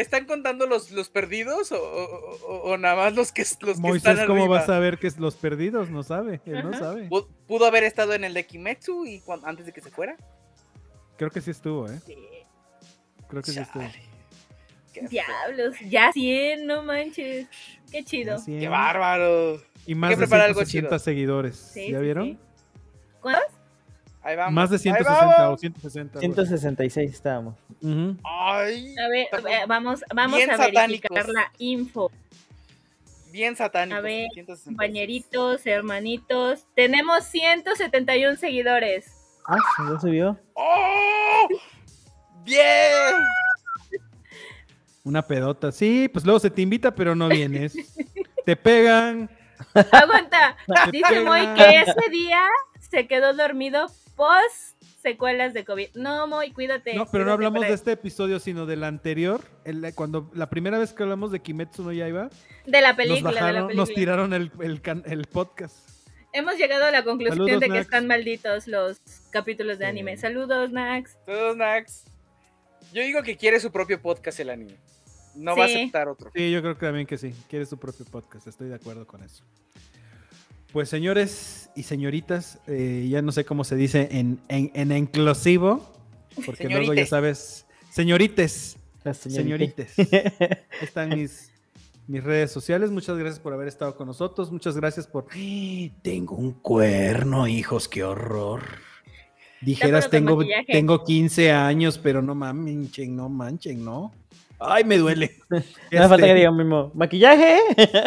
[0.00, 4.26] ¿Están contando los, los perdidos o, o- nada más los que, los que Moisés, están
[4.26, 4.58] ¿cómo arriba?
[4.60, 5.90] vas a ver que es los perdidos?
[5.90, 7.08] No sabe, él no sabe.
[7.08, 10.16] Pu- ¿Pudo haber estado en el de Kimetsu y antes de que se fuera?
[11.16, 12.00] Creo que sí estuvo, ¿eh?
[12.06, 12.16] Sí.
[13.28, 13.82] Creo que sí estuvo.
[14.92, 15.08] Feo.
[15.08, 17.46] Diablos, ya 100, no manches.
[17.92, 18.38] Qué chido.
[18.44, 19.60] Qué bárbaro.
[19.86, 20.98] Y más de preparar algo 160 chido.
[20.98, 21.56] seguidores.
[21.56, 22.24] Sí, ¿Ya sí, vieron?
[22.26, 22.38] sí.
[23.20, 23.52] ¿Cuántos?
[24.22, 24.52] Ahí vamos.
[24.52, 25.54] Más de ahí 160 vamos.
[25.54, 26.18] o 160.
[26.18, 26.26] algo así.
[26.26, 27.54] 166 estábamos.
[27.80, 28.16] Ujú.
[28.24, 31.28] Ay, A ver, ver, vamos, vamos a verificar satánicos.
[31.28, 32.10] la info.
[33.32, 33.96] bien satánico.
[33.96, 34.64] A ver, 166.
[34.66, 36.66] Compañeritos, hermanitos.
[36.74, 39.06] Tenemos 171 seguidores.
[39.46, 39.56] Ah,
[39.90, 40.38] ¿ya subió?
[40.54, 41.48] ¡Oh!
[42.44, 43.14] ¡Bien!
[45.02, 45.72] Una pedota.
[45.72, 47.72] Sí, pues luego se te invita, pero no vienes.
[48.44, 49.30] te pegan.
[49.92, 50.56] Aguanta.
[50.92, 51.20] Dice.
[51.22, 52.42] Moy que ese día
[52.80, 53.86] se quedó dormido
[54.20, 55.88] post secuelas de COVID.
[55.94, 56.94] No, Moy, cuídate.
[56.94, 59.40] No, pero no hablamos de este episodio, sino del anterior.
[59.64, 62.28] el- cuando la primera vez que hablamos de Kimetsu no Yaiba,
[62.66, 63.74] De la nos película, de la película.
[63.74, 65.88] nos tiraron el, el can- el podcast.
[66.34, 67.80] Hemos llegado a la conclusión Saludos, de que Nax.
[67.86, 69.00] están malditos los
[69.30, 69.88] capítulos de Sí.
[69.90, 70.16] anime.
[70.18, 71.16] Saludos, Nax.
[71.26, 72.04] Todos Nax.
[72.92, 74.76] Yo digo que quiere su propio podcast el anime.
[75.34, 76.30] No va a aceptar otro.
[76.34, 77.32] Sí, yo creo que también que sí.
[77.48, 78.46] Quiere su propio podcast.
[78.46, 79.44] Estoy de acuerdo con eso.
[80.72, 85.92] Pues señores y señoritas, eh, ya no sé cómo se dice en, en, en inclusivo,
[86.46, 89.86] porque luego ya sabes, señorites, La señorita.
[89.88, 90.58] señorites.
[90.82, 91.50] Están mis,
[92.06, 92.90] mis redes sociales.
[92.90, 94.52] Muchas gracias por haber estado con nosotros.
[94.52, 95.26] Muchas gracias por...
[95.32, 95.88] ¡Ah!
[96.02, 98.62] Tengo un cuerno, hijos, qué horror.
[99.60, 100.72] dijeras, tengo, maquillaje.
[100.72, 104.12] tengo 15 años, pero no manchen, no manchen, ¿no?
[104.60, 105.36] Ay, me duele.
[105.50, 105.58] No
[105.90, 106.90] me falta que Este, diga mismo.
[106.94, 107.58] ¿Maquillaje?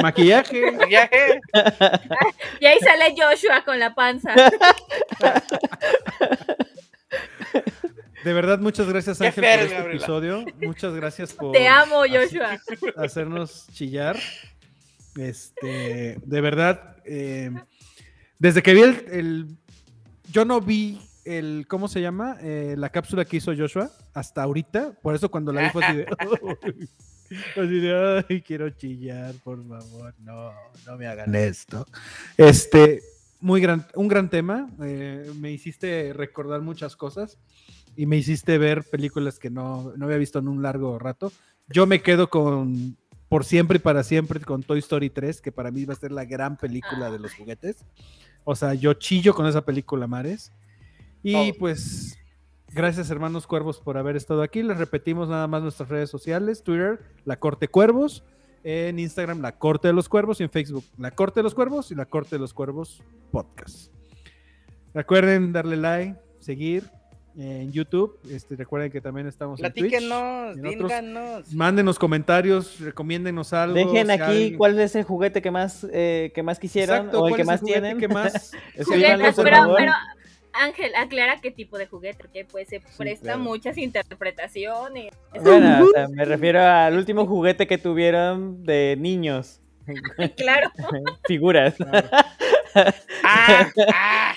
[0.01, 0.71] Maquillaje.
[0.87, 1.41] Viaje.
[2.61, 4.33] Y ahí sale Joshua con la panza.
[8.23, 9.95] De verdad, muchas gracias, Qué Ángel, por este Gabriela.
[9.97, 10.45] episodio.
[10.61, 12.59] Muchas gracias por Te amo, hacer- Joshua.
[12.95, 14.17] hacernos chillar.
[15.17, 17.51] Este, de verdad, eh,
[18.39, 19.47] desde que vi el, el-
[20.31, 21.65] Yo no vi el.
[21.67, 22.37] ¿Cómo se llama?
[22.41, 24.93] Eh, la cápsula que hizo Joshua hasta ahorita.
[25.01, 26.05] Por eso cuando la vi fue así de.
[27.55, 30.13] así de, ay, quiero chillar, por favor.
[30.19, 30.51] No,
[30.85, 31.85] no me hagan esto.
[32.37, 33.01] Este,
[33.39, 34.69] muy gran, un gran tema.
[34.81, 37.37] eh, me hiciste recordar muchas cosas
[37.95, 41.31] y me hiciste ver películas que no, no había visto en un largo rato.
[41.67, 42.97] Yo me quedo con
[43.33, 46.11] por siempre y para siempre con Toy Story 3, que para mí va a ser
[46.11, 47.77] la gran película de los juguetes.
[48.43, 50.51] O sea, yo chillo con esa película, Mares.
[51.23, 52.17] Y pues,
[52.73, 54.61] gracias hermanos cuervos por haber estado aquí.
[54.63, 58.23] Les repetimos nada más nuestras redes sociales, Twitter, La Corte Cuervos,
[58.63, 61.91] en Instagram, La Corte de los Cuervos, y en Facebook, La Corte de los Cuervos
[61.91, 63.91] y La Corte de los Cuervos Podcast.
[64.93, 66.83] Recuerden darle like, seguir
[67.35, 68.19] en YouTube.
[68.29, 69.89] Este, recuerden que también estamos en Twitch.
[69.89, 70.83] Platíquenos, en otros.
[70.89, 71.53] díganos.
[71.53, 73.75] Mándenos comentarios, recomiéndennos algo.
[73.75, 77.21] Dejen si aquí alguien- cuál es el juguete que más, eh, que más quisieron Exacto,
[77.21, 77.97] o el ¿cuál que más tienen.
[77.97, 78.51] que más-
[79.37, 79.91] pero,
[80.53, 83.39] Ángel, aclara qué tipo de juguete, porque pues se presta claro.
[83.39, 85.11] muchas interpretaciones.
[85.41, 89.59] Bueno, o sea, me refiero al último juguete que tuvieron de niños.
[90.37, 90.71] Claro.
[91.27, 91.75] Figuras.
[93.23, 94.33] Ah, ah,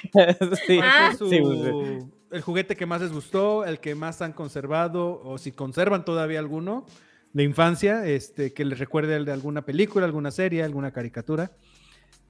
[0.66, 1.14] sí, Ah.
[1.16, 5.22] ¿Cuál fue sí, su- el juguete que más les gustó, el que más han conservado,
[5.24, 6.84] o si conservan todavía alguno
[7.32, 11.52] de infancia, este, que les recuerde el de alguna película, alguna serie, alguna caricatura.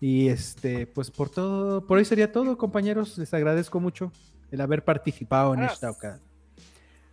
[0.00, 3.16] Y este, pues por todo, por hoy sería todo, compañeros.
[3.18, 4.12] Les agradezco mucho
[4.50, 6.20] el haber participado en esta ocasión.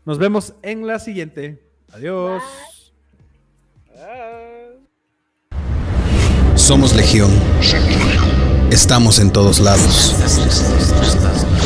[0.06, 1.66] Nos vemos en la siguiente.
[1.94, 2.44] Adiós.
[6.56, 7.32] Somos Legión.
[8.70, 10.16] Estamos en todos lados.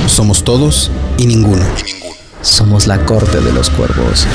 [0.07, 1.65] Somos todos y ninguno.
[2.41, 4.27] Somos la corte de los cuervos.